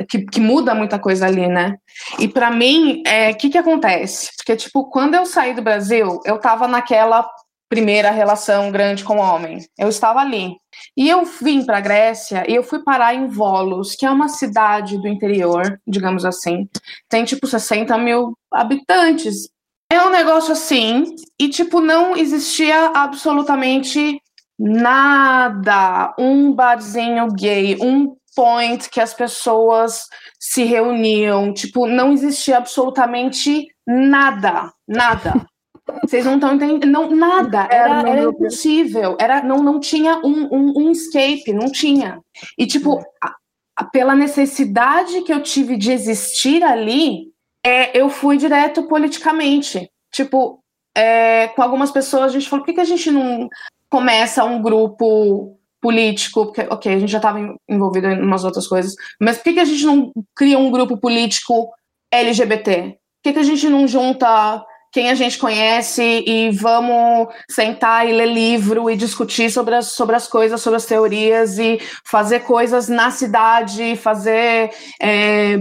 que, 0.10 0.26
que 0.26 0.39
muda 0.39 0.76
muita 0.76 1.00
coisa 1.00 1.26
ali, 1.26 1.48
né? 1.48 1.78
E 2.20 2.28
para 2.28 2.52
mim, 2.52 3.02
é, 3.06 3.32
o 3.32 3.38
que, 3.38 3.50
que 3.50 3.58
acontece? 3.58 4.32
Porque, 4.38 4.56
tipo, 4.56 4.89
quando 4.89 5.16
eu 5.16 5.26
saí 5.26 5.54
do 5.54 5.62
Brasil, 5.62 6.20
eu 6.26 6.39
tava 6.39 6.68
naquela 6.68 7.28
primeira 7.70 8.12
relação 8.12 8.72
grande 8.72 9.04
com 9.04 9.18
o 9.18 9.22
homem. 9.22 9.60
Eu 9.78 9.89
estava 9.89 10.20
ali. 10.20 10.56
E 10.95 11.10
eu 11.10 11.26
vim 11.26 11.66
para 11.66 11.78
a 11.78 11.82
Grécia 11.82 12.45
e 12.50 12.56
eu 12.56 12.64
fui 12.64 12.84
parar 12.84 13.14
em 13.14 13.28
Volos, 13.28 13.95
que 13.95 14.06
é 14.06 14.12
uma 14.12 14.30
cidade 14.30 14.98
do 14.98 15.08
interior, 15.08 15.80
digamos 15.86 16.24
assim. 16.24 16.68
Tem 17.10 17.26
tipo 17.26 17.45
60 17.45 17.98
mil 17.98 18.38
habitantes. 18.52 19.50
É 19.90 20.02
um 20.04 20.10
negócio 20.10 20.52
assim, 20.52 21.16
e 21.40 21.48
tipo, 21.50 21.80
não 21.80 22.16
existia 22.16 22.92
absolutamente 22.94 24.22
nada. 24.60 26.14
Um 26.20 26.52
barzinho 26.54 27.28
gay, 27.32 27.78
um 27.82 28.16
point 28.36 28.90
que 28.90 29.00
as 29.00 29.14
pessoas 29.14 30.04
se 30.40 30.64
reuniam. 30.64 31.54
Tipo, 31.54 31.88
não 31.88 32.12
existia 32.12 32.58
absolutamente 32.58 33.66
nada. 33.88 34.72
Nada. 34.88 35.34
Vocês 36.06 36.26
não 36.26 36.36
estão 36.36 36.56
entendendo. 36.56 36.86
Não, 36.86 37.10
nada. 37.10 37.66
Era, 37.72 38.02
era 38.10 38.24
impossível. 38.24 39.16
Era, 39.20 39.42
não, 39.42 39.64
não 39.64 39.80
tinha 39.80 40.18
um, 40.18 40.50
um, 40.54 40.74
um 40.76 40.92
escape, 40.92 41.54
não 41.54 41.72
tinha. 41.72 42.20
E, 42.58 42.68
tipo, 42.68 43.00
a- 43.24 43.34
a- 43.78 43.86
pela 43.86 44.14
necessidade 44.14 45.22
que 45.22 45.32
eu 45.32 45.42
tive 45.42 45.78
de 45.78 45.94
existir 45.94 46.62
ali, 46.62 47.32
é, 47.68 47.91
eu 47.93 48.09
fui 48.09 48.38
direto 48.38 48.84
politicamente. 48.84 49.91
Tipo, 50.13 50.63
é, 50.95 51.49
com 51.49 51.61
algumas 51.61 51.91
pessoas 51.91 52.24
a 52.24 52.30
gente 52.30 52.47
falou, 52.47 52.63
por 52.63 52.68
que, 52.68 52.76
que 52.76 52.82
a 52.82 52.86
gente 52.86 53.11
não 53.11 53.49
começa 53.89 54.45
um 54.45 54.61
grupo 54.61 55.59
político? 55.82 56.45
Porque, 56.45 56.61
ok, 56.61 56.93
a 56.93 56.99
gente 56.99 57.11
já 57.11 57.18
estava 57.18 57.39
envolvido 57.68 58.07
em 58.07 58.22
umas 58.22 58.45
outras 58.45 58.68
coisas, 58.68 58.95
mas 59.20 59.38
por 59.38 59.43
que, 59.43 59.53
que 59.53 59.59
a 59.59 59.65
gente 59.65 59.86
não 59.86 60.13
cria 60.34 60.57
um 60.57 60.72
grupo 60.72 60.97
político 60.97 61.70
LGBT? 62.09 62.82
Por 62.82 62.97
que, 63.24 63.34
que 63.34 63.39
a 63.39 63.43
gente 63.43 63.68
não 63.68 63.86
junta 63.86 64.65
quem 64.93 65.09
a 65.09 65.15
gente 65.15 65.38
conhece 65.38 66.24
e 66.26 66.49
vamos 66.51 67.28
sentar 67.51 68.07
e 68.07 68.13
ler 68.13 68.28
livro 68.28 68.89
e 68.89 68.95
discutir 68.95 69.51
sobre 69.51 69.76
as, 69.76 69.88
sobre 69.88 70.15
as 70.15 70.26
coisas, 70.26 70.61
sobre 70.61 70.78
as 70.78 70.86
teorias 70.86 71.59
e 71.59 71.78
fazer 72.09 72.39
coisas 72.39 72.88
na 72.88 73.11
cidade, 73.11 73.97
fazer. 73.97 74.72
é, 75.01 75.57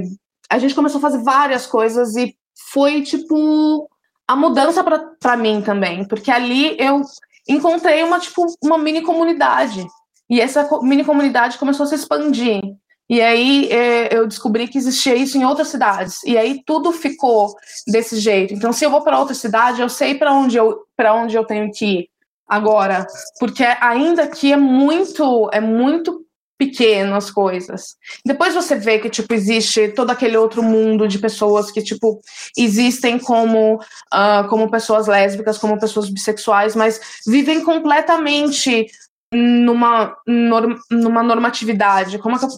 A 0.51 0.59
gente 0.59 0.75
começou 0.75 0.99
a 0.99 1.03
fazer 1.03 1.23
várias 1.23 1.67
coisas 1.67 2.17
e 2.17 2.37
foi 2.73 3.03
tipo 3.03 3.89
a 4.27 4.35
mudança 4.35 4.85
para 5.21 5.37
mim 5.37 5.63
também, 5.63 6.07
porque 6.07 6.31
ali 6.31 6.77
eu 6.79 7.03
encontrei 7.49 8.03
uma 8.03 8.19
tipo 8.19 8.45
uma 8.63 8.77
mini 8.77 9.03
comunidade 9.03 9.87
e 10.29 10.41
essa 10.41 10.69
mini 10.83 11.05
comunidade 11.05 11.59
começou 11.59 11.85
a 11.85 11.87
se 11.87 11.95
expandir. 11.95 12.61
E 13.09 13.21
aí 13.21 13.69
é, 13.71 14.17
eu 14.17 14.27
descobri 14.27 14.67
que 14.67 14.79
existia 14.79 15.15
isso 15.15 15.39
em 15.39 15.45
outras 15.45 15.69
cidades. 15.69 16.25
E 16.25 16.37
aí 16.37 16.61
tudo 16.67 16.91
ficou 16.91 17.55
desse 17.87 18.19
jeito. 18.19 18.53
Então, 18.53 18.73
se 18.73 18.85
eu 18.85 18.91
vou 18.91 19.01
para 19.03 19.21
outra 19.21 19.35
cidade, 19.35 19.81
eu 19.81 19.89
sei 19.89 20.17
para 20.17 20.33
onde 20.33 20.57
eu 20.57 20.81
para 20.97 21.15
onde 21.15 21.37
eu 21.37 21.45
tenho 21.45 21.71
que 21.71 21.85
ir 21.85 22.09
agora, 22.49 23.07
porque 23.39 23.65
ainda 23.81 24.27
que 24.27 24.53
é 24.53 24.57
muito 24.57 25.49
é 25.53 25.61
muito 25.61 26.26
pequeno 26.59 27.15
as 27.15 27.31
coisas. 27.31 27.97
Depois 28.25 28.55
você 28.55 28.77
vê 28.77 28.99
que, 28.99 29.11
tipo, 29.11 29.33
existe 29.35 29.89
todo 29.89 30.11
aquele 30.11 30.37
outro 30.37 30.63
mundo 30.63 31.07
de 31.07 31.19
pessoas 31.19 31.71
que, 31.71 31.83
tipo, 31.83 32.21
existem 32.57 33.19
como, 33.19 33.77
uh, 33.77 34.49
como 34.49 34.71
pessoas 34.71 35.07
lésbicas, 35.07 35.59
como 35.59 35.79
pessoas 35.79 36.09
bissexuais, 36.09 36.75
mas 36.75 37.01
vivem 37.27 37.63
completamente 37.63 38.87
numa, 39.33 40.17
norm, 40.27 40.77
numa 40.91 41.23
normatividade. 41.23 42.19
Como 42.19 42.37
é 42.37 42.39
que 42.39 42.45
eu, 42.47 42.51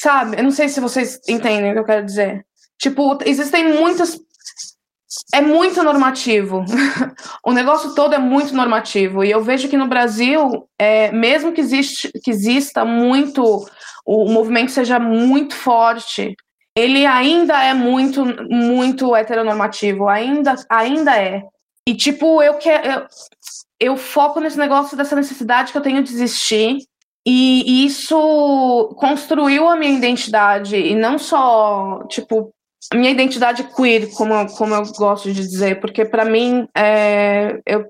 Sabe? 0.00 0.38
Eu 0.38 0.44
não 0.44 0.50
sei 0.50 0.68
se 0.68 0.80
vocês 0.80 1.18
entendem 1.26 1.70
o 1.70 1.72
que 1.72 1.80
eu 1.80 1.84
quero 1.84 2.04
dizer. 2.04 2.44
Tipo, 2.78 3.18
existem 3.24 3.72
muitas 3.72 4.20
é 5.32 5.40
muito 5.40 5.82
normativo. 5.82 6.64
o 7.44 7.52
negócio 7.52 7.94
todo 7.94 8.14
é 8.14 8.18
muito 8.18 8.54
normativo. 8.54 9.24
E 9.24 9.30
eu 9.30 9.42
vejo 9.42 9.68
que 9.68 9.76
no 9.76 9.88
Brasil, 9.88 10.68
é, 10.78 11.10
mesmo 11.12 11.52
que, 11.52 11.60
existe, 11.60 12.10
que 12.22 12.30
exista 12.30 12.84
muito, 12.84 13.66
o, 14.04 14.30
movimento 14.30 14.72
seja 14.72 14.98
muito 14.98 15.54
forte, 15.54 16.34
ele 16.76 17.06
ainda 17.06 17.62
é 17.62 17.74
muito, 17.74 18.24
muito 18.48 19.14
heteronormativo. 19.14 20.08
Ainda, 20.08 20.54
ainda 20.68 21.16
é. 21.16 21.42
E, 21.86 21.94
tipo, 21.94 22.42
eu 22.42 22.54
quero. 22.54 22.88
Eu, 22.88 23.06
eu 23.80 23.96
foco 23.96 24.40
nesse 24.40 24.58
negócio 24.58 24.96
dessa 24.96 25.14
necessidade 25.14 25.72
que 25.72 25.78
eu 25.78 25.82
tenho 25.82 26.02
de 26.02 26.12
existir. 26.12 26.78
E 27.26 27.86
isso 27.86 28.94
construiu 28.98 29.66
a 29.66 29.76
minha 29.76 29.96
identidade. 29.96 30.76
E 30.76 30.94
não 30.94 31.18
só, 31.18 32.04
tipo, 32.08 32.54
minha 32.92 33.10
identidade 33.10 33.64
queer, 33.74 34.10
como, 34.12 34.46
como 34.56 34.74
eu 34.74 34.82
gosto 34.92 35.32
de 35.32 35.40
dizer, 35.40 35.80
porque 35.80 36.04
para 36.04 36.24
mim 36.24 36.68
é, 36.76 37.60
eu 37.64 37.86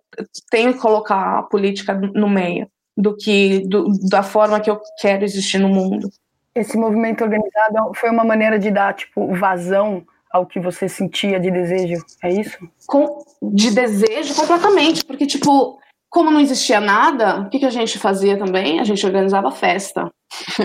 tenho 0.50 0.74
que 0.74 0.80
colocar 0.80 1.38
a 1.38 1.42
política 1.42 1.94
no 1.94 2.28
meio 2.28 2.68
do 2.96 3.16
que 3.16 3.66
do, 3.66 3.88
da 4.08 4.22
forma 4.22 4.60
que 4.60 4.70
eu 4.70 4.80
quero 5.00 5.24
existir 5.24 5.58
no 5.58 5.68
mundo. 5.68 6.08
Esse 6.54 6.76
movimento 6.76 7.24
organizado 7.24 7.92
foi 7.96 8.10
uma 8.10 8.24
maneira 8.24 8.58
de 8.58 8.70
dar 8.70 8.94
tipo 8.94 9.34
vazão 9.34 10.04
ao 10.30 10.46
que 10.46 10.60
você 10.60 10.88
sentia 10.88 11.38
de 11.40 11.50
desejo, 11.50 12.04
é 12.22 12.32
isso? 12.32 12.58
Com, 12.86 13.24
de 13.42 13.70
desejo 13.70 14.34
completamente, 14.34 15.04
porque 15.04 15.26
tipo 15.26 15.78
como 16.14 16.30
não 16.30 16.38
existia 16.38 16.80
nada, 16.80 17.40
o 17.40 17.48
que, 17.48 17.58
que 17.58 17.66
a 17.66 17.70
gente 17.70 17.98
fazia 17.98 18.38
também? 18.38 18.78
A 18.78 18.84
gente 18.84 19.04
organizava 19.04 19.50
festa. 19.50 20.08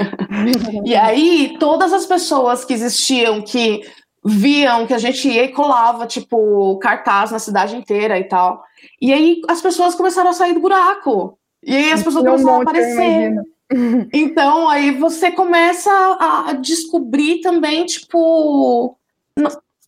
e 0.86 0.96
aí, 0.96 1.58
todas 1.60 1.92
as 1.92 2.06
pessoas 2.06 2.64
que 2.64 2.72
existiam, 2.72 3.42
que 3.42 3.82
viam 4.24 4.86
que 4.86 4.94
a 4.94 4.98
gente 4.98 5.28
ia 5.28 5.46
e 5.46 5.50
colava, 5.54 6.06
tipo, 6.06 6.78
cartaz 6.80 7.32
na 7.32 7.40
cidade 7.40 7.76
inteira 7.76 8.20
e 8.20 8.24
tal. 8.24 8.64
E 9.02 9.14
aí 9.14 9.42
as 9.48 9.62
pessoas 9.62 9.96
começaram 9.96 10.30
a 10.30 10.34
sair 10.34 10.54
do 10.54 10.60
buraco. 10.60 11.38
E 11.64 11.76
aí 11.76 11.92
as 11.92 12.04
pessoas 12.04 12.26
começaram 12.26 12.58
um 12.58 12.60
a 12.60 12.64
aparecer. 12.64 13.36
Então 14.12 14.68
aí 14.68 14.90
você 14.90 15.30
começa 15.30 15.92
a 16.20 16.54
descobrir 16.54 17.42
também, 17.42 17.86
tipo. 17.86 18.98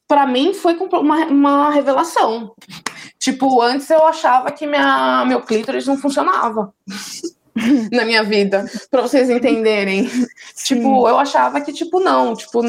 para 0.08 0.28
mim 0.28 0.54
foi 0.54 0.78
uma, 0.78 1.26
uma 1.26 1.72
revelação. 1.72 2.54
Tipo, 3.18 3.60
antes 3.60 3.90
eu 3.90 4.06
achava 4.06 4.52
que 4.52 4.68
minha, 4.68 5.26
meu 5.26 5.42
clítoris 5.42 5.88
não 5.88 5.98
funcionava. 5.98 6.72
na 7.91 8.06
minha 8.06 8.24
vida, 8.24 8.66
para 8.89 9.02
vocês 9.02 9.30
entenderem. 9.30 10.10
tipo, 10.64 11.08
eu 11.08 11.18
achava 11.18 11.62
que, 11.62 11.74
tipo, 11.74 11.99
não, 11.99 12.36
tipo, 12.36 12.62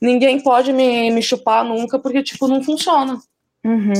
ninguém 0.00 0.40
pode 0.40 0.72
me, 0.72 1.10
me 1.10 1.22
chupar 1.22 1.64
nunca, 1.64 1.98
porque, 1.98 2.22
tipo, 2.22 2.46
não 2.46 2.62
funciona. 2.62 3.18
Uhum. 3.64 3.92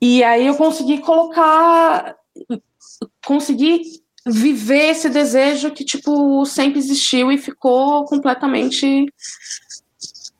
E 0.00 0.22
aí 0.24 0.46
eu 0.46 0.54
consegui 0.56 0.98
colocar, 0.98 2.16
consegui 3.24 4.02
viver 4.26 4.90
esse 4.90 5.08
desejo 5.08 5.70
que, 5.70 5.84
tipo, 5.84 6.44
sempre 6.46 6.78
existiu 6.78 7.30
e 7.30 7.38
ficou 7.38 8.04
completamente 8.06 9.06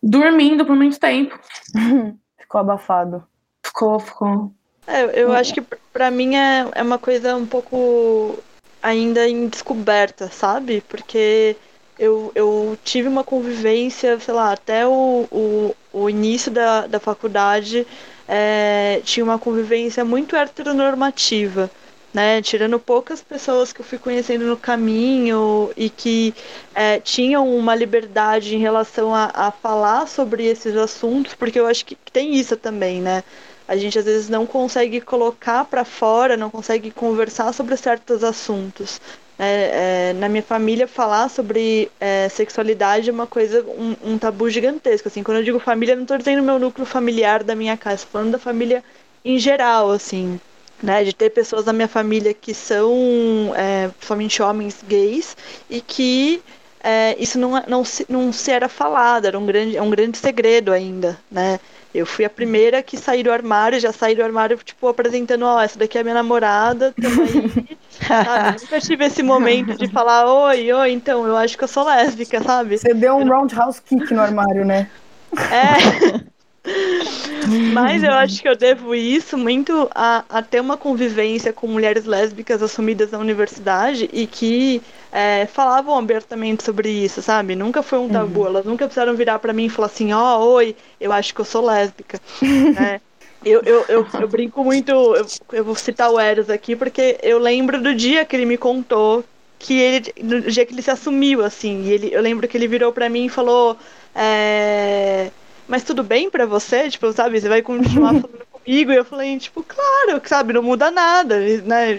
dormindo 0.03 0.65
por 0.65 0.77
muito 0.77 0.99
tempo. 0.99 1.39
ficou 2.39 2.61
abafado. 2.61 3.27
Ficou, 3.63 3.99
ficou. 3.99 4.53
É, 4.87 5.23
eu 5.23 5.33
acho 5.33 5.55
que 5.55 5.63
para 5.93 6.11
mim 6.11 6.37
é, 6.37 6.69
é 6.75 6.83
uma 6.83 6.99
coisa 6.99 7.35
um 7.37 7.47
pouco 7.47 8.39
ainda 8.85 9.27
em 9.27 9.49
descoberta, 9.49 10.29
sabe? 10.29 10.83
Porque 10.87 11.57
eu, 11.99 12.31
eu 12.35 12.79
tive 12.85 13.09
uma 13.09 13.25
convivência, 13.25 14.21
sei 14.21 14.35
lá, 14.35 14.53
até 14.53 14.87
o, 14.87 15.27
o, 15.33 15.75
o 15.91 16.11
início 16.11 16.51
da, 16.53 16.87
da 16.87 17.01
faculdade 17.01 17.87
é, 18.29 19.01
tinha 19.03 19.25
uma 19.25 19.39
convivência 19.39 20.05
muito 20.05 20.37
heteronormativa. 20.37 21.71
Né, 22.13 22.41
tirando 22.41 22.79
poucas 22.79 23.21
pessoas 23.21 23.73
que 23.73 23.81
eu 23.81 23.85
fui 23.85 23.99
conhecendo 23.99 24.47
no 24.47 24.57
caminho 24.57 25.73
e 25.77 25.91
que 25.91 26.33
é, 26.73 27.01
tinham 27.01 27.45
uma 27.57 27.75
liberdade 27.75 28.55
em 28.55 28.61
relação 28.61 29.13
a, 29.13 29.33
a, 29.35 29.51
falar 29.51 30.07
sobre 30.07 30.47
esses 30.47 30.77
assuntos, 30.77 31.35
porque 31.35 31.59
eu 31.59 31.67
acho 31.67 31.85
que 31.85 31.97
tem 32.13 32.37
isso 32.37 32.57
também, 32.57 33.01
né? 33.03 33.25
A 33.67 33.77
gente 33.77 33.99
às 33.99 34.05
vezes 34.05 34.29
não 34.29 34.47
consegue 34.47 35.01
colocar 35.01 35.65
para 35.65 35.85
fora, 35.85 36.37
não 36.37 36.51
consegue 36.51 36.91
conversar 36.91 37.53
sobre 37.53 37.77
certos 37.77 38.23
assuntos. 38.23 39.01
É, 39.39 40.11
é, 40.11 40.13
na 40.13 40.29
minha 40.29 40.43
família, 40.43 40.87
falar 40.87 41.29
sobre 41.29 41.91
é, 41.99 42.29
sexualidade 42.29 43.11
é 43.11 43.13
uma 43.13 43.27
coisa, 43.27 43.65
um, 43.65 44.13
um, 44.13 44.19
tabu 44.19 44.49
gigantesco. 44.49 45.09
Assim, 45.09 45.23
quando 45.23 45.39
eu 45.39 45.45
digo 45.45 45.59
família, 45.59 45.97
não 45.97 46.03
estou 46.03 46.19
dizendo 46.19 46.43
meu 46.43 46.59
núcleo 46.59 46.87
familiar 46.87 47.43
da 47.43 47.55
minha 47.55 47.77
casa, 47.77 48.07
falando 48.07 48.33
da 48.33 48.39
família 48.39 48.85
em 49.25 49.39
geral, 49.39 49.91
assim. 49.91 50.41
Né, 50.83 51.03
de 51.03 51.15
ter 51.15 51.31
pessoas 51.31 51.65
da 51.65 51.73
minha 51.73 51.89
família 51.89 52.35
que 52.35 52.53
são 52.53 53.53
é, 53.57 53.91
somente 54.01 54.43
homens 54.43 54.85
gays 54.87 55.35
e 55.71 55.81
que 55.81 56.43
é, 56.83 57.17
isso 57.19 57.39
não, 57.39 57.63
não, 57.67 57.83
se, 57.85 58.05
não 58.07 58.31
se 58.31 58.51
era 58.51 58.69
falado, 58.69 59.25
era 59.25 59.39
um 59.39 59.47
grande, 59.47 59.77
é 59.77 59.81
um 59.81 59.89
grande 59.89 60.19
segredo 60.19 60.71
ainda, 60.71 61.19
né? 61.31 61.59
Eu 61.95 62.05
fui 62.05 62.25
a 62.25 62.31
primeira 62.31 62.83
que 62.83 62.97
saí 62.97 63.23
do 63.23 63.31
armário, 63.31 63.79
já 63.79 63.93
saí 63.93 64.17
do 64.17 64.23
armário, 64.25 64.59
tipo, 64.65 64.89
apresentando, 64.89 65.45
ó, 65.45 65.57
oh, 65.57 65.61
essa 65.61 65.79
daqui 65.79 65.97
é 65.97 66.03
minha 66.03 66.15
namorada, 66.15 66.93
tamo 67.01 67.23
aí. 67.23 67.79
sabe? 67.91 68.59
Nunca 68.63 68.81
tive 68.81 69.05
esse 69.05 69.23
momento 69.23 69.79
de 69.79 69.87
falar, 69.89 70.27
oi, 70.27 70.73
oi, 70.73 70.91
então, 70.91 71.25
eu 71.25 71.37
acho 71.37 71.57
que 71.57 71.63
eu 71.63 71.69
sou 71.69 71.85
lésbica, 71.85 72.43
sabe? 72.43 72.77
Você 72.77 72.93
deu 72.93 73.17
um 73.17 73.29
roundhouse 73.29 73.81
kick 73.81 74.13
no 74.13 74.21
armário, 74.21 74.65
né? 74.65 74.91
É. 75.37 76.25
Mas 77.73 78.03
eu 78.03 78.13
acho 78.13 78.41
que 78.41 78.49
eu 78.49 78.57
devo 78.57 78.95
isso 78.95 79.37
muito 79.37 79.89
a, 79.95 80.25
a 80.29 80.43
ter 80.43 80.61
uma 80.61 80.77
convivência 80.77 81.53
com 81.53 81.67
mulheres 81.67 82.07
lésbicas 82.07 82.63
assumidas 82.63 83.11
na 83.11 83.19
universidade 83.19 84.09
e 84.13 84.27
que 84.27 84.83
é, 85.15 85.47
falavam 85.47 85.97
abertamente 85.97 86.65
sobre 86.65 86.91
isso, 86.91 87.23
sabe? 87.23 87.55
Nunca 87.55 87.85
foi 87.85 88.01
um 88.01 88.09
tabu. 88.09 88.41
Uhum. 88.41 88.47
Elas 88.47 88.65
nunca 88.65 88.87
precisaram 88.87 89.15
virar 89.15 89.39
para 89.39 89.53
mim 89.53 89.67
e 89.67 89.71
falar 89.71 89.87
assim: 89.87 90.13
ó, 90.13 90.41
oh, 90.41 90.55
oi, 90.55 90.75
eu 91.01 91.13
acho 91.13 91.33
que 91.33 91.41
eu 91.41 91.45
sou 91.45 91.65
lésbica. 91.65 92.21
né? 92.75 93.01
Eu, 93.47 93.61
eu, 93.61 93.85
eu, 93.91 94.07
eu, 94.23 94.27
brinco 94.27 94.65
muito, 94.65 94.91
eu, 94.91 95.27
eu 95.53 95.63
vou 95.63 95.75
citar 95.75 96.11
o 96.11 96.19
Eros 96.19 96.49
aqui, 96.49 96.75
porque 96.75 97.19
eu 97.23 97.39
lembro 97.39 97.79
do 97.79 97.95
dia 97.95 98.25
que 98.25 98.35
ele 98.35 98.47
me 98.47 98.57
contou 98.57 99.23
que 99.59 99.75
ele, 99.79 100.15
no 100.23 100.41
dia 100.41 100.65
que 100.65 100.73
ele 100.73 100.81
se 100.81 100.91
assumiu, 100.91 101.45
assim, 101.45 101.83
e 101.83 101.93
ele, 101.93 102.09
eu 102.11 102.23
lembro 102.23 102.49
que 102.49 102.57
ele 102.57 102.67
virou 102.67 102.91
para 102.91 103.07
mim 103.11 103.27
e 103.27 103.29
falou. 103.29 103.77
É, 104.15 105.31
mas 105.69 105.85
tudo 105.85 106.03
bem 106.03 106.31
para 106.31 106.47
você? 106.47 106.89
Tipo, 106.89 107.13
sabe, 107.13 107.39
você 107.39 107.47
vai 107.47 107.61
continuar 107.61 108.15
falando 108.19 108.47
comigo? 108.65 108.93
E 108.93 108.97
eu 108.97 109.05
falei, 109.05 109.39
tipo, 109.39 109.63
claro, 109.63 110.21
sabe, 110.25 110.53
não 110.53 110.63
muda 110.63 110.91
nada, 110.91 111.39
né? 111.39 111.99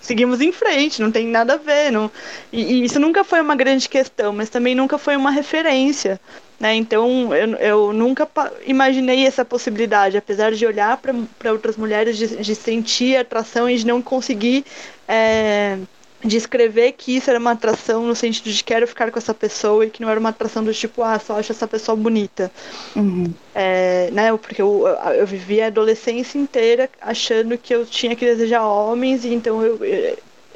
Seguimos 0.00 0.40
em 0.40 0.52
frente, 0.52 1.00
não 1.00 1.10
tem 1.10 1.26
nada 1.26 1.54
a 1.54 1.56
ver. 1.56 1.90
Não... 1.90 2.10
E, 2.52 2.62
e, 2.62 2.84
isso 2.84 2.98
nunca 2.98 3.22
foi 3.22 3.40
uma 3.40 3.54
grande 3.54 3.88
questão, 3.88 4.32
mas 4.32 4.48
também 4.48 4.74
nunca 4.74 4.98
foi 4.98 5.16
uma 5.16 5.30
referência. 5.30 6.20
Né? 6.58 6.74
Então, 6.74 7.34
eu, 7.34 7.56
eu 7.56 7.92
nunca 7.92 8.28
imaginei 8.64 9.26
essa 9.26 9.44
possibilidade, 9.44 10.16
apesar 10.16 10.52
de 10.52 10.64
olhar 10.66 11.00
para 11.38 11.52
outras 11.52 11.76
mulheres, 11.76 12.16
de, 12.16 12.36
de 12.36 12.54
sentir 12.54 13.16
atração 13.16 13.68
e 13.68 13.76
de 13.76 13.86
não 13.86 14.00
conseguir. 14.00 14.64
É 15.06 15.78
de 16.24 16.38
escrever 16.38 16.92
que 16.92 17.16
isso 17.16 17.28
era 17.28 17.38
uma 17.38 17.50
atração 17.50 18.06
no 18.06 18.16
sentido 18.16 18.50
de 18.50 18.64
quero 18.64 18.88
ficar 18.88 19.10
com 19.10 19.18
essa 19.18 19.34
pessoa 19.34 19.84
e 19.84 19.90
que 19.90 20.00
não 20.00 20.08
era 20.08 20.18
uma 20.18 20.30
atração 20.30 20.64
do 20.64 20.72
tipo, 20.72 21.02
ah, 21.02 21.18
só 21.18 21.38
acho 21.38 21.52
essa 21.52 21.68
pessoa 21.68 21.94
bonita. 21.94 22.50
Uhum. 22.96 23.32
É, 23.54 24.10
né, 24.10 24.34
porque 24.36 24.62
eu, 24.62 24.86
eu 25.14 25.26
vivi 25.26 25.60
a 25.60 25.66
adolescência 25.66 26.38
inteira 26.38 26.88
achando 27.00 27.58
que 27.58 27.74
eu 27.74 27.84
tinha 27.84 28.16
que 28.16 28.24
desejar 28.24 28.66
homens 28.66 29.24
e 29.24 29.34
então 29.34 29.62
eu, 29.62 29.78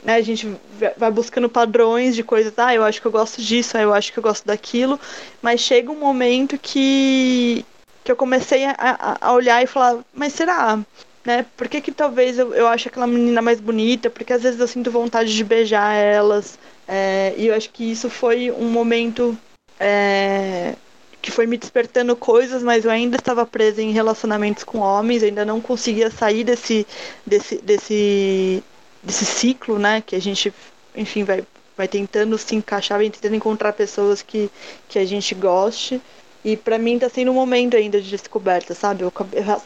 né, 0.03 0.15
a 0.15 0.23
gente 0.23 0.51
vai 0.97 1.11
buscando 1.11 1.49
padrões 1.51 2.15
de 2.15 2.23
coisas, 2.23 2.53
ah, 2.57 2.75
eu 2.75 2.83
acho 2.83 3.01
que 3.01 3.07
eu 3.07 3.13
gosto 3.13 3.43
disso, 3.43 3.77
ah, 3.77 3.83
eu 3.83 3.93
acho 3.93 4.11
que 4.11 4.19
eu 4.19 4.23
gosto 4.23 4.47
daquilo, 4.47 4.99
mas 5.43 5.61
chega 5.61 5.93
um 5.93 5.99
momento 5.99 6.57
que, 6.57 7.63
que 8.03 8.11
eu 8.11 8.17
comecei 8.17 8.65
a, 8.65 9.19
a 9.21 9.33
olhar 9.35 9.63
e 9.63 9.67
falar, 9.67 9.99
mas 10.15 10.33
será? 10.33 10.79
Né? 11.29 11.45
Por 11.59 11.69
que, 11.69 11.83
que 11.83 11.93
talvez 11.93 12.39
eu, 12.39 12.55
eu 12.55 12.67
ache 12.67 12.89
aquela 12.89 13.07
menina 13.07 13.43
mais 13.43 13.61
bonita? 13.61 14.09
Porque 14.09 14.33
às 14.33 14.43
vezes 14.43 14.59
eu 14.59 14.67
sinto 14.67 14.91
vontade 14.91 15.37
de 15.37 15.45
beijar 15.45 15.95
elas. 15.95 16.59
É, 16.89 17.35
e 17.37 17.49
eu 17.49 17.55
acho 17.55 17.69
que 17.69 17.91
isso 17.91 18.09
foi 18.09 18.51
um 18.51 18.71
momento 18.71 19.37
é, 19.79 20.75
que 21.21 21.31
foi 21.31 21.47
me 21.47 21.59
despertando 21.59 22.17
coisas, 22.17 22.63
mas 22.63 22.87
eu 22.87 22.91
ainda 22.91 23.19
estava 23.19 23.45
presa 23.45 23.83
em 23.83 23.93
relacionamentos 23.93 24.65
com 24.65 24.79
homens, 24.79 25.23
ainda 25.23 25.45
não 25.45 25.61
conseguia 25.61 26.11
sair 26.11 26.45
desse, 26.45 26.87
desse, 27.27 27.59
desse, 27.59 28.65
desse 29.03 29.25
ciclo, 29.27 29.79
né? 29.79 30.01
Que 30.01 30.17
a 30.17 30.21
gente, 30.21 30.51
enfim, 30.97 31.25
vai 31.25 31.45
vai 31.77 31.87
tentando 31.87 32.37
se 32.39 32.57
encaixar, 32.57 32.99
vai 32.99 33.09
tentando 33.09 33.37
encontrar 33.37 33.73
pessoas 33.73 34.21
que, 34.21 34.51
que 34.89 34.99
a 34.99 35.05
gente 35.05 35.33
goste. 35.35 36.01
E 36.49 36.57
para 36.57 36.79
mim 36.79 36.99
tá 36.99 37.11
sendo 37.11 37.31
um 37.31 37.35
momento 37.35 37.77
ainda 37.77 38.01
de 38.01 38.09
descoberta, 38.09 38.75
sabe? 38.75 39.03
Eu, 39.03 39.13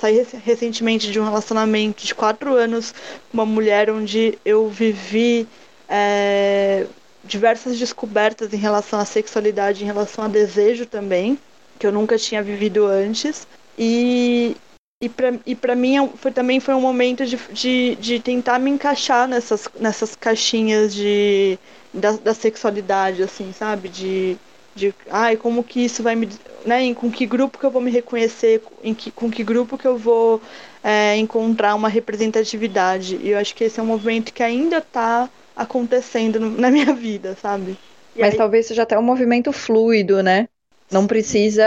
saí 0.00 0.26
recentemente 0.44 1.12
de 1.12 1.20
um 1.20 1.24
relacionamento 1.24 2.04
de 2.04 2.12
quatro 2.12 2.56
anos 2.56 2.92
com 3.30 3.34
uma 3.34 3.46
mulher 3.46 3.88
onde 3.88 4.36
eu 4.44 4.68
vivi 4.68 5.46
é, 5.88 6.84
diversas 7.22 7.78
descobertas 7.78 8.52
em 8.52 8.56
relação 8.56 8.98
à 8.98 9.04
sexualidade, 9.04 9.84
em 9.84 9.86
relação 9.86 10.24
a 10.24 10.28
desejo 10.28 10.84
também, 10.84 11.38
que 11.78 11.86
eu 11.86 11.92
nunca 11.92 12.18
tinha 12.18 12.42
vivido 12.42 12.84
antes. 12.84 13.46
E, 13.78 14.56
e 15.00 15.08
para 15.08 15.34
e 15.46 15.54
pra 15.54 15.76
mim 15.76 16.04
é 16.04 16.08
foi, 16.16 16.32
também 16.32 16.58
foi 16.58 16.74
um 16.74 16.80
momento 16.80 17.24
de, 17.24 17.36
de, 17.52 17.94
de 17.94 18.18
tentar 18.18 18.58
me 18.58 18.72
encaixar 18.72 19.28
nessas, 19.28 19.68
nessas 19.78 20.16
caixinhas 20.16 20.92
de, 20.92 21.56
da, 21.94 22.10
da 22.10 22.34
sexualidade, 22.34 23.22
assim, 23.22 23.52
sabe? 23.52 23.88
De, 23.88 24.36
de 24.74 24.92
ai, 25.08 25.36
como 25.36 25.62
que 25.62 25.84
isso 25.84 26.02
vai 26.02 26.16
me. 26.16 26.28
Né, 26.64 26.82
em, 26.82 26.94
com 26.94 27.10
que 27.10 27.26
grupo 27.26 27.58
que 27.58 27.64
eu 27.64 27.70
vou 27.70 27.82
me 27.82 27.90
reconhecer, 27.90 28.62
em 28.84 28.94
que, 28.94 29.10
com 29.10 29.30
que 29.30 29.42
grupo 29.42 29.76
que 29.76 29.86
eu 29.86 29.96
vou 29.96 30.40
é, 30.82 31.16
encontrar 31.16 31.74
uma 31.74 31.88
representatividade. 31.88 33.16
E 33.22 33.30
eu 33.30 33.38
acho 33.38 33.54
que 33.54 33.64
esse 33.64 33.80
é 33.80 33.82
um 33.82 33.86
movimento 33.86 34.32
que 34.32 34.42
ainda 34.42 34.78
está 34.78 35.28
acontecendo 35.56 36.40
no, 36.40 36.50
na 36.50 36.70
minha 36.70 36.92
vida, 36.94 37.36
sabe? 37.40 37.76
E 38.16 38.20
Mas 38.20 38.32
aí... 38.32 38.38
talvez 38.38 38.66
seja 38.66 38.82
até 38.82 38.98
um 38.98 39.02
movimento 39.02 39.52
fluido, 39.52 40.22
né? 40.22 40.48
Não 40.90 41.06
precisa. 41.06 41.64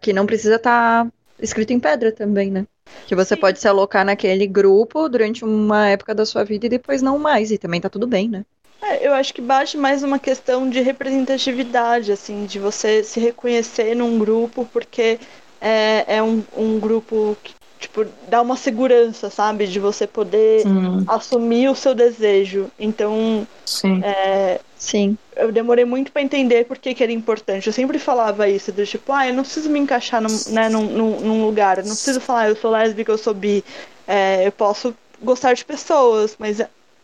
Que 0.00 0.12
não 0.12 0.26
precisa 0.26 0.56
estar 0.56 1.04
tá 1.04 1.12
escrito 1.40 1.72
em 1.72 1.80
pedra 1.80 2.12
também, 2.12 2.50
né? 2.50 2.66
Que 3.06 3.14
você 3.14 3.34
Sim. 3.34 3.40
pode 3.40 3.58
se 3.58 3.68
alocar 3.68 4.04
naquele 4.04 4.46
grupo 4.46 5.08
durante 5.08 5.44
uma 5.44 5.88
época 5.88 6.14
da 6.14 6.26
sua 6.26 6.44
vida 6.44 6.66
e 6.66 6.70
depois 6.70 7.00
não 7.00 7.18
mais. 7.18 7.50
E 7.50 7.58
também 7.58 7.80
tá 7.80 7.88
tudo 7.88 8.06
bem, 8.06 8.28
né? 8.28 8.44
É, 8.80 9.06
eu 9.06 9.12
acho 9.12 9.34
que 9.34 9.40
bate 9.40 9.76
mais 9.76 10.02
uma 10.02 10.18
questão 10.18 10.68
de 10.70 10.80
representatividade, 10.80 12.12
assim, 12.12 12.46
de 12.46 12.58
você 12.58 13.02
se 13.02 13.18
reconhecer 13.18 13.94
num 13.94 14.18
grupo, 14.18 14.68
porque 14.72 15.18
é, 15.60 16.04
é 16.06 16.22
um, 16.22 16.42
um 16.56 16.78
grupo 16.78 17.36
que, 17.42 17.52
tipo, 17.80 18.06
dá 18.28 18.40
uma 18.40 18.56
segurança, 18.56 19.30
sabe? 19.30 19.66
De 19.66 19.80
você 19.80 20.06
poder 20.06 20.62
Sim. 20.62 21.04
assumir 21.08 21.68
o 21.68 21.74
seu 21.74 21.94
desejo. 21.94 22.70
Então, 22.78 23.46
Sim. 23.64 24.00
É, 24.02 24.60
Sim. 24.78 25.18
Eu 25.34 25.50
demorei 25.50 25.84
muito 25.84 26.12
para 26.12 26.22
entender 26.22 26.64
por 26.64 26.78
que, 26.78 26.94
que 26.94 27.02
era 27.02 27.12
importante. 27.12 27.66
Eu 27.66 27.72
sempre 27.72 27.98
falava 27.98 28.48
isso, 28.48 28.70
do 28.70 28.86
tipo, 28.86 29.12
ah, 29.12 29.26
eu 29.26 29.34
não 29.34 29.42
preciso 29.42 29.68
me 29.68 29.78
encaixar 29.78 30.20
num, 30.20 30.40
né, 30.48 30.68
num, 30.68 30.84
num, 30.84 31.20
num 31.20 31.44
lugar, 31.44 31.78
eu 31.78 31.84
não 31.84 31.94
preciso 31.94 32.20
falar, 32.20 32.48
eu 32.48 32.56
sou 32.56 32.70
lésbica, 32.70 33.10
eu 33.10 33.18
sou 33.18 33.34
bi. 33.34 33.64
É, 34.06 34.46
eu 34.46 34.52
posso 34.52 34.94
gostar 35.20 35.52
de 35.52 35.64
pessoas, 35.64 36.36
mas 36.38 36.60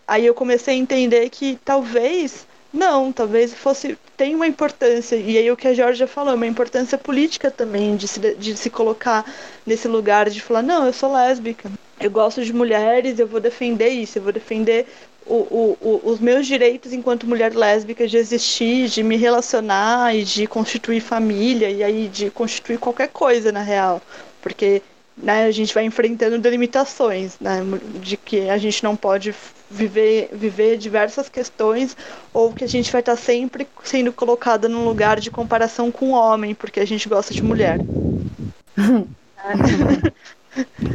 aí 0.07 0.27
eu 0.27 0.35
comecei 0.35 0.75
a 0.75 0.79
entender 0.79 1.29
que 1.31 1.59
talvez 1.65 2.47
não, 2.75 3.13
talvez 3.13 3.55
fosse 3.55 3.97
tem 4.17 4.35
uma 4.35 4.49
importância. 4.49 5.15
E 5.15 5.39
aí 5.39 5.51
o 5.51 5.57
que 5.57 5.69
a 5.69 5.75
Georgia 5.75 6.09
falou, 6.09 6.35
uma 6.35 6.47
importância 6.47 6.99
política 6.99 7.49
também 7.51 7.97
de 7.97 8.09
se, 8.09 8.35
de 8.35 8.57
se 8.57 8.69
colocar 8.69 9.25
nesse 9.65 9.87
lugar 9.87 10.29
de 10.29 10.41
falar 10.41 10.63
não, 10.63 10.85
eu 10.85 10.93
sou 10.93 11.13
lésbica, 11.13 11.71
eu 12.01 12.11
gosto 12.11 12.45
de 12.45 12.53
mulheres, 12.53 13.19
eu 13.19 13.29
vou 13.29 13.41
defender 13.41 13.91
isso, 13.91 14.19
eu 14.19 14.23
vou 14.23 14.33
defender 14.33 14.87
o, 15.25 15.35
o, 15.35 15.79
o, 15.81 16.01
os 16.11 16.21
meus 16.21 16.47
direitos 16.47 16.93
enquanto 16.93 17.27
mulher 17.27 17.55
lésbica 17.55 18.07
de 18.07 18.17
existir, 18.17 18.89
de 18.89 19.03
me 19.03 19.17
relacionar 19.17 20.15
e 20.15 20.25
de 20.25 20.47
constituir 20.47 21.01
família 21.01 21.71
e 21.71 21.83
aí 21.83 22.09
de 22.09 22.31
constituir 22.31 22.79
qualquer 22.79 23.09
coisa 23.09 23.53
na 23.53 23.63
real, 23.63 24.03
porque 24.43 24.83
né, 25.17 25.45
a 25.45 25.51
gente 25.53 25.73
vai 25.73 25.85
enfrentando 25.85 26.39
delimitações, 26.39 27.39
né, 27.41 27.63
de 28.01 28.17
que 28.17 28.51
a 28.51 28.59
gente 28.59 28.83
não 28.83 28.97
pode 28.97 29.33
viver, 29.71 30.29
viver 30.33 30.77
diversas 30.77 31.29
questões 31.29 31.97
ou 32.33 32.53
que 32.53 32.65
a 32.65 32.69
gente 32.69 32.91
vai 32.91 33.01
estar 33.01 33.17
sempre 33.17 33.67
sendo 33.83 34.13
colocada 34.13 34.69
num 34.69 34.85
lugar 34.85 35.21
de 35.21 35.31
comparação 35.31 35.91
com 35.91 36.13
o 36.13 36.15
homem, 36.15 36.55
porque 36.55 36.81
a 36.81 36.87
gente 36.87 37.09
gosta 37.09 37.33
de 37.33 37.43
mulher. 37.43 37.79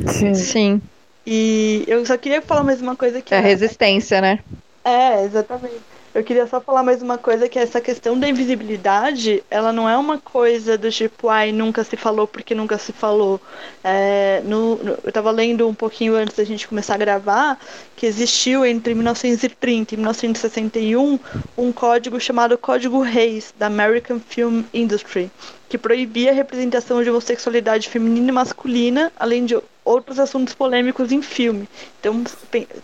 Sim. 0.08 0.34
Sim. 0.36 0.82
E 1.26 1.84
eu 1.88 2.06
só 2.06 2.18
queria 2.18 2.42
falar 2.42 2.64
mais 2.64 2.82
uma 2.82 2.96
coisa 2.96 3.22
que. 3.22 3.34
É 3.34 3.38
a 3.38 3.42
resistência, 3.42 4.22
né? 4.22 4.40
É, 4.84 5.24
exatamente. 5.24 5.99
Eu 6.14 6.24
queria 6.24 6.48
só 6.48 6.60
falar 6.60 6.82
mais 6.82 7.04
uma 7.04 7.20
coisa, 7.20 7.48
que 7.48 7.60
essa 7.60 7.80
questão 7.80 8.20
da 8.20 8.28
invisibilidade, 8.28 9.44
ela 9.50 9.72
não 9.72 9.88
é 9.88 9.96
uma 9.96 10.18
coisa 10.18 10.76
do 10.76 10.90
tipo, 10.90 11.30
ai, 11.30 11.52
nunca 11.52 11.84
se 11.84 11.96
falou 11.96 12.26
porque 12.26 12.56
nunca 12.56 12.80
se 12.80 12.92
falou. 12.92 13.40
É, 13.84 14.42
no, 14.44 14.78
no, 14.78 14.92
eu 15.04 15.10
estava 15.10 15.30
lendo 15.30 15.68
um 15.68 15.74
pouquinho 15.74 16.16
antes 16.16 16.36
da 16.36 16.44
gente 16.44 16.68
começar 16.68 16.96
a 16.96 16.98
gravar, 16.98 17.60
que 17.96 18.08
existiu 18.08 18.66
entre 18.66 18.96
1930 18.96 19.94
e 19.94 19.98
1961 19.98 21.20
um 21.56 21.72
código 21.72 22.20
chamado 22.20 22.58
Código 22.58 23.02
Reis, 23.02 23.54
da 23.60 23.68
American 23.68 24.20
Film 24.20 24.64
Industry, 24.74 25.30
que 25.70 25.78
proibia 25.78 26.32
a 26.32 26.34
representação 26.34 27.04
de 27.04 27.10
homossexualidade 27.12 27.88
feminina 27.88 28.30
e 28.30 28.32
masculina, 28.32 29.12
além 29.16 29.46
de 29.46 29.56
outros 29.86 30.20
assuntos 30.20 30.56
polêmicos 30.56 31.12
em 31.12 31.22
filme. 31.22 31.68
Então, 32.00 32.24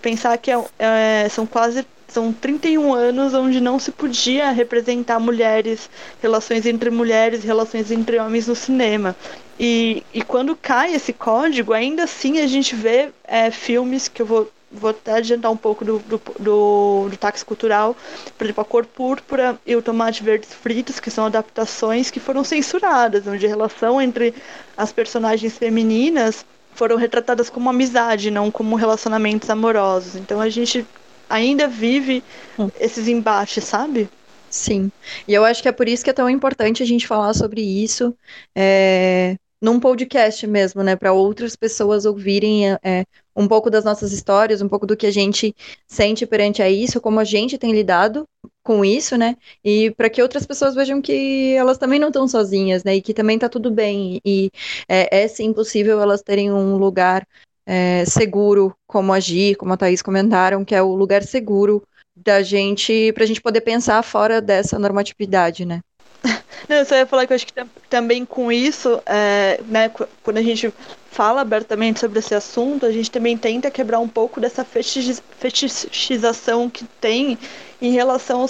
pensar 0.02 0.38
que 0.38 0.52
é, 0.52 0.64
é, 0.80 1.30
são 1.30 1.46
quase 1.46 1.86
são 2.16 2.32
31 2.32 2.94
anos 2.94 3.34
onde 3.34 3.60
não 3.60 3.78
se 3.78 3.92
podia 3.92 4.50
representar 4.52 5.20
mulheres, 5.20 5.90
relações 6.22 6.66
entre 6.66 6.90
mulheres, 6.90 7.44
relações 7.44 7.92
entre 7.92 8.18
homens 8.18 8.48
no 8.48 8.56
cinema. 8.56 9.14
E, 9.60 10.02
e 10.14 10.22
quando 10.22 10.56
cai 10.56 10.94
esse 10.94 11.12
código, 11.12 11.74
ainda 11.74 12.06
assim 12.06 12.40
a 12.40 12.48
gente 12.48 12.74
vê 12.74 13.10
é, 13.26 13.52
filmes 13.52 14.08
que 14.08 14.22
eu 14.22 14.26
vou, 14.26 14.50
vou 14.72 14.92
até 14.92 15.16
adiantar 15.16 15.52
um 15.52 15.58
pouco 15.58 15.84
do, 15.84 16.00
do, 16.00 16.22
do, 16.40 17.10
do 17.10 17.18
táxi 17.18 17.44
cultural, 17.44 17.94
por 18.38 18.46
exemplo, 18.46 18.62
A 18.62 18.66
Cor 18.66 18.86
Púrpura 18.86 19.60
e 19.66 19.76
O 19.76 19.82
Tomate 19.82 20.24
Verdes 20.24 20.54
Fritos, 20.54 21.02
que 21.02 21.12
são 21.12 21.26
adaptações 21.26 22.10
que 22.10 22.22
foram 22.22 22.46
censuradas, 22.46 23.28
onde 23.28 23.46
a 23.46 23.50
relação 23.50 24.02
entre 24.02 24.34
as 24.78 24.90
personagens 24.94 25.58
femininas 25.58 26.46
foram 26.74 26.96
retratadas 26.96 27.50
como 27.50 27.70
amizade, 27.70 28.32
não 28.32 28.50
como 28.50 28.78
relacionamentos 28.78 29.50
amorosos. 29.50 30.16
Então 30.16 30.40
a 30.40 30.48
gente 30.48 30.86
ainda 31.30 31.68
vive 31.68 32.24
hum. 32.58 32.70
esses 32.80 33.08
embates, 33.08 33.64
sabe? 33.64 34.10
Sim. 34.50 34.92
E 35.28 35.34
eu 35.34 35.44
acho 35.44 35.62
que 35.62 35.68
é 35.68 35.72
por 35.72 35.88
isso 35.88 36.04
que 36.04 36.10
é 36.10 36.14
tão 36.14 36.30
importante 36.30 36.82
a 36.82 36.86
gente 36.86 37.08
falar 37.08 37.34
sobre 37.34 37.62
isso 37.62 38.16
é, 38.56 39.36
num 39.62 39.80
podcast 39.80 40.46
mesmo, 40.48 40.84
né? 40.84 40.96
Para 40.96 41.12
outras 41.12 41.56
pessoas 41.56 42.06
ouvirem 42.06 42.72
é, 42.84 43.04
um 43.36 43.48
pouco 43.48 43.70
das 43.70 43.84
nossas 43.84 44.12
histórias, 44.14 44.62
um 44.62 44.70
pouco 44.70 44.86
do 44.86 44.96
que 44.96 45.08
a 45.08 45.12
gente 45.12 45.54
sente 45.88 46.26
perante 46.26 46.62
a 46.62 46.70
isso, 46.70 47.02
como 47.02 47.20
a 47.20 47.24
gente 47.24 47.58
tem 47.58 47.74
lidado 47.74 48.26
com 48.64 48.86
isso, 48.86 49.18
né? 49.18 49.36
E 49.64 49.92
para 49.92 50.10
que 50.10 50.22
outras 50.22 50.46
pessoas 50.46 50.74
vejam 50.76 51.02
que 51.02 51.54
elas 51.54 51.78
também 51.78 52.00
não 52.00 52.08
estão 52.08 52.28
sozinhas, 52.28 52.84
né? 52.84 52.96
E 52.96 53.02
que 53.02 53.14
também 53.14 53.38
tá 53.40 53.50
tudo 53.50 53.72
bem. 53.72 54.22
E 54.26 54.52
é, 54.88 55.24
é 55.24 55.28
sim 55.28 55.52
possível 55.52 56.02
elas 56.02 56.22
terem 56.22 56.52
um 56.52 56.78
lugar 56.78 57.28
é, 57.66 58.06
seguro, 58.06 58.76
como 58.88 59.14
agir, 59.14 59.56
como 59.56 59.74
a 59.74 59.78
Thaís 59.78 60.02
comentaram, 60.02 60.64
que 60.64 60.76
é 60.76 60.82
o 60.82 60.96
lugar 60.96 61.24
seguro 61.24 61.84
da 62.16 62.42
gente, 62.42 63.12
para 63.14 63.24
a 63.24 63.28
gente 63.28 63.42
poder 63.42 63.62
pensar 63.62 64.02
fora 64.04 64.40
dessa 64.40 64.80
normatividade, 64.80 65.66
né? 65.66 65.82
Não, 66.70 66.78
eu 66.78 66.86
só 66.86 66.96
ia 66.96 67.06
falar 67.06 67.28
que 67.28 67.34
eu 67.34 67.36
acho 67.36 67.46
que 67.46 67.54
também 67.90 68.26
com 68.26 68.52
isso, 68.52 69.02
é, 69.06 69.60
né, 69.68 69.92
quando 70.24 70.38
a 70.38 70.42
gente 70.42 70.74
fala 71.12 71.42
abertamente 71.42 72.00
sobre 72.00 72.20
esse 72.20 72.36
assunto, 72.36 72.86
a 72.86 72.92
gente 72.92 73.10
também 73.10 73.38
tenta 73.38 73.72
quebrar 73.72 74.00
um 74.00 74.08
pouco 74.08 74.42
dessa 74.42 74.66
fetichização 74.66 76.70
que 76.70 76.84
tem 77.00 77.38
em 77.82 77.92
relação 77.92 78.46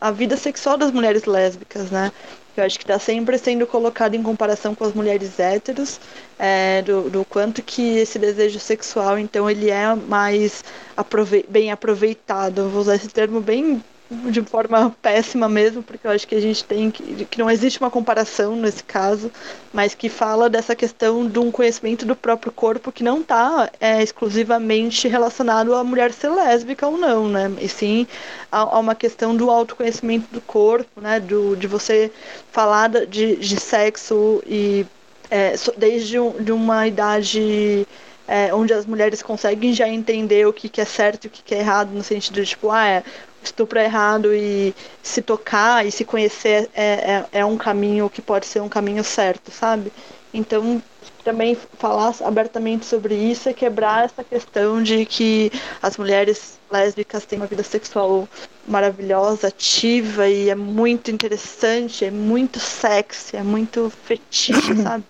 à 0.00 0.10
vida 0.10 0.36
sexual 0.36 0.78
das 0.78 0.90
mulheres 0.90 1.24
lésbicas, 1.24 1.90
né? 1.90 2.10
Eu 2.56 2.64
acho 2.64 2.78
que 2.78 2.84
está 2.84 2.98
sempre 2.98 3.38
sendo 3.38 3.66
colocado 3.66 4.14
em 4.14 4.22
comparação 4.22 4.74
com 4.74 4.84
as 4.84 4.92
mulheres 4.92 5.38
héteros, 5.40 5.98
é, 6.38 6.82
do, 6.82 7.08
do, 7.08 7.24
quanto 7.24 7.62
que 7.62 7.96
esse 7.98 8.18
desejo 8.18 8.58
sexual, 8.58 9.18
então, 9.18 9.48
ele 9.48 9.70
é 9.70 9.94
mais 9.94 10.62
aprove 10.96 11.46
bem 11.48 11.72
aproveitado. 11.72 12.68
vou 12.68 12.82
usar 12.82 12.96
esse 12.96 13.08
termo 13.08 13.40
bem 13.40 13.82
de 14.30 14.42
forma 14.42 14.94
péssima 15.00 15.48
mesmo, 15.48 15.82
porque 15.82 16.06
eu 16.06 16.10
acho 16.10 16.26
que 16.26 16.34
a 16.34 16.40
gente 16.40 16.64
tem 16.64 16.90
que, 16.90 17.24
que 17.24 17.38
não 17.38 17.50
existe 17.50 17.80
uma 17.80 17.90
comparação 17.90 18.54
nesse 18.56 18.84
caso, 18.84 19.30
mas 19.72 19.94
que 19.94 20.08
fala 20.08 20.48
dessa 20.48 20.74
questão 20.76 21.26
de 21.26 21.38
um 21.38 21.50
conhecimento 21.50 22.04
do 22.04 22.14
próprio 22.14 22.52
corpo 22.52 22.92
que 22.92 23.02
não 23.02 23.20
está 23.20 23.70
é, 23.80 24.02
exclusivamente 24.02 25.08
relacionado 25.08 25.74
à 25.74 25.82
mulher 25.82 26.12
ser 26.12 26.30
lésbica 26.30 26.86
ou 26.86 26.96
não, 26.98 27.28
né? 27.28 27.50
E 27.60 27.68
sim 27.68 28.06
a, 28.50 28.58
a 28.60 28.78
uma 28.78 28.94
questão 28.94 29.34
do 29.36 29.50
autoconhecimento 29.50 30.26
do 30.32 30.40
corpo, 30.40 31.00
né? 31.00 31.18
Do, 31.18 31.56
de 31.56 31.66
você 31.66 32.10
falar 32.50 32.88
de, 32.88 33.36
de 33.36 33.60
sexo 33.60 34.42
e 34.46 34.86
é, 35.30 35.54
desde 35.76 36.18
um, 36.20 36.32
de 36.32 36.52
uma 36.52 36.86
idade 36.86 37.86
é, 38.26 38.54
onde 38.54 38.72
as 38.72 38.86
mulheres 38.86 39.22
conseguem 39.22 39.72
já 39.72 39.88
entender 39.88 40.46
o 40.46 40.52
que, 40.52 40.68
que 40.68 40.80
é 40.80 40.84
certo 40.84 41.24
e 41.24 41.28
o 41.28 41.30
que, 41.30 41.42
que 41.42 41.54
é 41.54 41.58
errado, 41.58 41.90
no 41.90 42.02
sentido 42.02 42.40
de, 42.40 42.46
tipo, 42.46 42.70
ah, 42.70 42.86
é, 42.86 43.02
estupro 43.44 43.78
é 43.78 43.84
errado 43.84 44.34
e 44.34 44.74
se 45.02 45.22
tocar 45.22 45.86
e 45.86 45.90
se 45.90 46.04
conhecer 46.04 46.70
é, 46.74 46.84
é, 47.32 47.40
é 47.40 47.44
um 47.44 47.56
caminho 47.56 48.08
que 48.08 48.22
pode 48.22 48.46
ser 48.46 48.60
um 48.60 48.68
caminho 48.68 49.02
certo, 49.04 49.50
sabe? 49.50 49.92
Então, 50.32 50.82
também 51.24 51.56
falar 51.78 52.14
abertamente 52.24 52.86
sobre 52.86 53.14
isso 53.14 53.48
é 53.48 53.52
quebrar 53.52 54.04
essa 54.04 54.24
questão 54.24 54.82
de 54.82 55.04
que 55.04 55.52
as 55.82 55.96
mulheres 55.96 56.58
lésbicas 56.70 57.24
têm 57.24 57.38
uma 57.38 57.46
vida 57.46 57.62
sexual 57.62 58.28
maravilhosa, 58.66 59.48
ativa 59.48 60.28
e 60.28 60.48
é 60.48 60.54
muito 60.54 61.10
interessante, 61.10 62.04
é 62.04 62.10
muito 62.10 62.58
sexy, 62.58 63.36
é 63.36 63.42
muito 63.42 63.90
fetiche, 64.04 64.74
sabe? 64.82 65.04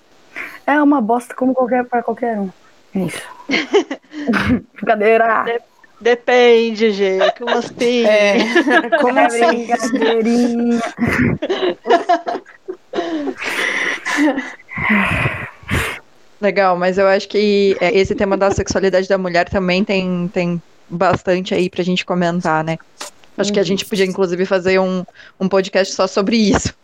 É 0.66 0.80
uma 0.82 1.00
bosta 1.00 1.34
como 1.34 1.54
qualquer 1.54 1.84
para 1.84 2.02
qualquer 2.02 2.38
um. 2.38 2.50
Isso. 2.94 3.22
Brincadeira. 4.74 5.44
De- 5.44 5.71
depende, 6.02 6.90
gente. 6.92 7.38
Como 7.38 7.50
assim? 7.56 8.04
É, 8.04 8.38
como 9.00 9.18
É 9.18 9.26
assim? 9.26 9.46
brincadeirinha. 9.66 10.80
Legal, 16.40 16.76
mas 16.76 16.98
eu 16.98 17.06
acho 17.06 17.28
que 17.28 17.76
é, 17.80 17.96
esse 17.96 18.14
tema 18.14 18.36
da 18.36 18.50
sexualidade 18.50 19.08
da 19.08 19.16
mulher 19.16 19.48
também 19.48 19.84
tem, 19.84 20.28
tem 20.32 20.60
bastante 20.88 21.54
aí 21.54 21.70
pra 21.70 21.84
gente 21.84 22.04
comentar, 22.04 22.64
né? 22.64 22.78
Acho 23.38 23.52
que 23.52 23.60
a 23.60 23.62
gente 23.62 23.86
podia, 23.86 24.04
inclusive, 24.04 24.44
fazer 24.44 24.78
um, 24.78 25.04
um 25.40 25.48
podcast 25.48 25.94
só 25.94 26.06
sobre 26.06 26.36
isso. 26.36 26.74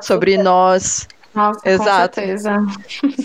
sobre 0.00 0.38
nós. 0.38 1.06
Nossa, 1.34 1.68
Exato. 1.68 2.20
com 2.20 2.26
certeza. 2.26 2.66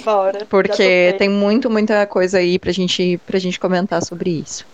Bora. 0.04 0.46
Porque 0.50 1.16
tem 1.18 1.30
muito, 1.30 1.70
muita 1.70 2.06
coisa 2.08 2.40
aí 2.40 2.58
pra 2.58 2.72
gente, 2.72 3.20
pra 3.26 3.40
gente 3.40 3.60
comentar 3.60 4.04
sobre 4.04 4.32
isso. 4.32 4.66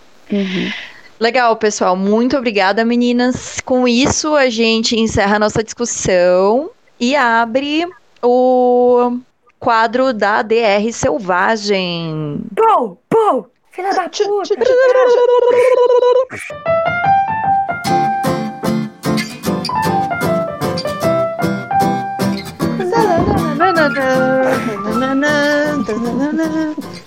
Legal, 1.19 1.55
pessoal. 1.55 1.95
Muito 1.95 2.37
obrigada, 2.37 2.83
meninas. 2.83 3.59
Com 3.63 3.87
isso, 3.87 4.35
a 4.35 4.49
gente 4.49 4.99
encerra 4.99 5.37
a 5.37 5.39
nossa 5.39 5.63
discussão 5.63 6.71
e 6.99 7.15
abre 7.15 7.87
o 8.21 9.17
quadro 9.59 10.13
da 10.13 10.41
DR 10.41 10.91
Selvagem. 10.91 12.41
Pô, 12.55 12.97
pô, 13.09 13.45
filha 13.71 13.93
da 13.93 14.09
puta. 14.09 14.55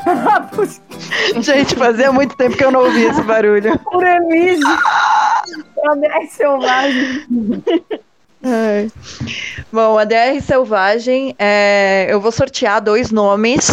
Gente, 1.42 1.74
fazia 1.74 2.12
muito 2.12 2.36
tempo 2.36 2.56
que 2.56 2.64
eu 2.64 2.70
não 2.70 2.80
ouvia 2.84 3.10
esse 3.10 3.22
barulho. 3.22 3.78
Por 3.80 4.04
Elise. 4.04 4.62
A 4.64 5.94
DR 5.94 6.26
selvagem. 6.30 7.24
Ai. 8.42 8.90
Bom, 9.72 9.98
a 9.98 10.04
DR 10.04 10.40
Selvagem, 10.40 11.34
é, 11.38 12.06
eu 12.08 12.20
vou 12.20 12.30
sortear 12.30 12.80
dois 12.80 13.10
nomes 13.10 13.68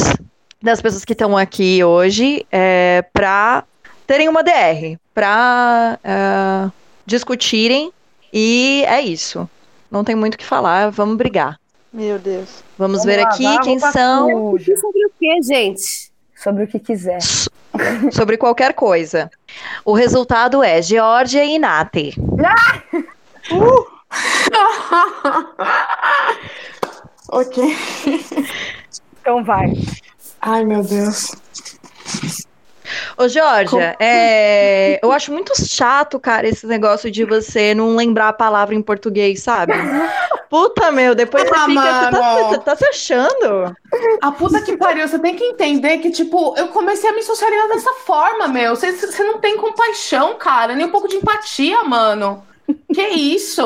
das 0.62 0.82
pessoas 0.82 1.06
que 1.06 1.14
estão 1.14 1.38
aqui 1.38 1.84
hoje 1.84 2.46
é, 2.52 3.04
para 3.14 3.66
terem 4.08 4.28
uma 4.30 4.44
DR, 4.44 4.98
para 5.14 6.00
discutirem, 7.06 7.92
e 8.32 8.84
é 8.88 9.02
isso. 9.02 9.48
Não 9.92 10.04
tem 10.04 10.16
muito 10.16 10.36
o 10.36 10.38
que 10.38 10.46
falar, 10.46 10.90
vamos 10.90 11.18
brigar. 11.18 11.60
Meu 11.92 12.18
Deus. 12.18 12.64
Vamos, 12.78 13.04
Vamos 13.04 13.06
ver 13.06 13.18
lavar 13.18 13.34
aqui 13.34 13.60
quem 13.64 13.80
são. 13.80 14.28
Sobre 14.28 15.06
o 15.06 15.12
que, 15.20 15.42
gente? 15.44 16.12
Sobre 16.44 16.64
o 16.66 16.68
que 16.68 16.80
quiser. 16.80 17.20
sobre 18.12 18.38
qualquer 18.38 18.74
coisa. 18.74 19.32
O 19.86 19.94
resultado 19.94 20.62
é 20.62 20.82
Georgia 20.82 21.46
e 21.46 21.58
Nate. 21.58 22.14
ok. 27.30 27.78
Então 29.24 29.41
vai. 29.41 29.72
Ai, 30.41 30.66
meu 30.66 30.84
Deus. 30.84 31.32
Ô, 33.18 33.28
Georgia, 33.28 33.96
é, 34.00 35.00
eu 35.04 35.12
acho 35.12 35.32
muito 35.32 35.54
chato, 35.66 36.20
cara, 36.20 36.48
esse 36.48 36.66
negócio 36.68 37.10
de 37.12 37.24
você 37.26 37.74
não 37.74 37.96
lembrar 37.96 38.30
a 38.30 38.34
palavra 38.34 38.76
em 38.76 38.82
português, 38.82 39.41
sabe? 39.41 39.74
Puta, 40.50 40.91
meu, 40.91 41.16
depois 41.16 41.44
você 41.48 41.56
Ah, 41.56 41.66
fica. 41.66 41.82
Você 41.82 42.12
tá, 42.12 42.12
mano. 42.12 42.50
você 42.50 42.58
tá 42.60 42.76
se 42.76 42.86
achando? 42.86 43.76
A 44.22 44.32
puta 44.32 44.62
que 44.62 44.78
pariu, 44.78 45.08
você 45.08 45.20
tem 45.20 45.36
que 45.36 45.44
entender 45.44 45.98
que, 46.00 46.12
tipo, 46.12 46.56
eu 46.58 46.68
comecei 46.70 47.10
a 47.10 47.14
me 47.14 47.24
socializar 47.24 47.68
dessa 47.70 47.91
forma, 48.06 48.48
meu. 48.48 48.76
Você, 48.76 48.91
você 48.91 49.24
não 49.24 49.39
tem 49.39 49.58
compaixão, 49.58 50.36
cara, 50.36 50.76
nem 50.76 50.86
um 50.86 50.91
pouco 50.91 51.08
de 51.08 51.16
empatia, 51.18 51.84
mano. 51.84 52.44
Que 52.94 53.02
isso? 53.08 53.62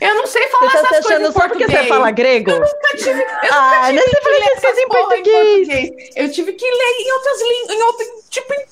Eu 0.00 0.14
não 0.14 0.24
sei 0.26 0.46
falar 0.48 0.70
Você 0.70 0.78
tá 0.82 0.88
se 0.88 0.94
essas 0.94 1.06
coisas 1.06 1.10
achando 1.10 1.28
em 1.28 1.32
só 1.32 1.40
porque 1.48 1.58
português. 1.64 1.82
você 1.82 1.88
fala 1.88 2.10
grego? 2.12 2.50
Eu 2.52 2.60
nunca 2.60 2.96
tive, 2.96 3.22
eu 3.22 3.50
Ah, 3.52 3.90
nunca 3.90 4.04
tive 4.04 4.16
você 4.16 4.20
que 4.20 4.28
ler 4.40 4.52
essas 4.56 4.78
em 4.78 4.88
porra 4.88 5.00
em 5.00 5.08
português. 5.08 5.68
português. 5.68 6.10
Eu 6.16 6.30
tive 6.30 6.52
que 6.52 6.64
ler 6.64 6.94
em 7.00 7.12
outras 7.12 7.40
línguas, 7.40 7.76
em 7.76 7.82
outro, 7.82 8.06
tipo, 8.30 8.54
em, 8.54 8.58
né, 8.58 8.64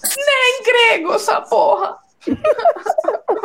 em 0.59 0.63
grego, 0.63 1.15
essa 1.15 1.41
porra. 1.41 1.99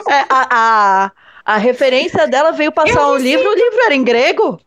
É, 0.10 0.26
a, 0.30 0.48
a, 0.50 1.12
a 1.46 1.58
referência 1.58 2.28
dela 2.28 2.52
veio 2.52 2.72
passar 2.72 3.02
Eu 3.02 3.08
um 3.10 3.16
me 3.16 3.24
livro, 3.24 3.50
o 3.50 3.54
livro 3.54 3.82
era 3.86 3.96
em 3.96 4.04
grego? 4.04 4.60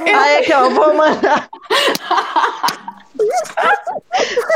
Aí 0.00 0.38
aqui, 0.38 0.52
ó, 0.52 0.68
vou 0.70 0.94
mandar. 0.94 1.48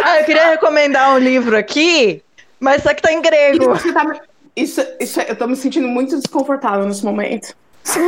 Ah, 0.03 0.21
eu 0.21 0.25
queria 0.25 0.51
recomendar 0.51 1.15
um 1.15 1.19
livro 1.19 1.57
aqui, 1.57 2.23
mas 2.59 2.83
só 2.83 2.93
que 2.93 3.03
tá 3.03 3.13
em 3.13 3.23
grego. 3.23 3.75
Isso, 3.75 3.93
tá 3.93 4.21
isso, 4.57 4.81
isso, 4.99 5.21
eu 5.21 5.37
tô 5.37 5.47
me 5.47 5.57
sentindo 5.57 5.87
muito 5.87 6.17
desconfortável 6.17 6.87
nesse 6.87 7.05
momento. 7.05 7.55
Tá 7.85 8.01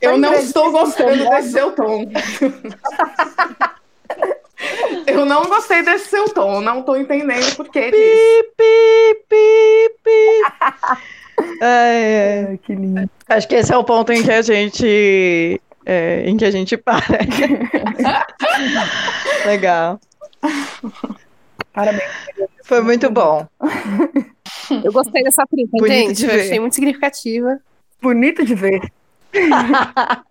Eu 0.00 0.18
não 0.18 0.34
estou 0.34 0.70
gostando 0.72 1.28
desse 1.30 1.52
seu 1.52 1.72
tom. 1.72 2.04
Eu 5.06 5.24
não 5.24 5.44
gostei 5.44 5.82
desse 5.82 6.08
seu 6.08 6.28
tom, 6.28 6.60
não 6.60 6.82
tô 6.82 6.94
entendendo 6.96 7.46
o 7.52 7.56
porquê 7.56 7.90
disso. 7.90 8.02
Pi, 8.02 8.42
pi, 8.56 9.14
pi, 9.28 9.90
pi. 10.04 10.42
Ai, 11.60 11.62
ai. 11.62 12.46
Ai, 12.50 12.58
que 12.58 12.74
lindo. 12.74 13.08
Acho 13.28 13.48
que 13.48 13.54
esse 13.56 13.72
é 13.72 13.76
o 13.76 13.82
ponto 13.84 14.12
em 14.12 14.22
que 14.22 14.30
a 14.30 14.40
gente. 14.40 15.60
é, 15.84 16.22
em 16.26 16.36
que 16.36 16.44
a 16.44 16.50
gente 16.50 16.76
para. 16.76 17.04
Legal. 19.44 19.98
Parabéns. 21.72 22.10
Foi 22.64 22.80
muito 22.82 23.10
bom. 23.10 23.46
Eu 24.84 24.92
gostei 24.92 25.22
dessa 25.24 25.44
Bonito 25.50 25.86
gente. 25.86 26.16
de 26.18 26.24
Eu 26.24 26.30
ver. 26.30 26.40
achei 26.42 26.60
muito 26.60 26.74
significativa. 26.74 27.58
Bonito 28.00 28.44
de 28.44 28.54
ver. 28.54 28.80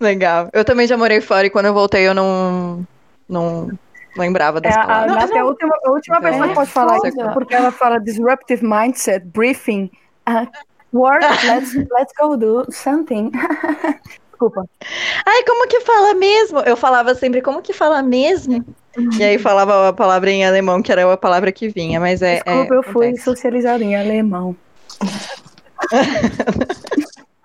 Legal. 0.00 0.48
Eu 0.52 0.64
também 0.64 0.86
já 0.86 0.96
morei 0.96 1.20
fora 1.20 1.46
e 1.46 1.50
quando 1.50 1.66
eu 1.66 1.74
voltei 1.74 2.06
eu 2.06 2.14
não. 2.14 2.86
Não 3.28 3.70
lembrava 4.16 4.58
É, 4.58 4.62
das 4.62 4.76
a, 4.76 5.02
a. 5.02 5.06
Nath 5.06 5.30
é 5.30 5.38
a 5.38 5.44
última, 5.44 5.74
a 5.84 5.90
última 5.90 6.16
Então, 6.18 6.30
pessoa 6.30 6.44
é 6.44 6.48
que 6.48 6.54
pode 6.54 6.70
falar 6.70 6.96
isso, 7.04 7.30
porque 7.32 7.54
ela 7.54 7.72
fala 7.72 7.98
disruptive 7.98 8.64
mindset, 8.64 9.24
briefing, 9.26 9.90
uh, 10.28 10.46
work, 10.92 11.24
let's, 11.46 11.74
let's 11.74 12.12
go 12.18 12.36
do 12.36 12.66
something. 12.70 13.30
Desculpa. 14.30 14.64
Ai, 15.24 15.42
como 15.44 15.66
que 15.68 15.80
fala 15.80 16.14
mesmo? 16.14 16.58
Eu 16.60 16.76
falava 16.76 17.14
sempre, 17.14 17.40
como 17.40 17.62
que 17.62 17.72
fala 17.72 18.02
mesmo? 18.02 18.64
E 19.18 19.24
aí 19.24 19.38
falava 19.38 19.88
a 19.88 19.92
palavra 19.92 20.30
em 20.30 20.44
alemão, 20.44 20.82
que 20.82 20.92
era 20.92 21.10
a 21.12 21.16
palavra 21.16 21.50
que 21.50 21.68
vinha, 21.68 21.98
mas 22.00 22.20
é. 22.20 22.36
Desculpa, 22.36 22.74
é, 22.74 22.78
eu 22.78 22.82
fui 22.82 23.06
acontece. 23.06 23.24
socializada 23.24 23.82
em 23.82 23.96
alemão. 23.96 24.54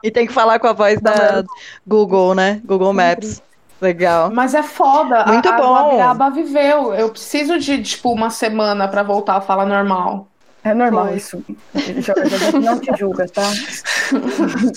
E 0.02 0.10
tem 0.10 0.26
que 0.26 0.34
falar 0.34 0.60
com 0.60 0.68
a 0.68 0.74
voz 0.74 1.00
da 1.02 1.44
Google, 1.86 2.34
né? 2.34 2.62
Google 2.64 2.94
Maps. 2.94 3.42
Legal. 3.82 4.30
Mas 4.34 4.54
é 4.54 4.64
foda. 4.64 5.26
Muito 5.26 5.48
a, 5.48 5.52
bom. 5.54 5.76
A 5.76 5.82
Guabiaba 5.84 6.30
viveu. 6.30 6.94
Eu 6.94 7.10
preciso 7.10 7.58
de, 7.60 7.82
tipo, 7.82 8.12
uma 8.12 8.30
semana 8.30 8.88
pra 8.88 9.04
voltar 9.04 9.36
a 9.38 9.42
falar 9.42 9.66
normal. 9.66 10.28
É 10.62 10.74
normal 10.74 11.08
Foi. 11.08 11.16
isso. 11.16 11.42
Jo- 12.00 12.14
A 12.22 12.26
gente 12.26 12.60
não 12.60 12.78
te 12.80 12.92
julga, 12.98 13.26
tá? 13.30 13.44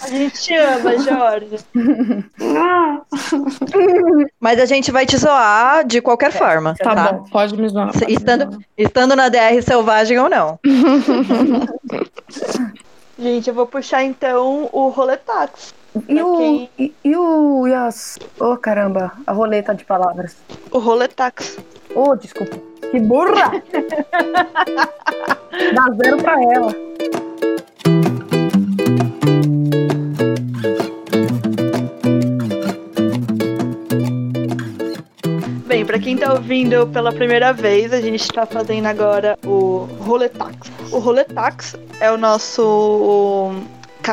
A 0.04 0.08
gente 0.08 0.40
te 0.40 0.54
ama, 0.54 0.96
Jorge. 0.98 1.56
Mas 4.40 4.60
a 4.60 4.64
gente 4.66 4.92
vai 4.92 5.04
te 5.06 5.16
zoar 5.16 5.84
de 5.84 6.00
qualquer 6.00 6.30
forma, 6.30 6.74
Tá, 6.78 6.94
tá? 6.94 7.12
bom, 7.12 7.24
pode 7.30 7.56
me 7.56 7.68
zoar. 7.68 7.92
Pode 7.92 8.06
me 8.06 8.12
Estando, 8.14 8.44
zoar. 8.52 8.62
estando 8.78 9.16
na 9.16 9.28
DR 9.28 9.60
selvagem 9.62 10.18
ou 10.20 10.28
não. 10.30 10.58
Gente, 13.18 13.48
eu 13.48 13.54
vou 13.54 13.66
puxar 13.66 14.04
então 14.04 14.68
o 14.72 14.88
roletax. 14.88 15.74
E 16.08 16.22
o, 16.22 16.68
e, 16.78 16.94
e, 17.04 17.16
o. 17.16 17.68
E 17.68 17.74
as. 17.74 18.18
Oh, 18.40 18.56
caramba, 18.56 19.12
a 19.26 19.32
roleta 19.32 19.74
de 19.74 19.84
palavras. 19.84 20.36
O 20.70 20.78
roletax. 20.78 21.58
Oh, 21.94 22.16
desculpa. 22.16 22.56
Que 22.90 22.98
burra! 22.98 23.52
Dá 25.74 25.86
zero 26.02 26.16
pra 26.18 26.42
ela. 26.42 26.74
Bem, 35.66 35.86
para 35.86 35.98
quem 35.98 36.16
tá 36.16 36.32
ouvindo 36.32 36.86
pela 36.88 37.12
primeira 37.12 37.52
vez, 37.52 37.92
a 37.92 38.00
gente 38.00 38.26
tá 38.28 38.46
fazendo 38.46 38.86
agora 38.86 39.38
o 39.44 39.88
Roletax. 40.00 40.70
O 40.90 40.98
Roletax 40.98 41.76
é 42.00 42.10
o 42.10 42.18
nosso 42.18 43.54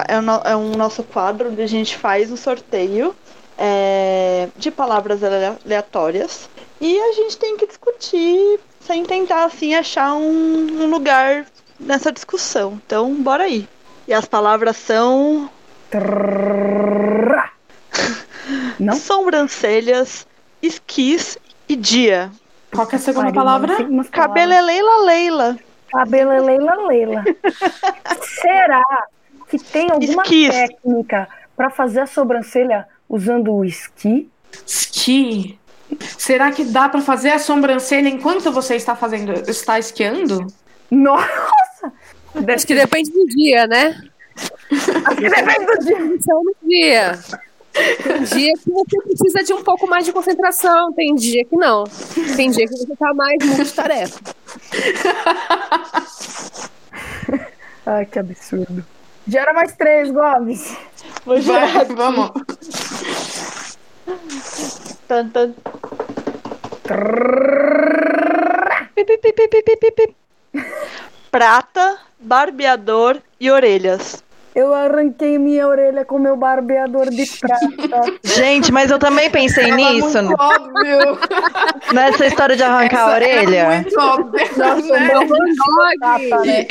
é, 0.07 0.51
é 0.51 0.55
um 0.55 0.71
nosso 0.71 1.03
quadro 1.03 1.49
onde 1.49 1.61
a 1.61 1.67
gente 1.67 1.97
faz 1.97 2.31
um 2.31 2.37
sorteio 2.37 3.15
é, 3.57 4.47
de 4.55 4.71
palavras 4.71 5.21
aleatórias 5.23 6.49
e 6.79 6.97
a 6.97 7.11
gente 7.13 7.37
tem 7.37 7.57
que 7.57 7.67
discutir 7.67 8.59
sem 8.79 9.03
tentar 9.03 9.43
assim 9.43 9.75
achar 9.75 10.13
um, 10.13 10.83
um 10.83 10.89
lugar 10.89 11.45
nessa 11.79 12.11
discussão. 12.11 12.79
Então, 12.85 13.13
bora 13.15 13.43
aí. 13.43 13.67
E 14.07 14.13
as 14.13 14.25
palavras 14.25 14.77
são 14.77 15.49
não? 18.79 18.95
sobrancelhas, 18.95 20.25
esquis 20.61 21.37
e 21.67 21.75
dia. 21.75 22.31
Qual 22.73 22.87
é 22.91 22.95
a 22.95 22.99
segunda 22.99 23.33
palavra? 23.33 23.75
Cabeleleila 24.11 25.05
Leila. 25.05 25.57
Cabeleleila 25.91 26.75
Leila. 26.87 27.23
Será 28.41 28.83
que 29.49 29.57
tem 29.57 29.89
alguma 29.89 30.23
Esquis. 30.23 30.49
técnica 30.49 31.27
pra 31.55 31.69
fazer 31.69 32.01
a 32.01 32.07
sobrancelha 32.07 32.87
usando 33.09 33.53
o 33.53 33.65
esqui? 33.65 34.29
Esqui. 34.65 35.59
Será 36.17 36.51
que 36.51 36.63
dá 36.65 36.87
pra 36.87 37.01
fazer 37.01 37.31
a 37.31 37.39
sobrancelha 37.39 38.07
enquanto 38.07 38.51
você 38.51 38.75
está 38.75 38.95
fazendo, 38.95 39.33
está 39.49 39.79
esquiando? 39.79 40.45
Nossa! 40.91 41.91
Acho 42.47 42.67
que 42.67 42.75
depende 42.75 43.11
do 43.11 43.25
dia, 43.25 43.65
né? 43.65 43.99
Acho 44.71 45.15
que 45.15 45.29
depende 45.29 45.65
do 45.65 45.79
dia. 45.79 45.99
No 45.99 46.55
dia. 46.67 47.19
Tem 47.73 48.23
dia 48.23 48.53
que 48.53 48.71
você 48.71 49.01
precisa 49.01 49.43
de 49.43 49.53
um 49.53 49.63
pouco 49.63 49.87
mais 49.87 50.05
de 50.05 50.11
concentração, 50.11 50.93
tem 50.93 51.15
dia 51.15 51.43
que 51.45 51.55
não. 51.55 51.85
Tem 52.35 52.51
dia 52.51 52.67
que 52.67 52.75
você 52.75 52.95
tá 52.95 53.13
mais 53.13 53.43
multitarefa. 53.43 54.19
Ai, 57.85 58.05
que 58.05 58.19
absurdo. 58.19 58.85
Gera 59.29 59.53
mais 59.53 59.75
três, 59.75 60.09
Gomes. 60.09 60.75
Vou 61.23 61.39
Vai, 61.39 61.67
girar. 61.67 61.85
vamos. 61.95 62.31
Tan, 65.07 65.29
tan. 65.29 65.53
Prata, 71.29 71.99
barbeador 72.19 73.21
e 73.39 73.51
orelhas. 73.51 74.23
Eu 74.55 74.73
arranquei 74.73 75.37
minha 75.37 75.67
orelha 75.67 76.03
com 76.03 76.17
meu 76.17 76.35
barbeador 76.35 77.09
de 77.09 77.23
prata. 77.39 78.13
Gente, 78.23 78.71
mas 78.71 78.89
eu 78.89 78.97
também 78.97 79.29
pensei 79.29 79.71
nisso, 79.71 80.21
muito 80.23 80.41
óbvio. 80.41 81.19
nessa 81.93 82.25
história 82.25 82.55
de 82.55 82.63
arrancar 82.63 83.07
a 83.07 83.17
Essa 83.17 83.23
era 83.25 83.41
orelha. 83.41 83.69
muito 83.69 83.99
óbvio. 83.99 84.57
Nossa, 84.57 84.93
né? 84.93 85.07
meu 85.07 85.27
Dog. 85.27 86.47
né? 86.47 86.65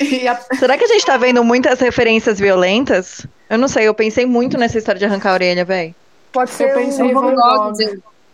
E 0.00 0.26
a- 0.28 0.40
Será 0.58 0.78
que 0.78 0.84
a 0.84 0.88
gente 0.88 1.04
tá 1.04 1.16
vendo 1.16 1.44
muitas 1.44 1.78
referências 1.78 2.38
violentas? 2.40 3.26
Eu 3.50 3.58
não 3.58 3.68
sei, 3.68 3.86
eu 3.86 3.94
pensei 3.94 4.24
muito 4.26 4.56
nessa 4.58 4.78
história 4.78 4.98
de 4.98 5.04
arrancar 5.04 5.30
a 5.30 5.34
orelha, 5.34 5.64
velho. 5.64 5.94
Pode 6.32 6.50
ser 6.50 6.72
pensei 6.74 7.04
um 7.04 7.10
em 7.10 7.14
Van 7.14 7.20
Van 7.20 7.34
Gogh. 7.34 7.72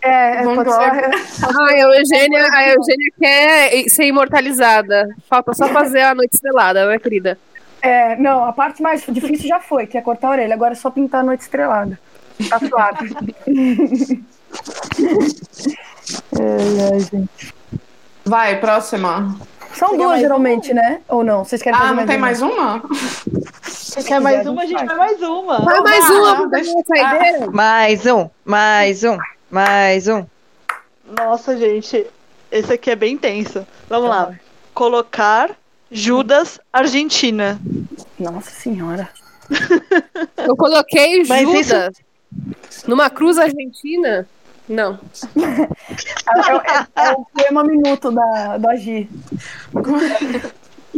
É, 0.02 0.42
Van 0.42 0.54
pode 0.56 0.68
Gogh. 0.70 0.74
ser. 0.80 1.10
Ai, 1.60 1.80
a 1.80 1.96
Eugênia, 1.98 2.48
a 2.52 2.68
Eugênia 2.68 3.12
quer 3.20 3.88
ser 3.88 4.04
imortalizada. 4.04 5.08
Falta 5.28 5.52
só 5.54 5.68
fazer 5.68 6.02
a 6.02 6.14
noite 6.14 6.34
estrelada, 6.34 6.86
né, 6.86 6.98
querida? 6.98 7.38
É, 7.84 8.16
não, 8.16 8.44
a 8.44 8.52
parte 8.52 8.80
mais 8.82 9.04
difícil 9.06 9.46
já 9.46 9.60
foi, 9.60 9.86
que 9.86 9.98
é 9.98 10.00
cortar 10.00 10.28
a 10.28 10.30
orelha. 10.30 10.54
Agora 10.54 10.72
é 10.72 10.74
só 10.76 10.90
pintar 10.90 11.20
a 11.20 11.24
noite 11.24 11.42
estrelada. 11.42 11.98
Tá 12.48 12.58
suave. 12.58 13.14
ai, 16.38 16.92
ai, 16.92 17.00
gente. 17.00 17.54
Vai, 18.24 18.58
próxima. 18.58 19.38
São 19.74 19.96
duas, 19.96 20.20
geralmente, 20.20 20.72
né? 20.72 21.00
Ou 21.08 21.22
não? 21.24 21.44
Vocês 21.44 21.60
querem 21.60 21.78
Ah, 21.78 21.82
fazer 21.82 21.94
não 21.94 22.06
tem 22.06 22.16
mais 22.18 22.40
uma? 22.40 22.76
uma? 22.76 22.82
Você 23.62 24.02
quer 24.02 24.20
mais 24.20 24.46
uma? 24.46 24.62
A 24.62 24.66
gente 24.66 24.84
vai 24.84 24.96
mais 24.96 25.20
uma. 25.22 25.58
Vai 25.60 25.80
mais 25.80 26.10
uma 26.10 26.46
deixa- 26.48 26.70
uma 26.72 26.84
saideira. 26.84 27.50
Mais 27.50 28.06
um, 28.06 28.30
mais 28.44 29.04
um, 29.04 29.18
mais 29.50 30.08
um. 30.08 30.24
Nossa, 31.18 31.56
gente. 31.56 32.06
Esse 32.50 32.72
aqui 32.72 32.90
é 32.90 32.96
bem 32.96 33.18
tenso. 33.18 33.66
Vamos 33.88 34.08
lá. 34.08 34.32
Colocar 34.72 35.50
Judas 35.94 36.58
Argentina. 36.72 37.56
Nossa 38.18 38.50
senhora. 38.50 39.08
Eu 40.36 40.56
coloquei 40.56 41.22
Mas 41.24 41.42
Judas 41.42 41.94
numa 42.88 43.08
cruz 43.08 43.38
argentina. 43.38 44.26
Não. 44.68 44.98
É, 45.36 47.04
é- 47.04 47.08
é 47.08 47.12
o 47.12 47.24
poema 47.26 47.62
minuto 47.62 48.10
da, 48.10 48.58
do 48.58 48.68
Agir. 48.70 49.08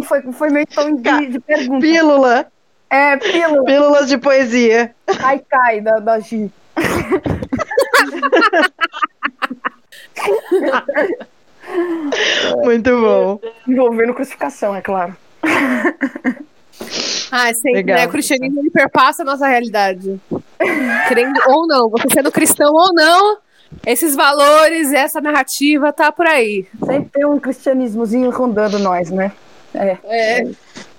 Foi, 0.05 0.23
foi 0.33 0.49
meio 0.51 0.67
tom 0.67 0.95
de, 0.97 1.27
de 1.27 1.41
pergunta. 1.41 1.81
Pílula, 1.81 2.47
É, 2.89 3.17
pílula. 3.19 3.65
pílulas 3.65 4.09
de 4.09 4.17
poesia. 4.17 4.95
Cai, 5.19 5.41
cai 5.41 5.81
da, 5.83 5.99
da 5.99 6.15
Agir. 6.15 6.51
Muito 12.65 12.91
bom. 13.01 13.41
Envolvendo 13.67 14.15
crucificação, 14.15 14.75
é 14.75 14.81
claro. 14.81 15.17
Ah, 17.33 17.53
sempre, 17.55 17.73
Legal. 17.73 17.99
né? 17.99 18.07
O 18.07 18.11
cristianismo 18.11 18.61
ele 18.61 18.71
perpassa 18.71 19.23
a 19.23 19.25
nossa 19.25 19.47
realidade. 19.49 20.21
Crendo 21.09 21.41
ou 21.49 21.67
não, 21.67 21.89
você 21.89 22.07
sendo 22.13 22.31
cristão 22.31 22.73
ou 22.73 22.93
não, 22.93 23.39
esses 23.85 24.15
valores, 24.15 24.93
essa 24.93 25.21
narrativa 25.21 25.93
tá 25.93 26.13
por 26.13 26.27
aí. 26.27 26.67
Sempre 26.85 27.09
tem 27.13 27.25
um 27.27 27.41
cristianismozinho 27.41 28.31
rondando 28.31 28.79
nós, 28.79 29.11
né? 29.11 29.33
É. 29.75 29.97
É. 30.05 30.45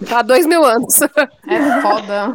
Tá 0.09 0.19
há 0.19 0.21
dois 0.21 0.45
mil 0.45 0.63
anos. 0.65 0.99
É 1.01 1.81
foda. 1.81 2.33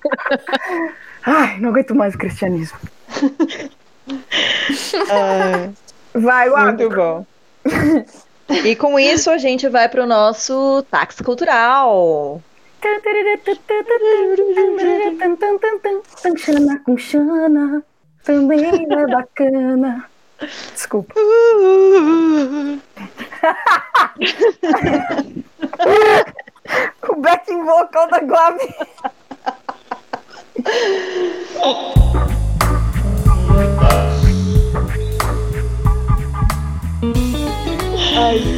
Ai, 1.24 1.58
não 1.60 1.70
aguento 1.70 1.94
mais 1.94 2.14
o 2.14 2.18
cristianismo. 2.18 2.78
Ah, 5.10 5.68
Vai, 6.14 6.50
Wabi. 6.50 6.64
muito 6.82 6.94
bom. 6.94 7.26
E 8.64 8.76
com 8.76 8.98
isso 8.98 9.30
a 9.30 9.38
gente 9.38 9.68
vai 9.68 9.88
pro 9.88 10.06
nosso 10.06 10.84
táxi 10.90 11.22
cultural. 11.22 12.42
Xana 16.36 16.78
com 16.84 16.98
Xana 16.98 17.82
também 18.22 18.86
é 18.90 19.06
bacana. 19.06 20.04
Desculpa. 20.74 21.14
o 27.08 27.16
backing 27.16 27.64
vocal 27.64 28.08
da 28.08 28.20
Gabi. 28.20 28.74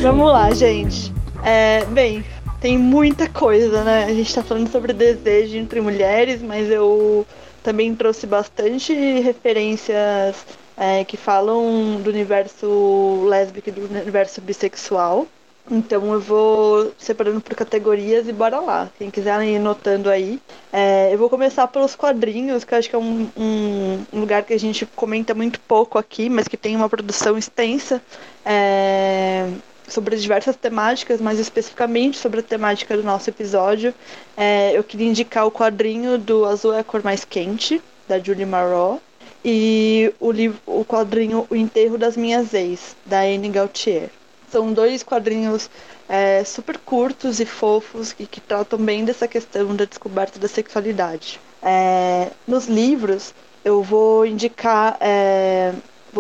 Vamos 0.01 0.33
lá, 0.33 0.51
gente. 0.53 1.12
É, 1.45 1.85
bem, 1.87 2.24
tem 2.61 2.79
muita 2.79 3.29
coisa, 3.29 3.85
né? 3.85 4.05
A 4.05 4.14
gente 4.14 4.35
tá 4.35 4.43
falando 4.43 4.70
sobre 4.70 4.93
desejo 4.93 5.57
entre 5.57 5.81
mulheres, 5.81 6.41
mas 6.41 6.70
eu 6.70 7.27
também 7.62 7.95
trouxe 7.95 8.27
bastante 8.27 8.95
referências 9.20 10.37
é, 10.77 11.05
que 11.05 11.16
falam 11.16 12.01
do 12.03 12.09
universo 12.11 13.24
lésbico 13.29 13.68
e 13.68 13.72
do 13.72 13.85
universo 13.85 14.41
bissexual. 14.41 15.27
Então 15.68 16.12
eu 16.12 16.20
vou 16.20 16.93
separando 16.97 17.41
por 17.41 17.55
categorias 17.57 18.29
e 18.29 18.33
bora 18.33 18.61
lá. 18.61 18.89
Quem 18.97 19.11
quiser 19.11 19.43
ir 19.43 19.59
notando 19.59 20.09
aí. 20.09 20.39
É, 20.72 21.12
eu 21.12 21.18
vou 21.18 21.29
começar 21.29 21.66
pelos 21.66 21.97
quadrinhos, 21.97 22.62
que 22.62 22.72
eu 22.72 22.79
acho 22.79 22.89
que 22.89 22.95
é 22.95 22.99
um- 22.99 23.29
um 23.37 24.20
lugar 24.20 24.45
que 24.45 24.55
a 24.55 24.59
gente 24.59 24.87
comenta 24.95 25.35
muito 25.35 25.59
pouco 25.61 25.99
aqui, 25.99 26.31
mas 26.31 26.47
que 26.47 26.57
tem 26.57 26.77
uma 26.77 26.89
produção 26.89 27.37
extensa 27.37 28.01
é, 28.47 29.51
sobre 29.88 30.16
diversas 30.16 30.55
temáticas, 30.55 31.20
mas 31.20 31.40
especificamente 31.40 32.16
sobre 32.16 32.40
a 32.40 32.42
temática 32.42 32.97
do 32.97 33.03
nosso 33.03 33.28
episódio. 33.28 33.92
É, 34.36 34.72
eu 34.78 34.84
queria 34.84 35.09
indicar 35.09 35.44
o 35.47 35.51
quadrinho 35.51 36.16
do 36.16 36.44
Azul 36.44 36.72
é 36.72 36.78
a 36.78 36.84
Cor 36.84 37.03
Mais 37.03 37.24
Quente, 37.24 37.82
da 38.07 38.20
Julie 38.20 38.47
Marot, 38.47 39.01
e 39.44 40.12
o, 40.20 40.30
livro, 40.30 40.59
o 40.64 40.84
quadrinho 40.84 41.47
O 41.51 41.57
Enterro 41.57 41.99
das 41.99 42.16
Minhas 42.16 42.55
Ex, 42.55 42.97
da 43.05 43.20
Anne 43.20 43.49
Gautier. 43.49 44.11
São 44.51 44.72
dois 44.72 45.03
quadrinhos 45.03 45.68
é, 46.09 46.44
super 46.44 46.78
curtos 46.78 47.40
e 47.40 47.44
fofos 47.44 48.14
e 48.18 48.26
que 48.26 48.40
tratam 48.40 48.78
bem 48.78 49.05
dessa 49.05 49.26
questão 49.26 49.74
da 49.74 49.84
descoberta 49.84 50.38
da 50.38 50.47
sexualidade. 50.47 51.40
É, 51.62 52.30
nos 52.47 52.66
livros, 52.66 53.34
eu 53.64 53.82
vou 53.82 54.24
indicar 54.24 54.97
é, 55.01 55.72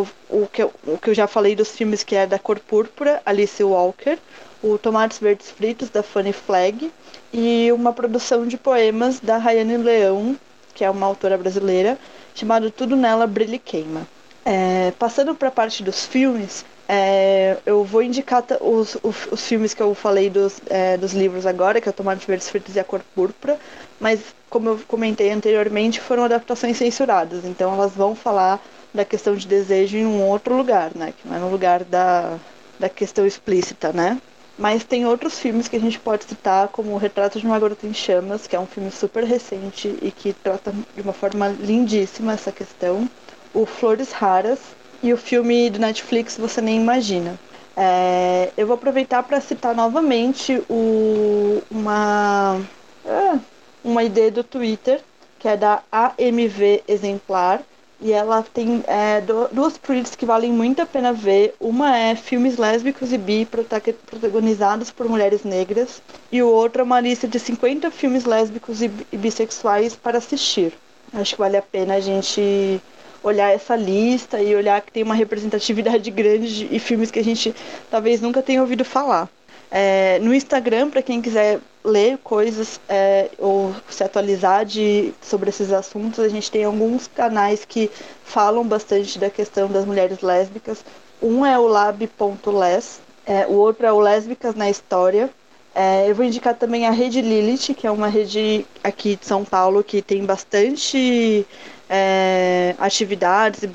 o, 0.02 0.08
o 0.42 0.46
que 0.46 0.62
eu, 0.62 0.72
o 0.86 0.98
que 0.98 1.10
eu 1.10 1.14
já 1.14 1.26
falei 1.26 1.54
dos 1.54 1.70
filmes, 1.70 2.02
que 2.02 2.14
é 2.16 2.26
da 2.26 2.38
Cor 2.38 2.58
Púrpura, 2.58 3.22
Alice 3.24 3.62
Walker, 3.62 4.18
o 4.62 4.78
Tomates 4.78 5.18
Verdes 5.18 5.50
Fritos, 5.50 5.90
da 5.90 6.02
Fanny 6.02 6.32
Flagg, 6.32 6.90
e 7.32 7.70
uma 7.72 7.92
produção 7.92 8.46
de 8.46 8.56
poemas 8.56 9.20
da 9.20 9.38
Rayane 9.38 9.76
Leão, 9.76 10.36
que 10.74 10.84
é 10.84 10.90
uma 10.90 11.06
autora 11.06 11.36
brasileira, 11.38 11.98
chamado 12.34 12.70
Tudo 12.70 12.96
Nela 12.96 13.26
Brilha 13.26 13.56
e 13.56 13.58
Queima. 13.58 14.06
É, 14.44 14.92
passando 14.98 15.34
para 15.34 15.48
a 15.48 15.52
parte 15.52 15.82
dos 15.82 16.04
filmes, 16.04 16.64
É, 16.88 17.58
eu 17.66 17.82
vou 17.82 18.00
indicar 18.00 18.44
os, 18.60 18.96
os, 19.02 19.26
os, 19.32 19.42
filmes 19.44 19.74
que 19.74 19.82
eu 19.82 19.92
falei 19.92 20.30
dos, 20.30 20.60
é, 20.70 20.96
dos 20.96 21.12
livros 21.14 21.44
agora, 21.44 21.80
que 21.80 21.88
é 21.88 21.92
Tomates 21.92 22.24
Verdes 22.24 22.48
Fritos 22.48 22.76
e 22.76 22.78
A 22.78 22.84
Cor 22.84 23.00
Púrpura, 23.12 23.58
mas 23.98 24.20
como 24.48 24.68
eu 24.68 24.80
comentei 24.86 25.30
anteriormente, 25.32 26.00
foram 26.00 26.22
adaptações 26.22 26.76
censuradas, 26.76 27.44
então 27.44 27.74
elas 27.74 27.92
vão 27.92 28.14
falar 28.14 28.60
da 28.92 29.04
questão 29.04 29.34
de 29.34 29.46
desejo 29.46 29.96
em 29.96 30.06
um 30.06 30.22
outro 30.22 30.56
lugar, 30.56 30.92
né? 30.94 31.12
Que 31.16 31.28
não 31.28 31.36
é 31.36 31.38
no 31.38 31.50
lugar 31.50 31.84
da, 31.84 32.38
da 32.78 32.88
questão 32.88 33.26
explícita, 33.26 33.92
né? 33.92 34.20
Mas 34.58 34.84
tem 34.84 35.04
outros 35.04 35.38
filmes 35.38 35.68
que 35.68 35.76
a 35.76 35.80
gente 35.80 35.98
pode 36.00 36.24
citar, 36.24 36.68
como 36.68 36.92
O 36.92 36.96
Retrato 36.96 37.38
de 37.38 37.46
uma 37.46 37.58
Garota 37.58 37.86
em 37.86 37.92
Chamas, 37.92 38.46
que 38.46 38.56
é 38.56 38.60
um 38.60 38.66
filme 38.66 38.90
super 38.90 39.22
recente 39.24 39.94
e 40.00 40.10
que 40.10 40.32
trata 40.32 40.72
de 40.94 41.02
uma 41.02 41.12
forma 41.12 41.48
lindíssima 41.48 42.32
essa 42.32 42.50
questão. 42.50 43.08
O 43.52 43.66
Flores 43.66 44.12
Raras 44.12 44.58
e 45.02 45.12
o 45.12 45.16
filme 45.16 45.68
do 45.68 45.78
Netflix 45.78 46.38
Você 46.38 46.60
Nem 46.62 46.80
Imagina. 46.80 47.38
É, 47.76 48.50
eu 48.56 48.66
vou 48.66 48.74
aproveitar 48.74 49.22
para 49.22 49.38
citar 49.40 49.74
novamente 49.74 50.62
o, 50.70 51.62
uma, 51.70 52.58
é, 53.04 53.38
uma 53.84 54.02
ideia 54.02 54.30
do 54.30 54.42
Twitter, 54.42 55.02
que 55.38 55.46
é 55.46 55.56
da 55.56 55.82
AMV 55.92 56.82
Exemplar, 56.88 57.60
e 58.00 58.12
ela 58.12 58.42
tem 58.42 58.84
é, 58.86 59.22
duas 59.52 59.78
trilhas 59.78 60.14
que 60.14 60.26
valem 60.26 60.52
muito 60.52 60.82
a 60.82 60.86
pena 60.86 61.12
ver. 61.12 61.54
Uma 61.58 61.96
é 61.96 62.14
filmes 62.14 62.58
lésbicos 62.58 63.12
e 63.12 63.18
bi 63.18 63.46
protagonizados 63.46 64.90
por 64.90 65.08
mulheres 65.08 65.44
negras. 65.44 66.02
E 66.30 66.42
o 66.42 66.48
outro 66.48 66.82
é 66.82 66.84
uma 66.84 67.00
lista 67.00 67.26
de 67.26 67.38
50 67.38 67.90
filmes 67.90 68.24
lésbicos 68.24 68.82
e 68.82 68.88
bissexuais 69.12 69.96
para 69.96 70.18
assistir. 70.18 70.74
Acho 71.12 71.34
que 71.34 71.40
vale 71.40 71.56
a 71.56 71.62
pena 71.62 71.94
a 71.94 72.00
gente 72.00 72.80
olhar 73.22 73.50
essa 73.50 73.74
lista 73.74 74.40
e 74.40 74.54
olhar 74.54 74.80
que 74.82 74.92
tem 74.92 75.02
uma 75.02 75.14
representatividade 75.14 76.08
grande 76.12 76.68
e 76.70 76.78
filmes 76.78 77.10
que 77.10 77.18
a 77.18 77.24
gente 77.24 77.54
talvez 77.90 78.20
nunca 78.20 78.42
tenha 78.42 78.60
ouvido 78.60 78.84
falar. 78.84 79.28
É, 79.70 80.18
no 80.20 80.34
Instagram, 80.34 80.90
para 80.90 81.02
quem 81.02 81.20
quiser 81.20 81.60
ler 81.86 82.18
coisas 82.18 82.80
é, 82.88 83.30
ou 83.38 83.74
se 83.88 84.02
atualizar 84.02 84.64
de, 84.64 85.14
sobre 85.22 85.48
esses 85.48 85.72
assuntos, 85.72 86.20
a 86.20 86.28
gente 86.28 86.50
tem 86.50 86.64
alguns 86.64 87.06
canais 87.06 87.64
que 87.64 87.90
falam 88.24 88.66
bastante 88.66 89.18
da 89.18 89.30
questão 89.30 89.68
das 89.68 89.84
mulheres 89.84 90.20
lésbicas. 90.20 90.84
Um 91.22 91.46
é 91.46 91.58
o 91.58 91.66
lab.les, 91.66 93.00
é, 93.26 93.44
o 93.46 93.54
outro 93.54 93.84
é 93.84 93.92
o 93.92 93.98
Lésbicas 93.98 94.54
na 94.54 94.70
História. 94.70 95.28
É, 95.74 96.08
eu 96.08 96.14
vou 96.14 96.24
indicar 96.24 96.54
também 96.54 96.86
a 96.86 96.90
Rede 96.90 97.20
Lilith, 97.20 97.74
que 97.74 97.86
é 97.86 97.90
uma 97.90 98.08
rede 98.08 98.64
aqui 98.82 99.16
de 99.16 99.26
São 99.26 99.44
Paulo 99.44 99.84
que 99.84 100.00
tem 100.00 100.24
bastante 100.24 101.44
é, 101.90 102.74
atividades 102.78 103.62
e 103.62 103.68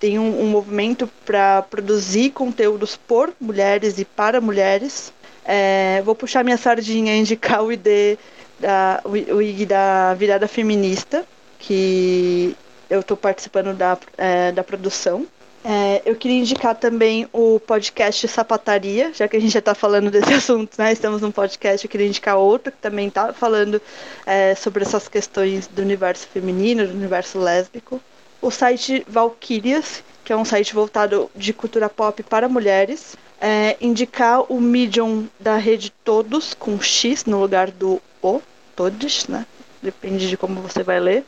tem 0.00 0.18
um, 0.18 0.40
um 0.40 0.46
movimento 0.46 1.08
para 1.24 1.62
produzir 1.62 2.30
conteúdos 2.30 2.96
por 2.96 3.32
mulheres 3.38 3.98
e 3.98 4.04
para 4.04 4.40
mulheres. 4.40 5.12
É, 5.44 6.02
vou 6.04 6.14
puxar 6.14 6.42
minha 6.42 6.56
sardinha 6.56 7.14
e 7.14 7.20
indicar 7.20 7.62
o 7.62 7.72
ID 7.72 8.18
da, 8.58 9.02
o 9.04 9.66
da 9.66 10.14
Virada 10.14 10.48
Feminista, 10.48 11.24
que 11.58 12.56
eu 12.88 13.00
estou 13.00 13.16
participando 13.16 13.76
da, 13.76 13.98
é, 14.16 14.52
da 14.52 14.64
produção. 14.64 15.26
É, 15.66 16.02
eu 16.04 16.14
queria 16.14 16.38
indicar 16.38 16.74
também 16.74 17.26
o 17.32 17.58
podcast 17.58 18.28
Sapataria, 18.28 19.12
já 19.14 19.26
que 19.26 19.36
a 19.36 19.40
gente 19.40 19.52
já 19.52 19.60
está 19.60 19.74
falando 19.74 20.10
desse 20.10 20.32
assunto, 20.34 20.76
né? 20.76 20.92
Estamos 20.92 21.22
num 21.22 21.30
podcast, 21.30 21.84
eu 21.84 21.90
queria 21.90 22.06
indicar 22.06 22.36
outro 22.36 22.70
que 22.70 22.78
também 22.78 23.08
está 23.08 23.32
falando 23.32 23.80
é, 24.26 24.54
sobre 24.54 24.84
essas 24.84 25.08
questões 25.08 25.66
do 25.66 25.80
universo 25.80 26.26
feminino, 26.26 26.86
do 26.86 26.92
universo 26.92 27.38
lésbico. 27.38 27.98
O 28.42 28.50
site 28.50 29.06
Valkyrias, 29.08 30.04
que 30.22 30.34
é 30.34 30.36
um 30.36 30.44
site 30.44 30.74
voltado 30.74 31.30
de 31.34 31.54
cultura 31.54 31.88
pop 31.88 32.22
para 32.22 32.46
mulheres 32.46 33.16
é, 33.44 33.76
indicar 33.78 34.50
o 34.50 34.58
Medium 34.58 35.28
da 35.38 35.58
rede 35.58 35.92
Todos, 36.02 36.54
com 36.54 36.80
X 36.80 37.26
no 37.26 37.38
lugar 37.38 37.70
do 37.70 38.00
O, 38.22 38.40
Todos, 38.74 39.28
né? 39.28 39.44
Depende 39.82 40.30
de 40.30 40.36
como 40.38 40.62
você 40.62 40.82
vai 40.82 40.98
ler. 40.98 41.26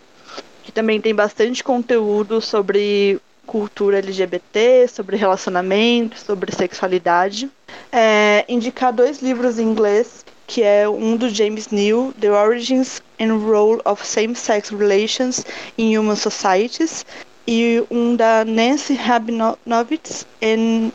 Que 0.64 0.72
também 0.72 0.98
tem 0.98 1.14
bastante 1.14 1.62
conteúdo 1.62 2.40
sobre 2.40 3.20
cultura 3.46 3.98
LGBT, 3.98 4.88
sobre 4.88 5.18
relacionamento, 5.18 6.18
sobre 6.18 6.56
sexualidade. 6.56 7.50
É, 7.92 8.46
indicar 8.48 8.94
dois 8.94 9.20
livros 9.20 9.58
em 9.58 9.64
inglês, 9.64 10.24
que 10.46 10.62
é 10.62 10.88
um 10.88 11.18
do 11.18 11.28
James 11.28 11.68
Neal, 11.68 12.14
The 12.18 12.30
Origins 12.30 13.02
and 13.20 13.36
Role 13.36 13.82
of 13.84 14.06
Same-Sex 14.06 14.70
Relations 14.70 15.44
in 15.76 15.94
Human 15.94 16.16
Societies, 16.16 17.04
e 17.46 17.82
um 17.90 18.16
da 18.16 18.44
Nancy 18.44 18.94
Rabinovitz 18.94 20.26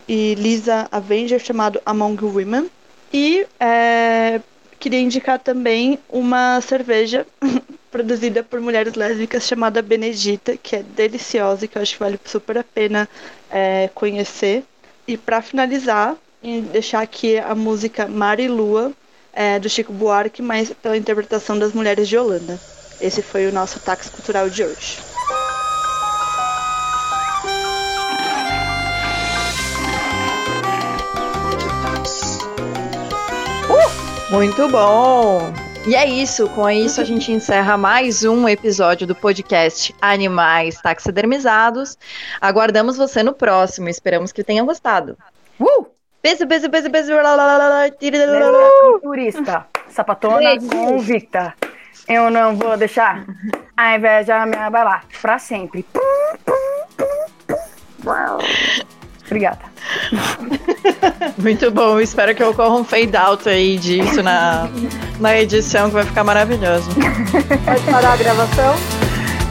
e 0.08 0.36
Lisa 0.36 0.88
Avenger 0.92 1.40
chamado 1.40 1.82
Among 1.86 2.24
Women. 2.24 2.70
E 3.14 3.46
é, 3.60 4.42
queria 4.80 5.00
indicar 5.00 5.40
também 5.40 5.98
uma 6.10 6.60
cerveja 6.62 7.26
produzida 7.92 8.44
por 8.44 8.60
mulheres 8.60 8.96
lésbicas 8.96 9.48
chamada 9.48 9.82
Benedita, 9.82 10.58
que 10.58 10.76
é 10.76 10.84
deliciosa 10.84 11.66
e 11.66 11.68
que 11.68 11.78
eu 11.78 11.82
acho 11.82 11.94
que 11.94 12.00
vale 12.00 12.20
super 12.26 12.58
a 12.58 12.64
pena 12.64 13.08
é, 13.50 13.90
conhecer. 13.94 14.64
E 15.08 15.18
para 15.18 15.42
finalizar, 15.42 16.16
deixar 16.72 17.02
aqui 17.02 17.38
a 17.38 17.54
música 17.56 18.08
Mari 18.08 18.48
Lua, 18.48 18.92
é, 19.34 19.60
do 19.60 19.70
Chico 19.70 19.94
Buarque, 19.94 20.42
mas 20.42 20.72
pela 20.74 20.98
interpretação 20.98 21.58
das 21.58 21.74
mulheres 21.74 22.08
de 22.08 22.18
Holanda. 22.18 22.60
Esse 23.00 23.22
foi 23.22 23.48
o 23.48 23.52
nosso 23.52 23.80
táxi 23.80 24.12
cultural 24.12 24.50
de 24.50 24.64
hoje. 24.64 25.11
Muito 34.32 34.66
bom! 34.70 35.54
E 35.86 35.94
é 35.94 36.08
isso, 36.08 36.48
com 36.52 36.70
isso 36.70 37.02
a 37.02 37.04
gente 37.04 37.34
encerra 37.34 37.76
mais 37.76 38.24
um 38.24 38.48
episódio 38.48 39.06
do 39.06 39.14
podcast 39.14 39.94
Animais 40.02 40.80
Taxidermizados. 40.80 41.98
Aguardamos 42.40 42.96
você 42.96 43.22
no 43.24 43.34
próximo, 43.34 43.90
esperamos 43.90 44.32
que 44.32 44.42
tenham 44.42 44.66
gostado. 44.66 45.18
Uh! 45.60 45.86
Beijo, 46.24 46.46
beijo, 46.46 46.70
beijo, 46.70 46.90
beijo. 46.90 47.12
Turista, 49.02 49.68
sapatona 49.90 50.58
convicta. 50.62 51.54
Eu 52.08 52.32
não 52.32 52.56
vou 52.56 52.78
deixar 52.78 53.26
a 53.76 53.98
inveja 53.98 54.46
me 54.46 54.56
abalar 54.56 55.04
pra 55.22 55.40
sempre. 55.40 55.86
Obrigada. 59.32 59.60
Muito 61.38 61.72
bom, 61.72 62.02
espero 62.02 62.36
que 62.36 62.44
ocorra 62.44 62.76
um 62.76 62.84
fade 62.84 63.16
out 63.16 63.48
aí 63.48 63.78
disso 63.78 64.22
na, 64.22 64.68
na 65.22 65.40
edição, 65.40 65.88
que 65.88 65.94
vai 65.94 66.04
ficar 66.04 66.26
maravilhoso. 66.26 66.90
Pode 67.66 67.82
parar 67.90 68.12
a 68.12 68.18
gravação? 68.18 68.76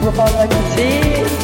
Vou 0.01 0.11
parar 0.13 0.43
aqui. 0.43 0.55
Sim. 0.75 1.41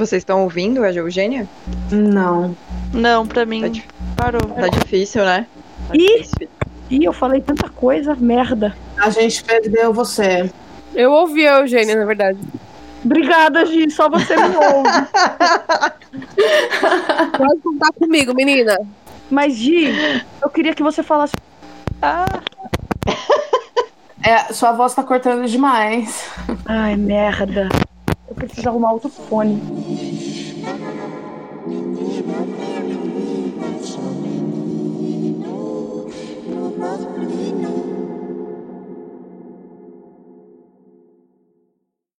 Vocês 0.00 0.22
estão 0.22 0.44
ouvindo 0.44 0.82
a 0.82 0.90
Eugênia? 0.90 1.46
Não. 1.90 2.56
Não, 2.90 3.26
pra 3.26 3.44
mim 3.44 3.70
tá 3.70 3.82
parou. 4.16 4.40
Tá 4.40 4.68
difícil, 4.68 5.22
né? 5.26 5.46
Tá 5.88 5.94
Ih, 5.94 6.26
Ih, 6.88 7.04
eu 7.04 7.12
falei 7.12 7.42
tanta 7.42 7.68
coisa, 7.68 8.14
merda. 8.14 8.74
A 8.96 9.10
gente 9.10 9.44
perdeu 9.44 9.92
você. 9.92 10.50
Eu 10.94 11.12
ouvi 11.12 11.46
a 11.46 11.60
Eugênia, 11.60 11.96
na 11.96 12.06
verdade. 12.06 12.38
Obrigada, 13.04 13.66
Gi, 13.66 13.90
só 13.90 14.08
você 14.08 14.34
me 14.36 14.56
ouve. 14.56 14.88
Pode 17.36 17.60
contar 17.62 17.92
comigo, 17.92 18.34
menina. 18.34 18.78
Mas, 19.30 19.54
Gi, 19.54 20.24
eu 20.42 20.48
queria 20.48 20.74
que 20.74 20.82
você 20.82 21.02
falasse. 21.02 21.34
Ah. 22.00 22.24
É, 24.22 24.52
sua 24.52 24.72
voz 24.72 24.94
tá 24.94 25.02
cortando 25.02 25.48
demais. 25.48 26.26
Ai, 26.66 26.94
merda. 26.94 27.70
Eu 28.30 28.36
preciso 28.36 28.68
arrumar 28.68 28.92
outro 28.92 29.08
fone. 29.10 29.60